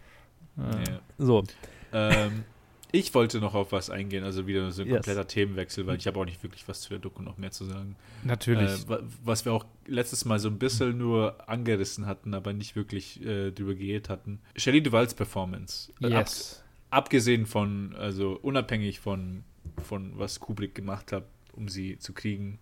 Ja. 0.56 0.70
Ja. 0.78 1.00
So. 1.18 1.44
ähm, 1.92 2.44
ich 2.92 3.12
wollte 3.14 3.40
noch 3.40 3.54
auf 3.54 3.72
was 3.72 3.90
eingehen, 3.90 4.24
also 4.24 4.46
wieder 4.46 4.70
so 4.70 4.80
ein 4.82 4.88
Yes. 4.88 4.96
kompletter 4.98 5.26
Themenwechsel, 5.26 5.86
weil 5.86 5.96
ich 5.98 6.06
habe 6.06 6.18
auch 6.18 6.24
nicht 6.24 6.42
wirklich 6.42 6.66
was 6.66 6.80
zu 6.80 6.88
der 6.90 6.98
Doku 6.98 7.20
noch 7.22 7.36
mehr 7.36 7.50
zu 7.50 7.64
sagen. 7.66 7.96
Natürlich. 8.24 8.70
Äh, 8.84 8.88
wa- 8.88 9.00
was 9.22 9.44
wir 9.44 9.52
auch 9.52 9.66
letztes 9.86 10.24
Mal 10.24 10.38
so 10.38 10.48
ein 10.48 10.58
bisschen 10.58 10.96
nur 10.96 11.46
angerissen 11.48 12.06
hatten, 12.06 12.32
aber 12.32 12.52
nicht 12.54 12.74
wirklich 12.74 13.20
äh, 13.22 13.50
drüber 13.50 13.74
geredet 13.74 14.08
hatten. 14.08 14.40
Shelley 14.56 14.82
Duvals 14.82 15.12
Performance. 15.14 15.92
Äh, 16.00 16.06
ab, 16.06 16.12
yes. 16.26 16.64
abgesehen 16.88 17.44
von, 17.44 17.94
also 17.96 18.38
unabhängig 18.40 19.00
von, 19.00 19.44
von 19.82 20.18
was 20.18 20.40
Kubrick 20.40 20.74
gemacht 20.74 21.12
hat, 21.12 21.24
um 21.52 21.68
sie 21.68 21.98
zu 21.98 22.12
kriegen, 22.12 22.58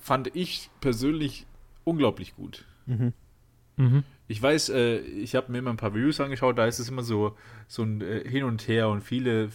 fand 0.00 0.34
ich 0.34 0.70
persönlich 0.80 1.46
unglaublich 1.84 2.34
gut. 2.36 2.66
Mhm. 2.86 3.12
Mhm. 3.76 4.04
Ich 4.28 4.40
weiß, 4.40 4.68
äh, 4.70 4.98
ich 4.98 5.34
habe 5.34 5.50
mir 5.50 5.58
immer 5.58 5.70
ein 5.70 5.76
paar 5.76 5.90
Reviews 5.94 6.20
angeschaut, 6.20 6.58
da 6.58 6.66
ist 6.66 6.78
es 6.78 6.88
immer 6.88 7.02
so, 7.02 7.36
so 7.66 7.82
ein 7.82 8.00
äh, 8.00 8.28
Hin 8.28 8.44
und 8.44 8.68
Her 8.68 8.88
und 8.88 9.02
viele 9.02 9.50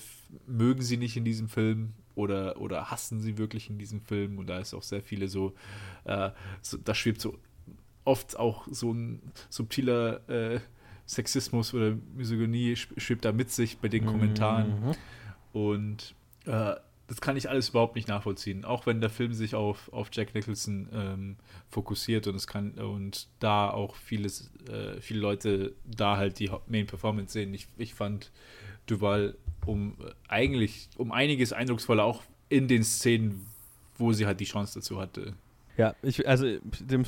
mögen 0.47 0.81
sie 0.81 0.97
nicht 0.97 1.15
in 1.15 1.23
diesem 1.25 1.47
Film 1.47 1.93
oder, 2.15 2.59
oder 2.59 2.89
hassen 2.91 3.19
sie 3.21 3.37
wirklich 3.37 3.69
in 3.69 3.77
diesem 3.77 4.01
Film 4.01 4.37
und 4.37 4.47
da 4.47 4.59
ist 4.59 4.73
auch 4.73 4.83
sehr 4.83 5.01
viele 5.01 5.27
so, 5.27 5.53
äh, 6.05 6.31
so 6.61 6.77
da 6.77 6.95
schwebt 6.95 7.21
so 7.21 7.37
oft 8.03 8.37
auch 8.37 8.67
so 8.69 8.91
ein 8.93 9.21
subtiler 9.49 10.27
äh, 10.29 10.59
Sexismus 11.07 11.73
oder 11.73 11.95
Misogynie 12.15 12.73
sch- 12.73 12.99
schwebt 12.99 13.25
da 13.25 13.31
mit 13.31 13.51
sich 13.51 13.77
bei 13.77 13.87
den 13.89 14.05
Kommentaren. 14.05 14.87
Mhm. 14.87 14.91
Und 15.53 16.15
äh, 16.45 16.75
das 17.07 17.21
kann 17.21 17.37
ich 17.37 17.49
alles 17.49 17.69
überhaupt 17.69 17.95
nicht 17.95 18.07
nachvollziehen. 18.07 18.65
Auch 18.65 18.85
wenn 18.85 18.99
der 18.99 19.09
Film 19.09 19.33
sich 19.33 19.53
auf, 19.53 19.91
auf 19.93 20.09
Jack 20.11 20.33
Nicholson 20.33 20.89
ähm, 20.91 21.35
fokussiert 21.69 22.25
und 22.27 22.35
es 22.35 22.47
kann 22.47 22.71
und 22.71 23.27
da 23.39 23.69
auch 23.69 23.95
vieles, 23.95 24.51
äh, 24.67 24.99
viele 25.01 25.19
Leute 25.19 25.73
da 25.85 26.17
halt 26.17 26.39
die 26.39 26.49
Main 26.67 26.87
Performance 26.87 27.33
sehen. 27.33 27.53
Ich, 27.53 27.67
ich 27.77 27.93
fand 27.93 28.31
Duval 28.87 29.37
um 29.65 29.97
äh, 29.99 30.11
eigentlich 30.27 30.89
um 30.97 31.11
einiges 31.11 31.53
eindrucksvoller, 31.53 32.03
auch 32.03 32.23
in 32.49 32.67
den 32.67 32.83
Szenen, 32.83 33.45
wo 33.97 34.11
sie 34.11 34.25
halt 34.25 34.39
die 34.39 34.45
Chance 34.45 34.79
dazu 34.79 34.99
hatte. 34.99 35.33
Ja, 35.77 35.95
ich, 36.01 36.27
also 36.27 36.45
dem 36.79 37.05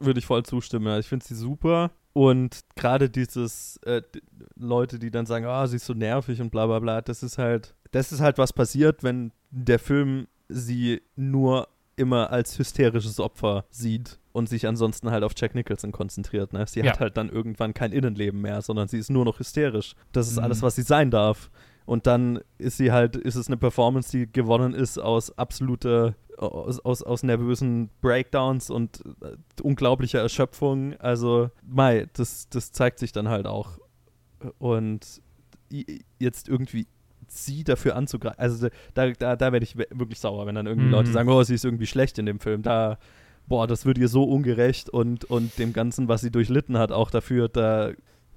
würde 0.00 0.18
ich 0.18 0.26
voll 0.26 0.42
zustimmen. 0.44 0.98
Ich 0.98 1.06
finde 1.06 1.24
sie 1.24 1.34
super. 1.34 1.92
Und 2.12 2.60
gerade 2.76 3.10
dieses 3.10 3.76
äh, 3.84 4.02
Leute, 4.56 4.98
die 4.98 5.10
dann 5.10 5.26
sagen, 5.26 5.44
ah, 5.44 5.66
sie 5.66 5.76
ist 5.76 5.86
so 5.86 5.92
nervig 5.92 6.40
und 6.40 6.50
bla 6.50 6.66
bla 6.66 6.78
bla, 6.78 7.02
das 7.02 7.22
ist 7.22 7.36
halt, 7.36 7.74
das 7.92 8.12
ist 8.12 8.20
halt 8.20 8.38
was 8.38 8.52
passiert, 8.52 9.02
wenn 9.02 9.32
der 9.50 9.78
Film 9.78 10.26
sie 10.48 11.02
nur 11.16 11.68
immer 11.96 12.30
als 12.30 12.58
hysterisches 12.58 13.18
Opfer 13.20 13.64
sieht 13.70 14.18
und 14.32 14.48
sich 14.50 14.66
ansonsten 14.66 15.10
halt 15.10 15.24
auf 15.24 15.32
Jack 15.34 15.54
Nicholson 15.54 15.92
konzentriert. 15.92 16.52
Ne? 16.52 16.66
Sie 16.66 16.80
Ja. 16.80 16.92
hat 16.92 17.00
halt 17.00 17.16
dann 17.16 17.30
irgendwann 17.30 17.72
kein 17.72 17.92
Innenleben 17.92 18.42
mehr, 18.42 18.60
sondern 18.60 18.86
sie 18.86 18.98
ist 18.98 19.08
nur 19.10 19.24
noch 19.24 19.38
hysterisch. 19.38 19.94
Das 20.12 20.28
ist 20.28 20.36
Mhm. 20.36 20.44
alles, 20.44 20.62
was 20.62 20.74
sie 20.76 20.82
sein 20.82 21.10
darf. 21.10 21.50
Und 21.86 22.06
dann 22.06 22.40
ist 22.58 22.76
sie 22.76 22.92
halt, 22.92 23.16
ist 23.16 23.36
es 23.36 23.46
eine 23.46 23.56
Performance, 23.56 24.10
die 24.10 24.30
gewonnen 24.30 24.74
ist 24.74 24.98
aus 24.98 25.30
absoluter, 25.38 26.16
aus, 26.36 26.80
aus, 26.80 27.02
aus 27.02 27.22
nervösen 27.22 27.88
Breakdowns 28.02 28.68
und 28.68 29.02
äh, 29.22 29.36
unglaublicher 29.62 30.20
Erschöpfung. 30.20 30.94
Also, 30.98 31.48
Mai, 31.64 32.08
das, 32.12 32.48
das 32.50 32.72
zeigt 32.72 32.98
sich 32.98 33.12
dann 33.12 33.28
halt 33.28 33.46
auch. 33.46 33.78
Und 34.58 35.22
jetzt 36.18 36.48
irgendwie 36.48 36.86
sie 37.28 37.64
dafür 37.64 37.96
anzugreifen, 37.96 38.38
also 38.38 38.68
da, 38.94 39.10
da, 39.10 39.36
da 39.36 39.52
werde 39.52 39.64
ich 39.64 39.76
wirklich 39.76 40.20
sauer, 40.20 40.46
wenn 40.46 40.54
dann 40.54 40.66
irgendwie 40.66 40.86
Mhm. 40.86 40.92
Leute 40.92 41.12
sagen, 41.12 41.28
oh, 41.28 41.42
sie 41.42 41.54
ist 41.54 41.64
irgendwie 41.64 41.86
schlecht 41.86 42.18
in 42.18 42.26
dem 42.26 42.40
Film. 42.40 42.62
Da, 42.62 42.98
boah, 43.46 43.66
das 43.66 43.84
wird 43.86 43.98
ihr 43.98 44.08
so 44.08 44.24
ungerecht 44.24 44.88
und, 44.88 45.24
und 45.24 45.58
dem 45.58 45.72
Ganzen, 45.72 46.08
was 46.08 46.20
sie 46.20 46.30
durchlitten 46.30 46.78
hat, 46.78 46.92
auch 46.92 47.10
dafür, 47.10 47.48
da 47.48 47.92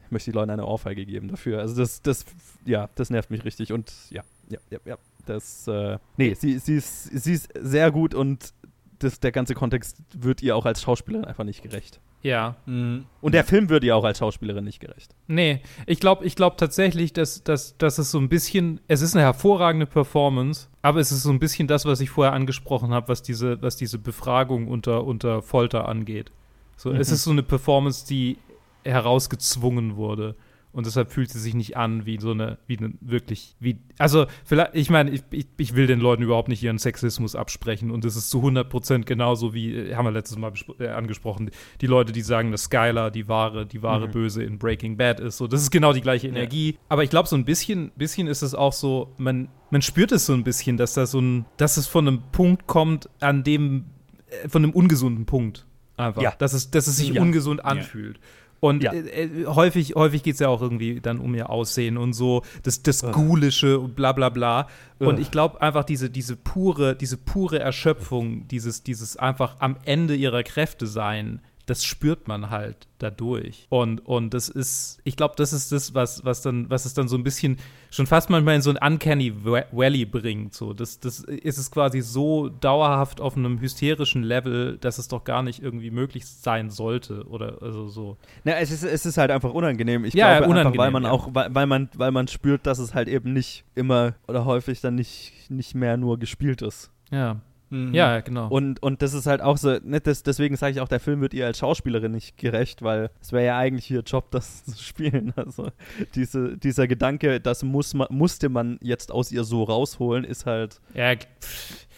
möchte 0.10 0.32
ich 0.32 0.36
Leuten 0.36 0.50
eine 0.50 0.66
Ohrfeige 0.66 1.06
geben 1.06 1.28
dafür. 1.28 1.60
Also 1.60 1.76
das, 1.76 2.02
das, 2.02 2.26
ja, 2.66 2.90
das 2.96 3.10
nervt 3.10 3.30
mich 3.30 3.46
richtig 3.46 3.72
und 3.72 3.94
ja, 4.10 4.24
ja, 4.50 4.60
ja, 4.70 4.80
ja. 4.86 4.98
Das, 5.26 5.68
äh, 5.68 6.00
nee, 6.18 6.34
sie, 6.34 6.58
sie, 6.58 6.78
ist, 6.78 7.04
sie 7.06 7.34
ist 7.34 7.50
sehr 7.60 7.92
gut 7.92 8.16
und 8.16 8.54
das, 9.00 9.20
der 9.20 9.32
ganze 9.32 9.54
Kontext 9.56 9.97
wird 10.14 10.41
ihr 10.41 10.56
auch 10.56 10.66
als 10.66 10.82
Schauspielerin 10.82 11.26
einfach 11.26 11.43
nicht 11.43 11.62
gerecht. 11.64 12.00
Ja. 12.22 12.58
Mhm. 12.66 13.06
Und 13.22 13.34
der 13.34 13.45
Film 13.45 13.70
wird 13.70 13.84
ihr 13.86 13.95
auch 13.95 14.04
als 14.04 14.18
Schauspielerin 14.20 14.66
nicht 14.66 14.82
gerecht. 14.82 15.16
Nee, 15.28 15.62
ich 15.86 16.00
glaube 16.02 16.26
ich 16.26 16.36
glaub 16.36 16.58
tatsächlich, 16.58 17.14
dass, 17.14 17.43
dass, 17.43 17.78
dass 17.78 17.97
es 17.97 18.12
so 18.12 18.20
ein 18.20 18.28
bisschen, 18.28 18.82
es 18.89 19.02
ist 19.02 19.16
eine 19.16 19.24
hervorragende 19.24 19.86
Performance, 19.86 20.68
aber 20.82 21.00
es 21.00 21.12
ist 21.14 21.24
so 21.24 21.30
ein 21.30 21.39
bisschen 21.39 21.68
das, 21.70 21.86
was 21.86 22.02
ich 22.02 22.10
vorher 22.10 22.34
angesprochen 22.34 22.91
habe, 22.93 23.08
was 23.08 23.22
diese, 23.22 23.62
was 23.62 23.78
diese 23.78 24.00
Befragung 24.00 24.68
unter, 24.68 25.06
unter 25.06 25.41
Folter 25.41 25.88
angeht. 25.88 26.32
So, 26.76 26.91
Es 26.91 27.08
Mhm. 27.10 27.14
ist 27.14 27.24
so 27.24 27.32
eine 27.32 27.43
Performance, 27.43 28.06
die 28.06 28.38
herausgezwungen 28.84 29.95
wurde. 29.95 30.36
Und 30.72 30.86
deshalb 30.86 31.11
fühlt 31.11 31.32
sie 31.32 31.39
sich 31.39 31.55
nicht 31.55 31.78
an 31.78 32.05
wie 32.05 32.20
so 32.20 32.30
eine, 32.32 32.59
wie 32.67 32.78
eine 32.78 32.93
wirklich, 33.01 33.55
wie, 33.59 33.80
also 33.97 34.28
vielleicht, 34.45 34.76
ich 34.76 34.91
meine, 34.91 35.09
ich, 35.09 35.24
ich, 35.32 35.47
ich 35.57 35.76
will 35.76 35.88
den 35.88 35.99
Leuten 35.99 36.22
überhaupt 36.22 36.47
nicht 36.47 36.61
ihren 36.61 36.78
Sexismus 36.78 37.36
absprechen 37.36 37.89
und 37.89 38.05
es 38.05 38.15
ist 38.15 38.30
zu 38.30 38.39
100% 38.43 39.03
genauso 39.05 39.55
wie, 39.55 39.74
äh, 39.74 39.95
haben 39.95 40.05
wir 40.05 40.11
letztes 40.11 40.38
Mal 40.38 40.53
äh, 40.80 40.89
angesprochen, 40.89 41.49
die 41.82 41.88
Leute, 41.88 42.11
die 42.13 42.22
sagen, 42.22 42.51
dass 42.51 42.65
Skylar 42.65 43.09
die 43.09 43.28
wahre, 43.28 43.65
die 43.65 43.82
wahre 43.82 44.07
Mhm. 44.07 44.11
Böse 44.11 44.43
in 44.43 44.59
Breaking 44.59 44.95
Bad 44.95 45.20
ist, 45.20 45.38
so, 45.38 45.47
das 45.47 45.63
ist 45.63 45.72
genau 45.72 45.91
die 45.91 46.01
gleiche 46.01 46.28
Energie. 46.28 46.78
Aber 46.88 47.03
ich 47.03 47.09
glaube, 47.09 47.28
so 47.28 47.36
ein 47.36 47.45
bisschen, 47.45 47.91
bisschen 47.95 48.28
ist 48.28 48.43
es 48.43 48.53
auch 48.53 48.74
so, 48.74 49.15
man, 49.17 49.49
man 49.72 49.82
spürt 49.82 50.11
es 50.11 50.28
so 50.28 50.34
ein 50.34 50.43
bisschen, 50.43 50.78
dass 50.78 50.93
da 50.93 51.07
so 51.07 51.20
ein, 51.20 51.45
dass 51.57 51.78
es 51.78 51.88
von 51.88 52.07
einem 52.07 52.22
Punkt 52.32 52.67
kommt, 52.67 53.09
an 53.22 53.43
dem, 53.43 53.86
äh, 54.28 54.47
von 54.47 54.63
einem 54.63 54.74
ungesunden 54.74 55.26
Punkt 55.26 55.65
einfach. 55.97 56.22
Ja. 56.22 56.34
Dass 56.38 56.53
es, 56.53 56.70
dass 56.70 56.86
es 56.86 56.97
sich 56.97 57.09
Ja. 57.09 57.22
ungesund 57.24 57.65
anfühlt. 57.65 58.20
Und 58.60 58.84
Ja. 58.84 58.91
äh, 58.93 59.26
äh, 59.26 59.45
häufig, 59.45 59.95
häufig 59.95 60.24
geht 60.24 60.34
es 60.34 60.39
ja 60.39 60.49
auch 60.49 60.62
irgendwie 60.62 60.99
dann 60.99 61.20
um 61.20 61.34
ihr 61.36 61.49
Aussehen 61.49 61.97
und 61.97 62.14
so, 62.14 62.43
das, 62.64 62.84
das 62.84 63.03
Ugh. 63.03 63.12
Gulische 63.14 63.80
und 63.80 63.95
bla 63.95 64.12
bla 64.12 64.30
bla. 64.30 64.68
Und 64.99 65.16
Ugh. 65.16 65.20
ich 65.22 65.32
glaube 65.32 65.62
einfach, 65.62 65.84
diese, 65.86 66.10
diese 66.10 66.36
pure, 66.36 66.95
diese 66.95 67.18
pure 67.18 67.60
Erschöpfung, 67.60 68.47
dieses, 68.47 68.84
dieses 68.84 69.16
einfach 69.18 69.57
am 69.60 69.78
Ende 69.86 70.16
ihrer 70.16 70.43
Kräfte 70.43 70.88
sein, 70.88 71.41
das 71.70 71.84
spürt 71.86 72.28
man 72.28 72.49
halt 72.49 72.88
dadurch. 72.97 73.67
Und, 73.70 74.05
und 74.05 74.34
das 74.34 74.49
ist, 74.49 74.99
ich 75.03 75.15
glaube, 75.15 75.36
das 75.38 75.53
ist 75.53 75.72
das, 75.72 75.93
was, 75.93 76.26
was 76.26 76.41
dann, 76.41 76.70
was 76.70 76.86
es 76.86 76.93
dann 76.93 77.07
so 77.07 77.15
ein 77.15 77.24
bisschen 77.24 77.57
schon 77.91 78.07
fast 78.07 78.30
manchmal 78.30 78.55
in 78.55 78.61
so 78.61 78.72
ein 78.72 78.78
Uncanny 78.78 79.45
Va- 79.45 79.65
Valley 79.72 80.05
bringt. 80.05 80.53
So, 80.53 80.74
das, 80.74 80.99
das 80.99 81.20
ist 81.20 81.57
es 81.57 81.72
quasi 81.72 82.01
so 82.01 82.49
dauerhaft 82.49 83.22
auf 83.22 83.38
einem 83.38 83.59
hysterischen 83.61 84.24
Level, 84.24 84.78
dass 84.80 84.97
es 84.97 85.07
doch 85.07 85.24
gar 85.24 85.43
nicht 85.43 85.61
irgendwie 85.61 85.91
möglich 85.91 86.26
sein 86.26 86.70
sollte. 86.70 87.26
Oder 87.28 87.61
also 87.61 87.88
so. 87.88 88.17
Na, 88.43 88.53
es 88.57 88.72
ist, 88.72 88.84
es 88.84 89.05
ist 89.05 89.17
halt 89.17 89.32
einfach 89.32 89.53
unangenehm. 89.53 90.05
Ich 90.05 90.13
Ja, 90.13 90.39
glaube 90.39 90.55
einfach, 90.55 90.55
weil 90.57 90.61
unangenehm, 90.89 90.93
man 90.93 91.03
ja. 91.03 91.11
auch, 91.11 91.30
weil, 91.34 91.53
weil 91.53 91.67
man, 91.67 91.89
weil 91.95 92.11
man 92.11 92.28
spürt, 92.28 92.65
dass 92.65 92.80
es 92.80 92.93
halt 92.93 93.07
eben 93.07 93.32
nicht 93.34 93.63
immer 93.76 94.15
oder 94.28 94.45
häufig 94.45 94.82
dann 94.82 94.95
nicht, 94.95 95.34
nicht 95.49 95.76
mehr 95.76 95.97
nur 95.97 96.20
gespielt 96.20 96.61
ist. 96.61 96.91
Ja. 97.11 97.41
Mhm. 97.70 97.93
Ja, 97.93 98.20
genau. 98.22 98.47
Und, 98.47 98.82
und 98.82 99.01
das 99.01 99.13
ist 99.13 99.28
halt 99.28 99.41
auch 99.41 99.57
so, 99.57 99.78
ne, 99.84 100.01
das, 100.01 100.24
deswegen 100.24 100.55
sage 100.57 100.74
ich 100.74 100.82
auch, 100.82 100.88
der 100.88 100.99
Film 100.99 101.22
wird 101.22 101.34
ihr 101.34 101.45
als 101.45 101.59
Schauspielerin 101.59 102.11
nicht 102.11 102.38
gerecht, 102.38 102.82
weil 102.82 103.11
es 103.22 103.32
wäre 103.32 103.45
ja 103.45 103.57
eigentlich 103.57 103.89
ihr 103.91 104.01
Job, 104.01 104.26
das 104.32 104.65
zu 104.65 104.84
spielen. 104.84 105.34
Also 105.36 105.72
diese, 106.15 106.57
dieser 106.57 106.88
Gedanke, 106.88 107.39
das 107.39 107.63
muss 107.63 107.93
man, 107.93 108.07
musste 108.09 108.49
man 108.49 108.80
jetzt 108.82 109.11
aus 109.11 109.32
ihr 109.32 109.43
so 109.43 109.63
rausholen, 109.63 110.24
ist 110.24 110.45
halt, 110.45 110.80
ja, 110.93 111.13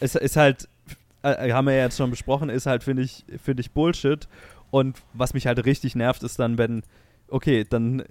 ist, 0.00 0.16
ist 0.16 0.36
halt, 0.36 0.68
äh, 1.22 1.52
haben 1.52 1.66
wir 1.66 1.74
ja 1.74 1.84
jetzt 1.84 1.96
schon 1.96 2.10
besprochen, 2.10 2.50
ist 2.50 2.66
halt, 2.66 2.84
finde 2.84 3.02
ich, 3.02 3.24
finde 3.42 3.60
ich 3.60 3.70
Bullshit. 3.70 4.28
Und 4.70 4.96
was 5.12 5.34
mich 5.34 5.46
halt 5.46 5.64
richtig 5.66 5.94
nervt, 5.96 6.22
ist 6.22 6.38
dann, 6.38 6.56
wenn, 6.56 6.82
okay, 7.32 7.64
dann, 7.68 8.00
äh, 8.00 8.04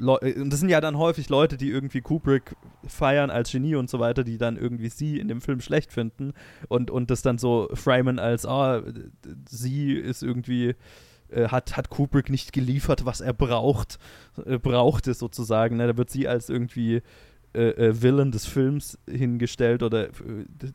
äh, 0.00 0.40
und 0.40 0.50
das 0.50 0.60
sind 0.60 0.68
ja 0.68 0.80
dann 0.80 0.98
häufig 0.98 1.28
Leute, 1.28 1.56
die 1.56 1.70
irgendwie 1.70 2.00
Kubrick 2.00 2.54
feiern 2.86 3.30
als 3.30 3.50
Genie 3.50 3.74
und 3.76 3.88
so 3.90 3.98
weiter, 3.98 4.24
die 4.24 4.38
dann 4.38 4.56
irgendwie 4.56 4.88
sie 4.88 5.18
in 5.18 5.28
dem 5.28 5.40
Film 5.40 5.60
schlecht 5.60 5.92
finden 5.92 6.32
und, 6.68 6.90
und 6.90 7.10
das 7.10 7.22
dann 7.22 7.38
so 7.38 7.68
framen 7.74 8.18
als, 8.18 8.46
ah, 8.46 8.80
d- 8.80 9.10
sie 9.48 9.94
ist 9.94 10.22
irgendwie, 10.22 10.74
äh, 11.30 11.48
hat, 11.48 11.76
hat 11.76 11.88
Kubrick 11.88 12.28
nicht 12.28 12.52
geliefert, 12.52 13.04
was 13.06 13.20
er 13.20 13.32
braucht, 13.32 13.98
äh, 14.44 14.58
brauchte 14.58 15.14
sozusagen. 15.14 15.76
Ne? 15.78 15.86
Da 15.86 15.96
wird 15.96 16.10
sie 16.10 16.28
als 16.28 16.48
irgendwie 16.48 17.02
äh, 17.54 17.92
Villain 18.00 18.30
des 18.32 18.46
Films 18.46 18.98
hingestellt 19.08 19.82
oder 19.82 20.08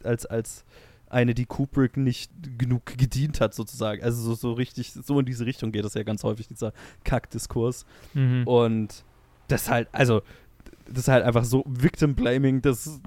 als, 0.03 0.25
als 0.25 0.65
eine, 1.10 1.34
die 1.34 1.45
Kubrick 1.45 1.97
nicht 1.97 2.32
genug 2.58 2.86
gedient 2.97 3.41
hat, 3.41 3.53
sozusagen. 3.53 4.03
Also 4.03 4.22
so, 4.22 4.36
so 4.36 4.53
richtig, 4.53 4.91
so 4.91 5.20
in 5.20 5.26
diese 5.26 5.45
Richtung 5.45 5.72
geht 5.72 5.86
das 5.86 5.93
ja 5.93 6.03
ganz 6.03 6.24
häufig, 6.24 6.47
dieser 6.47 6.74
Kackdiskurs. 7.03 7.86
mhm. 8.14 8.43
Und 8.45 9.03
das 9.47 9.70
halt, 9.70 9.88
also, 9.91 10.22
das 10.89 10.99
ist 10.99 11.08
halt 11.08 11.24
einfach 11.24 11.43
so 11.43 11.64
Victim 11.68 12.16
Blaming, 12.16 12.62
das 12.62 12.99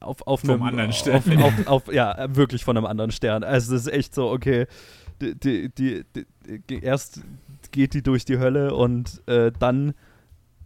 auf, 0.00 0.26
auf 0.26 0.40
Vom 0.40 0.50
einem 0.50 0.62
anderen 0.62 0.92
Stern. 0.92 1.16
Auf, 1.16 1.42
auf, 1.42 1.66
auf, 1.66 1.92
ja, 1.92 2.34
wirklich 2.34 2.64
von 2.64 2.76
einem 2.76 2.86
anderen 2.86 3.10
Stern. 3.10 3.44
Also, 3.44 3.72
das 3.72 3.86
ist 3.86 3.92
echt 3.92 4.14
so, 4.14 4.30
okay, 4.30 4.66
die, 5.20 5.34
die, 5.38 5.70
die, 5.70 6.04
die, 6.68 6.82
erst 6.82 7.20
geht 7.72 7.94
die 7.94 8.02
durch 8.02 8.24
die 8.24 8.38
Hölle 8.38 8.74
und 8.74 9.22
äh, 9.26 9.52
dann, 9.58 9.94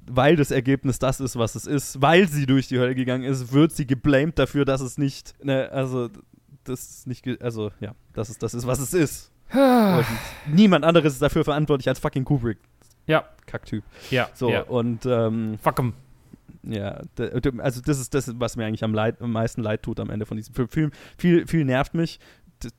weil 0.07 0.37
das 0.37 0.51
Ergebnis 0.51 0.99
das 0.99 1.21
ist, 1.21 1.37
was 1.37 1.55
es 1.55 1.67
ist, 1.67 2.01
weil 2.01 2.29
sie 2.29 2.47
durch 2.47 2.69
die 2.69 2.79
Hölle 2.79 2.95
gegangen 2.95 3.25
ist, 3.25 3.53
wird 3.53 3.73
sie 3.73 3.87
geblamed 3.87 4.39
dafür, 4.39 4.65
dass 4.65 4.81
es 4.81 4.97
nicht, 4.97 5.35
ne, 5.45 5.71
also, 5.73 6.09
das 6.65 6.81
ist 6.81 7.07
nicht, 7.07 7.27
also, 7.43 7.71
ja, 7.81 7.95
dass 8.13 8.29
es 8.29 8.39
das 8.39 8.55
ist, 8.55 8.67
was 8.67 8.79
es 8.81 8.95
ist. 8.95 9.31
Und 9.53 10.05
niemand 10.47 10.85
anderes 10.85 11.13
ist 11.15 11.23
dafür 11.23 11.45
verantwortlich 11.45 11.89
als 11.89 11.99
fucking 11.99 12.25
Kubrick. 12.25 12.59
Ja. 13.07 13.25
Kacktyp. 13.47 13.85
ja, 14.11 14.29
So, 14.35 14.51
ja. 14.51 14.63
und 14.63 15.05
ähm, 15.07 15.59
Fuck 15.63 15.79
'em. 15.79 15.93
ja, 16.63 17.03
also 17.59 17.83
das 17.83 18.01
ist 18.01 18.15
das, 18.15 18.33
was 18.41 18.57
mir 18.57 18.65
eigentlich 18.65 18.83
am, 18.83 18.95
leid, 18.95 19.21
am 19.21 19.33
meisten 19.33 19.63
leid 19.63 19.83
tut 19.83 20.01
am 20.01 20.09
Ende 20.11 20.25
von 20.27 20.37
diesem 20.39 20.55
Film. 20.69 20.91
Viel, 21.19 21.47
viel 21.47 21.65
nervt 21.65 21.95
mich. 21.95 22.19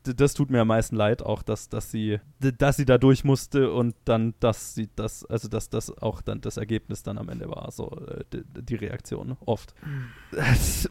Das 0.04 0.34
tut 0.34 0.50
mir 0.50 0.62
am 0.62 0.68
meisten 0.68 0.96
leid, 0.96 1.22
auch 1.22 1.44
dass, 1.44 1.70
dass 1.70 1.92
sie, 1.92 2.20
dass 2.40 2.78
sie 2.78 2.86
da 2.86 2.98
durch 2.98 3.24
musste 3.24 3.72
und 3.72 3.96
dann, 4.06 4.34
dass 4.40 4.74
sie 4.74 4.90
das, 4.96 5.26
also 5.26 5.48
dass 5.48 5.70
das 5.70 5.96
auch 5.98 6.22
dann 6.22 6.42
das 6.42 6.58
Ergebnis 6.58 7.04
dann 7.04 7.18
am 7.18 7.30
Ende 7.30 7.50
war, 7.50 7.72
so 7.72 7.92
äh, 8.08 8.24
die, 8.34 8.44
die 8.64 8.76
Reaktion 8.76 9.38
oft. 9.46 9.76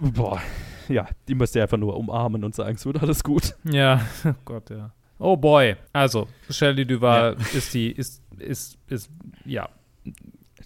Boah, 0.01 0.41
ja, 0.89 1.09
die 1.29 1.35
müsste 1.35 1.63
einfach 1.63 1.79
nur 1.79 1.97
umarmen 1.97 2.45
und 2.45 2.55
sagen, 2.55 2.77
es 2.77 2.87
wird 2.87 3.03
alles 3.03 3.25
gut. 3.25 3.57
Ja, 3.65 4.01
oh 4.25 4.35
Gott, 4.45 4.71
ja. 4.71 4.93
Oh 5.19 5.37
boy. 5.37 5.77
Also, 5.93 6.29
Shelley 6.51 6.85
Duval 6.85 7.37
ist 7.55 7.73
die, 7.75 7.91
ist, 7.91 8.23
ist, 8.39 8.79
ist, 8.89 9.11
ja. 9.45 9.69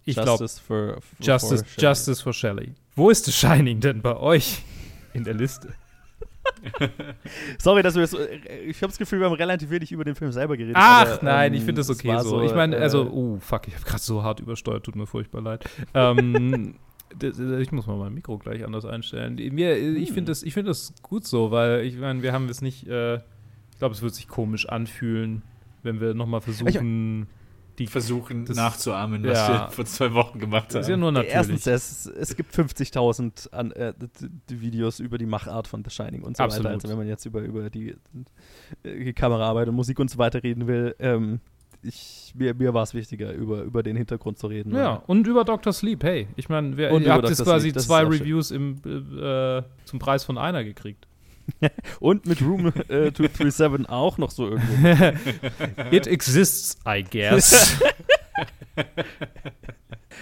Ich 0.05 0.17
glaube, 0.17 0.43
Justice 0.43 0.61
for, 0.61 1.01
for 1.01 1.03
Justice, 1.21 1.65
for 1.65 1.69
Shelley. 1.69 1.89
Justice 1.89 2.23
for 2.23 2.33
Shelley. 2.33 2.75
Wo 2.97 3.11
ist 3.11 3.27
The 3.27 3.33
Shining 3.33 3.81
denn 3.81 4.03
bei 4.03 4.17
euch 4.17 4.63
in 5.13 5.25
der 5.25 5.35
Liste? 5.35 5.75
Sorry, 7.59 7.83
dass 7.83 7.95
wir 7.95 8.07
so, 8.07 8.19
äh, 8.19 8.39
ich 8.67 8.79
habe 8.83 8.89
das 8.91 8.99
Gefühl, 8.99 9.21
wir 9.21 9.27
haben 9.27 9.35
relativ 9.35 9.71
wenig 9.71 9.93
über 9.93 10.05
den 10.05 10.15
Film 10.15 10.33
selber 10.33 10.57
geredet. 10.57 10.77
Ach 10.79 11.07
aber, 11.07 11.19
nein, 11.25 11.53
ähm, 11.53 11.59
ich 11.59 11.65
finde 11.65 11.81
das 11.81 11.91
okay 11.91 12.09
war 12.09 12.25
so. 12.25 12.43
Ich 12.43 12.55
meine, 12.55 12.77
äh, 12.77 12.81
also, 12.81 13.11
oh 13.11 13.39
fuck, 13.41 13.69
ich 13.69 13.75
habe 13.75 13.85
gerade 13.85 14.03
so 14.03 14.23
hart 14.23 14.41
übersteuert, 14.41 14.85
tut 14.85 14.97
mir 14.97 15.07
furchtbar 15.07 15.41
leid. 15.43 15.65
ähm, 15.95 16.75
ich 17.61 17.73
muss 17.73 17.87
mal 17.87 17.97
mein 17.97 18.15
Mikro 18.15 18.39
gleich 18.39 18.65
anders 18.65 18.85
einstellen. 18.85 19.35
Mir, 19.55 19.77
ich 19.79 20.09
Hm. 20.09 20.15
finde 20.15 20.31
das, 20.33 20.43
ich 20.43 20.55
finde 20.55 20.71
das 20.71 20.93
gut 21.03 21.27
so, 21.27 21.51
weil 21.51 21.85
ich 21.85 21.97
meine, 21.97 22.23
wir 22.23 22.33
haben 22.33 22.49
es 22.49 22.61
nicht. 22.63 22.87
Äh, 22.87 23.17
ich 23.17 23.79
glaube, 23.79 23.95
es 23.95 24.03
wird 24.03 24.15
sich 24.15 24.27
komisch 24.29 24.69
anfühlen, 24.69 25.43
wenn 25.85 26.01
wir 26.01 26.13
noch 26.15 26.27
mal 26.27 26.41
versuchen, 26.41 27.29
die 27.79 27.87
Versuchen 27.87 28.45
Das- 28.45 28.57
nachzuahmen, 28.57 29.23
was 29.25 29.39
Ja. 29.39 29.49
wir 29.67 29.71
vor 29.71 29.85
zwei 29.87 30.13
Wochen 30.15 30.39
gemacht 30.39 30.75
Das 30.75 30.83
ist 30.83 30.89
ja 30.89 30.93
haben. 30.95 31.01
nur 31.01 31.13
natürlich. 31.13 31.35
Erstens, 31.35 31.67
es, 31.67 32.07
es 32.07 32.37
gibt 32.37 32.53
50.000 32.55 33.49
an, 33.53 33.73
äh, 33.73 33.93
Videos 34.49 35.01
über 35.01 35.17
die 35.19 35.27
Machart 35.27 35.67
von 35.69 35.85
The 35.85 35.91
Shining 35.91 36.23
und 36.23 36.37
so 36.37 36.43
Absolut. 36.43 36.65
weiter. 36.67 36.75
Also 36.75 36.89
wenn 36.89 36.99
man 36.99 37.07
jetzt 37.09 37.25
über, 37.27 37.41
über 37.41 37.71
die, 37.71 37.91
äh, 38.83 39.05
die 39.05 39.13
Kameraarbeit 39.13 39.69
und 39.69 39.75
Musik 39.75 39.99
und 39.99 40.11
so 40.11 40.19
weiter 40.19 40.43
reden 40.43 40.67
will, 40.67 40.95
ähm, 40.99 41.41
ich, 41.83 42.33
mir, 42.37 42.55
mir 42.55 42.75
war 42.75 42.83
es 42.83 42.93
wichtiger, 42.95 43.33
über, 43.33 43.63
über 43.63 43.83
den 43.83 43.97
Hintergrund 43.97 44.39
zu 44.39 44.49
reden. 44.49 44.75
Ja, 44.75 44.95
und 45.07 45.27
über 45.27 45.45
Dr. 45.45 45.73
Sleep, 45.73 46.03
hey. 46.03 46.27
Ich 46.37 46.49
meine, 46.49 46.75
ihr 46.77 47.13
habt 47.13 47.29
jetzt 47.29 47.43
quasi 47.45 47.73
zwei. 47.73 48.03
Reviews 48.03 48.51
im, 48.51 48.81
äh, 48.85 49.63
zum 49.85 49.99
Preis 49.99 50.25
von 50.25 50.39
einer 50.39 50.65
gekriegt. 50.65 51.07
Und 52.01 52.27
mit 52.27 52.41
Room 52.43 52.67
äh, 52.89 53.13
237 53.13 53.89
auch 53.89 54.19
noch 54.19 54.31
so 54.31 54.49
irgendwo. 54.49 55.15
It 55.91 56.07
exists, 56.07 56.79
I 56.87 57.03
guess. 57.05 57.81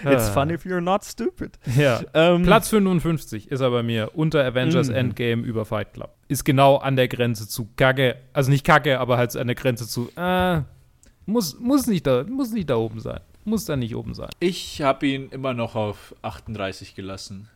It's 0.05 0.29
Ah. 0.29 0.31
fun 0.33 0.49
if 0.51 0.63
you're 0.63 0.81
not 0.81 1.03
stupid. 1.03 1.57
Ja. 1.75 2.01
Ähm, 2.13 2.43
Platz 2.43 2.69
55 2.69 3.49
ist 3.51 3.61
er 3.61 3.71
bei 3.71 3.81
mir 3.81 4.11
unter 4.13 4.45
Avengers 4.45 4.89
Mhm. 4.89 4.95
Endgame 4.95 5.43
über 5.43 5.65
Fight 5.65 5.93
Club. 5.93 6.11
Ist 6.27 6.43
genau 6.45 6.77
an 6.77 6.95
der 6.95 7.07
Grenze 7.07 7.47
zu 7.47 7.67
Kacke. 7.75 8.15
Also 8.31 8.51
nicht 8.51 8.63
Kacke, 8.65 8.99
aber 8.99 9.17
halt 9.17 9.35
an 9.35 9.47
der 9.47 9.55
Grenze 9.55 9.87
zu, 9.87 10.09
äh, 10.15 10.61
muss, 11.25 11.59
muss, 11.59 11.87
nicht 11.87 12.05
da, 12.05 12.23
muss 12.29 12.51
nicht 12.51 12.69
da 12.69 12.75
oben 12.75 12.99
sein. 12.99 13.21
Muss 13.43 13.65
da 13.65 13.75
nicht 13.75 13.95
oben 13.95 14.13
sein. 14.13 14.29
Ich 14.39 14.81
habe 14.81 15.07
ihn 15.07 15.29
immer 15.29 15.53
noch 15.53 15.75
auf 15.75 16.13
38 16.21 16.93
gelassen. 16.95 17.49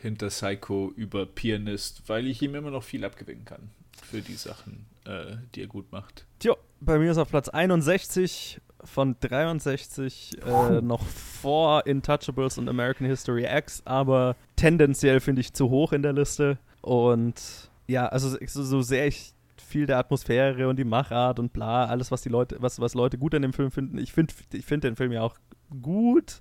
Hinter 0.00 0.28
Psycho 0.28 0.92
über 0.96 1.26
Pianist, 1.26 2.02
weil 2.06 2.26
ich 2.26 2.42
ihm 2.42 2.54
immer 2.54 2.70
noch 2.70 2.82
viel 2.82 3.04
abgewinnen 3.04 3.44
kann. 3.44 3.70
Für 4.02 4.22
die 4.22 4.34
Sachen, 4.34 4.86
äh, 5.04 5.36
die 5.54 5.62
er 5.62 5.66
gut 5.66 5.92
macht. 5.92 6.24
Tja, 6.38 6.54
bei 6.80 6.98
mir 6.98 7.10
ist 7.10 7.18
auf 7.18 7.28
Platz 7.28 7.48
61 7.48 8.60
von 8.82 9.16
63 9.20 10.38
äh, 10.44 10.80
noch 10.80 11.04
vor 11.04 11.86
Intouchables 11.86 12.56
und 12.56 12.68
American 12.68 13.06
History 13.06 13.44
X, 13.44 13.82
aber 13.84 14.36
tendenziell 14.56 15.20
finde 15.20 15.40
ich 15.42 15.52
zu 15.52 15.68
hoch 15.70 15.92
in 15.92 16.02
der 16.02 16.14
Liste. 16.14 16.58
Und 16.80 17.70
ja, 17.86 18.06
also 18.06 18.36
so, 18.46 18.62
so 18.62 18.80
sehr 18.82 19.06
ich 19.06 19.34
viel 19.56 19.86
der 19.86 19.98
Atmosphäre 19.98 20.68
und 20.68 20.78
die 20.78 20.84
Machart 20.84 21.38
und 21.38 21.52
bla, 21.52 21.86
alles, 21.86 22.10
was 22.10 22.22
die 22.22 22.28
Leute, 22.28 22.56
was, 22.60 22.80
was 22.80 22.94
Leute 22.94 23.18
gut 23.18 23.34
an 23.34 23.42
dem 23.42 23.52
Film 23.52 23.70
finden. 23.70 23.98
Ich 23.98 24.12
finde 24.12 24.34
ich 24.52 24.64
find 24.64 24.84
den 24.84 24.96
Film 24.96 25.12
ja 25.12 25.22
auch 25.22 25.36
gut, 25.80 26.40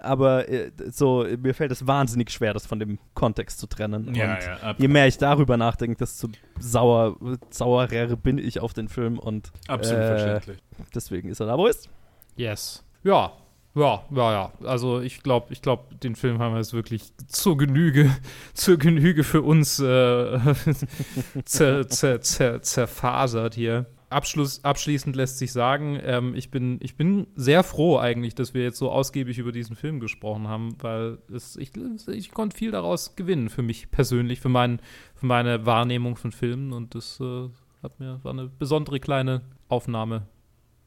aber 0.00 0.48
äh, 0.48 0.70
so, 0.90 1.26
mir 1.40 1.54
fällt 1.54 1.72
es 1.72 1.86
wahnsinnig 1.86 2.30
schwer, 2.30 2.54
das 2.54 2.66
von 2.66 2.78
dem 2.78 2.98
Kontext 3.14 3.58
zu 3.58 3.66
trennen. 3.66 4.08
und 4.08 4.20
ab, 4.62 4.76
je 4.78 4.88
mehr 4.88 5.06
ich 5.06 5.18
darüber 5.18 5.56
nachdenke, 5.56 5.96
desto 5.96 6.28
sauer, 6.58 7.16
sauerer 7.50 8.16
bin 8.16 8.38
ich 8.38 8.60
auf 8.60 8.72
den 8.72 8.88
Film 8.88 9.18
und 9.18 9.52
absolut 9.66 10.02
äh, 10.02 10.08
verständlich. 10.08 10.58
deswegen 10.94 11.28
ist 11.28 11.40
er 11.40 11.46
da, 11.46 11.58
wo 11.58 11.64
er 11.66 11.70
ist. 11.70 11.88
Yes. 12.36 12.84
Ja. 13.02 13.32
Ja, 13.74 14.02
ja, 14.10 14.32
ja. 14.32 14.52
Also 14.64 15.00
ich 15.00 15.22
glaube, 15.22 15.52
ich 15.52 15.62
glaube, 15.62 15.94
den 15.94 16.16
Film 16.16 16.40
haben 16.40 16.52
wir 16.52 16.58
jetzt 16.58 16.72
wirklich 16.72 17.12
zur 17.28 17.56
Genüge, 17.56 18.10
zur 18.54 18.76
Genüge 18.76 19.22
für 19.22 19.42
uns 19.42 19.78
äh, 19.78 20.38
zer, 21.44 21.88
zer, 21.88 22.20
zer, 22.20 22.62
zerfasert 22.62 23.54
hier. 23.54 23.86
Abschluss, 24.10 24.64
abschließend 24.64 25.16
lässt 25.16 25.38
sich 25.38 25.52
sagen, 25.52 25.98
ähm, 26.02 26.34
ich, 26.34 26.50
bin, 26.50 26.78
ich 26.82 26.96
bin 26.96 27.26
sehr 27.34 27.62
froh 27.62 27.98
eigentlich, 27.98 28.34
dass 28.34 28.54
wir 28.54 28.62
jetzt 28.62 28.78
so 28.78 28.90
ausgiebig 28.90 29.38
über 29.38 29.52
diesen 29.52 29.76
Film 29.76 30.00
gesprochen 30.00 30.48
haben, 30.48 30.76
weil 30.80 31.18
es, 31.32 31.56
ich, 31.56 31.72
ich 32.08 32.30
konnte 32.30 32.56
viel 32.56 32.70
daraus 32.70 33.16
gewinnen 33.16 33.50
für 33.50 33.62
mich 33.62 33.90
persönlich, 33.90 34.40
für, 34.40 34.48
mein, 34.48 34.80
für 35.14 35.26
meine 35.26 35.66
Wahrnehmung 35.66 36.16
von 36.16 36.32
Filmen 36.32 36.72
und 36.72 36.94
das 36.94 37.20
äh, 37.20 37.48
hat 37.82 38.00
mir, 38.00 38.18
war 38.22 38.32
eine 38.32 38.48
besondere 38.48 39.00
kleine 39.00 39.42
Aufnahme. 39.68 40.26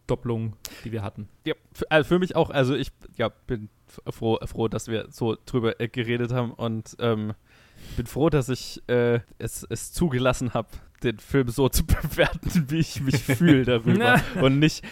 Doppelung, 0.07 0.57
die 0.83 0.91
wir 0.91 1.03
hatten. 1.03 1.29
Ja, 1.45 1.53
für, 1.71 1.89
also 1.89 2.07
für 2.09 2.19
mich 2.19 2.35
auch, 2.35 2.49
also 2.49 2.75
ich 2.75 2.91
ja, 3.15 3.29
bin 3.29 3.69
froh, 3.85 4.37
froh, 4.43 4.67
dass 4.67 4.89
wir 4.89 5.07
so 5.09 5.37
drüber 5.45 5.79
äh, 5.79 5.87
geredet 5.87 6.33
haben 6.33 6.51
und 6.51 6.97
ähm, 6.99 7.33
bin 7.95 8.05
froh, 8.05 8.29
dass 8.29 8.49
ich 8.49 8.81
äh, 8.87 9.21
es, 9.37 9.65
es 9.69 9.93
zugelassen 9.93 10.53
habe, 10.53 10.67
den 11.03 11.19
Film 11.19 11.49
so 11.49 11.69
zu 11.69 11.85
bewerten, 11.85 12.65
wie 12.69 12.79
ich 12.79 13.01
mich 13.01 13.17
fühle 13.23 13.63
darüber. 13.65 14.21
und 14.41 14.59
nicht, 14.59 14.83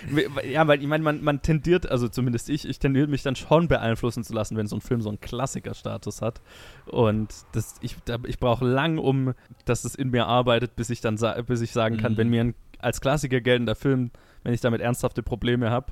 ja, 0.49 0.67
weil 0.67 0.81
ich 0.81 0.87
meine, 0.87 1.03
man, 1.03 1.23
man 1.23 1.41
tendiert, 1.41 1.89
also 1.89 2.07
zumindest 2.07 2.49
ich, 2.49 2.67
ich 2.67 2.79
tendiere 2.79 3.07
mich 3.07 3.23
dann 3.23 3.35
schon 3.35 3.67
beeinflussen 3.67 4.23
zu 4.23 4.33
lassen, 4.33 4.57
wenn 4.57 4.67
so 4.67 4.75
ein 4.75 4.81
Film 4.81 5.01
so 5.01 5.09
einen 5.09 5.19
Klassikerstatus 5.19 6.21
hat. 6.21 6.41
Und 6.85 7.33
das, 7.51 7.75
ich, 7.81 7.95
ich 8.25 8.39
brauche 8.39 8.65
lang, 8.65 8.97
um 8.97 9.33
dass 9.65 9.85
es 9.85 9.95
in 9.95 10.09
mir 10.09 10.25
arbeitet, 10.25 10.75
bis 10.75 10.89
ich 10.89 11.01
dann 11.01 11.17
bis 11.45 11.61
ich 11.61 11.71
sagen 11.71 11.97
kann, 11.97 12.13
Mhm. 12.13 12.17
wenn 12.17 12.29
mir 12.29 12.41
ein 12.41 12.55
als 12.79 13.01
Klassiker 13.01 13.41
geltender 13.41 13.75
Film, 13.75 14.11
wenn 14.43 14.53
ich 14.53 14.61
damit 14.61 14.81
ernsthafte 14.81 15.21
Probleme 15.21 15.69
habe, 15.69 15.91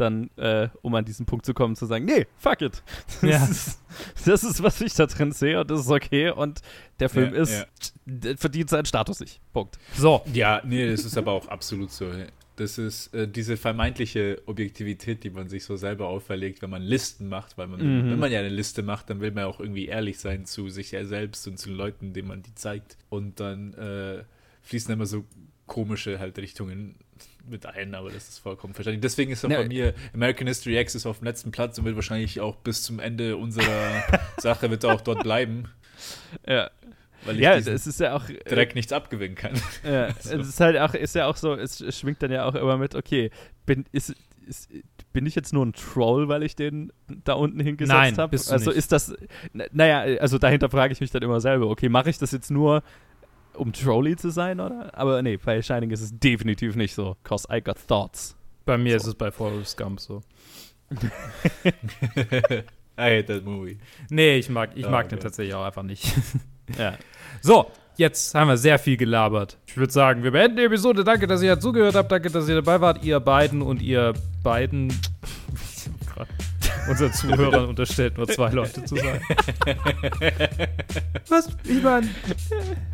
dann, 0.00 0.30
äh, 0.36 0.68
um 0.82 0.94
an 0.94 1.04
diesen 1.04 1.26
Punkt 1.26 1.44
zu 1.46 1.54
kommen, 1.54 1.76
zu 1.76 1.86
sagen, 1.86 2.04
nee, 2.04 2.26
fuck 2.38 2.62
it. 2.62 2.82
Das, 3.20 3.30
Ja. 3.30 3.44
ist, 3.46 3.80
das 4.26 4.44
ist, 4.44 4.62
was 4.62 4.80
ich 4.80 4.94
da 4.94 5.06
drin 5.06 5.32
sehe 5.32 5.60
und 5.60 5.70
das 5.70 5.80
ist 5.80 5.90
okay 5.90 6.30
und 6.30 6.60
der 6.98 7.08
Film 7.08 7.34
Ja, 7.34 7.40
ist, 7.42 7.66
ja. 8.06 8.36
verdient 8.36 8.70
seinen 8.70 8.86
Status 8.86 9.20
nicht. 9.20 9.40
Punkt. 9.52 9.78
So, 9.94 10.22
Ja, 10.32 10.60
nee, 10.64 10.90
das 10.90 11.04
ist 11.04 11.16
aber 11.18 11.32
auch 11.32 11.46
absolut 11.48 11.90
so. 11.92 12.10
Das 12.56 12.76
ist 12.76 13.14
äh, 13.14 13.26
diese 13.26 13.56
vermeintliche 13.56 14.42
Objektivität, 14.44 15.24
die 15.24 15.30
man 15.30 15.48
sich 15.48 15.64
so 15.64 15.76
selber 15.76 16.08
auferlegt, 16.08 16.60
wenn 16.60 16.68
man 16.68 16.82
Listen 16.82 17.28
macht, 17.28 17.56
weil 17.56 17.68
man, 17.68 17.80
Mhm. 17.80 18.10
wenn 18.10 18.18
man 18.18 18.30
ja 18.30 18.40
eine 18.40 18.50
Liste 18.50 18.82
macht, 18.82 19.08
dann 19.08 19.20
will 19.20 19.30
man 19.30 19.44
auch 19.44 19.60
irgendwie 19.60 19.86
ehrlich 19.86 20.18
sein 20.18 20.44
zu 20.44 20.68
sich 20.68 20.90
ja 20.90 21.04
selbst 21.06 21.46
und 21.48 21.58
zu 21.58 21.70
den 21.70 21.76
Leuten, 21.78 22.12
denen 22.12 22.28
man 22.28 22.42
die 22.42 22.54
zeigt. 22.54 22.98
Und 23.08 23.40
dann 23.40 23.72
äh, 23.74 24.24
fließen 24.62 24.92
immer 24.92 25.06
so 25.06 25.24
komische 25.70 26.18
halt 26.18 26.36
Richtungen 26.38 26.96
mit 27.48 27.64
ein, 27.64 27.94
aber 27.94 28.10
das 28.10 28.28
ist 28.28 28.38
vollkommen 28.40 28.74
verständlich. 28.74 29.00
Deswegen 29.02 29.30
ist 29.32 29.44
auch 29.44 29.50
Ja. 29.50 29.62
bei 29.62 29.68
mir 29.68 29.94
American 30.12 30.46
History 30.48 30.78
X 30.78 30.94
ist 30.96 31.06
auf 31.06 31.18
dem 31.20 31.24
letzten 31.26 31.52
Platz 31.52 31.78
und 31.78 31.84
wird 31.84 31.94
wahrscheinlich 31.96 32.40
auch 32.40 32.56
bis 32.56 32.82
zum 32.82 32.98
Ende 32.98 33.36
unserer 33.36 34.02
Sache 34.38 34.68
wird 34.70 34.84
auch 34.84 35.00
dort 35.00 35.22
bleiben, 35.22 35.68
Ja, 36.46 36.70
weil 37.24 37.36
ich 37.36 37.40
ja 37.42 37.54
es 37.56 37.86
ist 37.86 38.00
ja 38.00 38.14
auch. 38.16 38.28
äh, 38.28 38.38
direkt 38.48 38.74
nichts 38.74 38.92
abgewinnen 38.92 39.36
kann. 39.36 39.52
Ja, 39.84 40.06
es 40.18 40.26
ist 40.26 40.60
halt 40.60 40.76
auch, 40.78 40.92
ist 40.94 41.14
ja 41.14 41.26
auch 41.26 41.36
so, 41.36 41.54
es 41.54 41.82
schwingt 41.98 42.22
dann 42.22 42.30
ja 42.32 42.44
auch 42.46 42.54
immer 42.54 42.76
mit, 42.76 42.94
okay, 42.94 43.30
bin, 43.64 43.84
ist, 43.92 44.14
ist, 44.46 44.68
bin 45.12 45.24
ich 45.26 45.34
jetzt 45.34 45.52
nur 45.52 45.64
ein 45.64 45.72
Troll, 45.72 46.28
weil 46.28 46.42
ich 46.42 46.56
den 46.56 46.92
da 47.24 47.34
unten 47.34 47.60
hingesetzt 47.60 48.18
habe? 48.18 48.36
Also 48.36 48.70
nicht. 48.70 48.78
ist 48.78 48.92
das, 48.92 49.14
na- 49.52 49.66
naja, 49.72 50.18
also 50.20 50.38
dahinter 50.38 50.68
frage 50.68 50.92
ich 50.92 51.00
mich 51.00 51.10
dann 51.10 51.22
immer 51.22 51.40
selber, 51.40 51.68
okay, 51.68 51.88
mache 51.88 52.10
ich 52.10 52.18
das 52.18 52.32
jetzt 52.32 52.50
nur, 52.50 52.82
um 53.54 53.72
Trolly 53.72 54.16
zu 54.16 54.30
sein, 54.30 54.60
oder? 54.60 54.90
Aber 54.96 55.20
nee, 55.22 55.36
bei 55.36 55.60
Shining 55.62 55.90
ist 55.90 56.00
es 56.02 56.18
definitiv 56.18 56.76
nicht 56.76 56.94
so, 56.94 57.16
cause 57.24 57.46
I 57.52 57.60
got 57.60 57.76
thoughts. 57.86 58.36
bei 58.64 58.76
mir 58.78 58.92
So. 58.92 59.04
ist 59.04 59.06
es 59.08 59.14
bei 59.14 59.30
Forrest 59.30 59.76
Gump 59.76 60.00
so. 60.00 60.22
I 61.64 62.62
hate 62.96 63.26
that 63.26 63.44
movie. 63.44 63.78
Nee, 64.10 64.36
ich 64.38 64.48
mag, 64.50 64.70
ich 64.74 64.86
Oh, 64.86 64.90
mag 64.90 65.08
den 65.08 65.18
okay. 65.18 65.24
tatsächlich 65.24 65.54
auch 65.54 65.64
einfach 65.64 65.82
nicht. 65.82 66.12
Ja. 66.78 66.96
So, 67.40 67.68
jetzt 67.96 68.32
haben 68.32 68.46
wir 68.46 68.56
sehr 68.56 68.78
viel 68.78 68.96
gelabert. 68.96 69.58
Ich 69.66 69.76
würde 69.76 69.92
sagen, 69.92 70.22
wir 70.22 70.30
beenden 70.30 70.56
die 70.56 70.62
Episode. 70.62 71.02
Danke, 71.02 71.26
dass 71.26 71.42
ihr 71.42 71.58
zugehört 71.58 71.96
habt. 71.96 72.12
Danke, 72.12 72.30
dass 72.30 72.48
ihr 72.48 72.54
dabei 72.54 72.80
wart. 72.80 73.02
Ihr 73.02 73.18
beiden 73.18 73.60
und 73.60 73.82
ihr 73.82 74.14
beiden. 74.44 74.88
Unseren 76.88 77.12
Zuhörern 77.12 77.66
unterstellt 77.66 78.16
nur 78.16 78.26
zwei 78.28 78.50
Leute 78.50 78.84
zu 78.84 78.96
sein. 78.96 79.20
Was? 81.28 81.48
Ich 81.64 81.82
meine, 81.82 82.08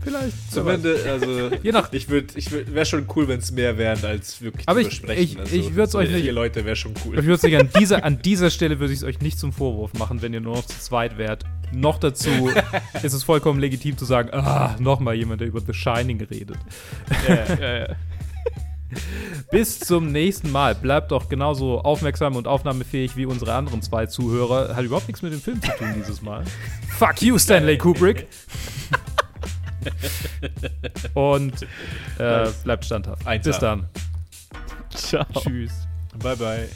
vielleicht. 0.03 0.53
Zumindest, 0.53 1.07
also 1.07 1.51
Je 1.63 1.73
nach. 1.73 1.93
ich 1.93 2.09
würde, 2.09 2.27
ich 2.37 2.51
würd, 2.51 2.75
wäre 2.75 2.85
schon 2.87 3.07
cool, 3.17 3.29
wenn 3.29 3.39
es 3.39 3.53
mehr 3.53 3.79
wären 3.79 4.05
als 4.05 4.41
wirklich 4.43 4.69
Aber 4.69 4.81
zu 4.81 4.89
ich- 4.89 5.01
besprechen. 5.01 5.23
ich- 5.25 5.39
also, 5.39 5.57
ich 5.57 5.75
würd's 5.75 5.93
so 5.93 5.99
euch 5.99 6.11
nicht- 6.11 6.23
Vier 6.23 6.33
Leute 6.33 6.65
wäre 6.65 6.77
schon 6.77 6.95
cool. 7.05 7.19
Ich 7.19 7.25
würde 7.25 7.41
sagen, 7.41 7.57
an 7.57 7.71
dieser, 7.79 8.05
an 8.05 8.21
dieser 8.23 8.51
Stelle 8.51 8.79
würde 8.81 8.93
ich 8.93 8.99
es 9.01 9.05
euch 9.05 9.21
nicht 9.21 9.39
zum 9.39 9.53
Vorwurf 9.53 9.95
machen, 9.95 10.21
wenn 10.23 10.35
ihr 10.35 10.41
nur 10.41 10.57
noch 10.57 10.67
zu 10.67 10.79
zweit 10.79 11.17
wärt. 11.19 11.45
Noch 11.73 11.99
dazu 11.99 12.51
ist 13.03 13.13
es 13.13 13.25
vollkommen 13.25 13.59
legitim 13.61 13.97
zu 13.99 14.05
sagen, 14.05 14.31
ah, 14.33 14.77
nochmal 14.79 15.15
jemand, 15.15 15.41
der 15.41 15.49
über 15.49 15.61
The 15.61 15.73
Shining 15.75 16.21
redet. 16.23 16.59
ja, 17.29 17.57
ja, 17.61 17.79
ja. 17.79 17.97
Bis 19.51 19.81
zum 19.81 20.13
nächsten 20.13 20.53
Mal. 20.53 20.75
Bleibt 20.75 21.11
doch 21.11 21.29
genauso 21.29 21.81
aufmerksam 21.81 22.37
und 22.37 22.47
aufnahmefähig 22.47 23.17
wie 23.17 23.27
unsere 23.27 23.55
anderen 23.55 23.83
zwei 23.83 24.07
Zuhörer. 24.07 24.75
Hat 24.75 24.85
überhaupt 24.85 25.09
nichts 25.09 25.23
mit 25.23 25.33
dem 25.33 25.41
Film 25.41 25.61
zu 25.61 25.71
tun 25.73 25.89
dieses 25.97 26.23
Mal. 26.23 26.45
Fuck 26.99 27.23
you, 27.23 27.39
Stanley 27.39 27.79
Kubrick. 27.79 28.27
und 31.15 31.63
äh, 32.19 32.49
bleibt 32.65 32.85
standhaft. 32.85 33.27
1A. 33.27 33.43
Bis 33.43 33.59
dann. 33.59 33.87
Ciao. 34.91 35.27
Tschüss. 35.35 35.73
Bye 36.19 36.37
bye. 36.37 36.69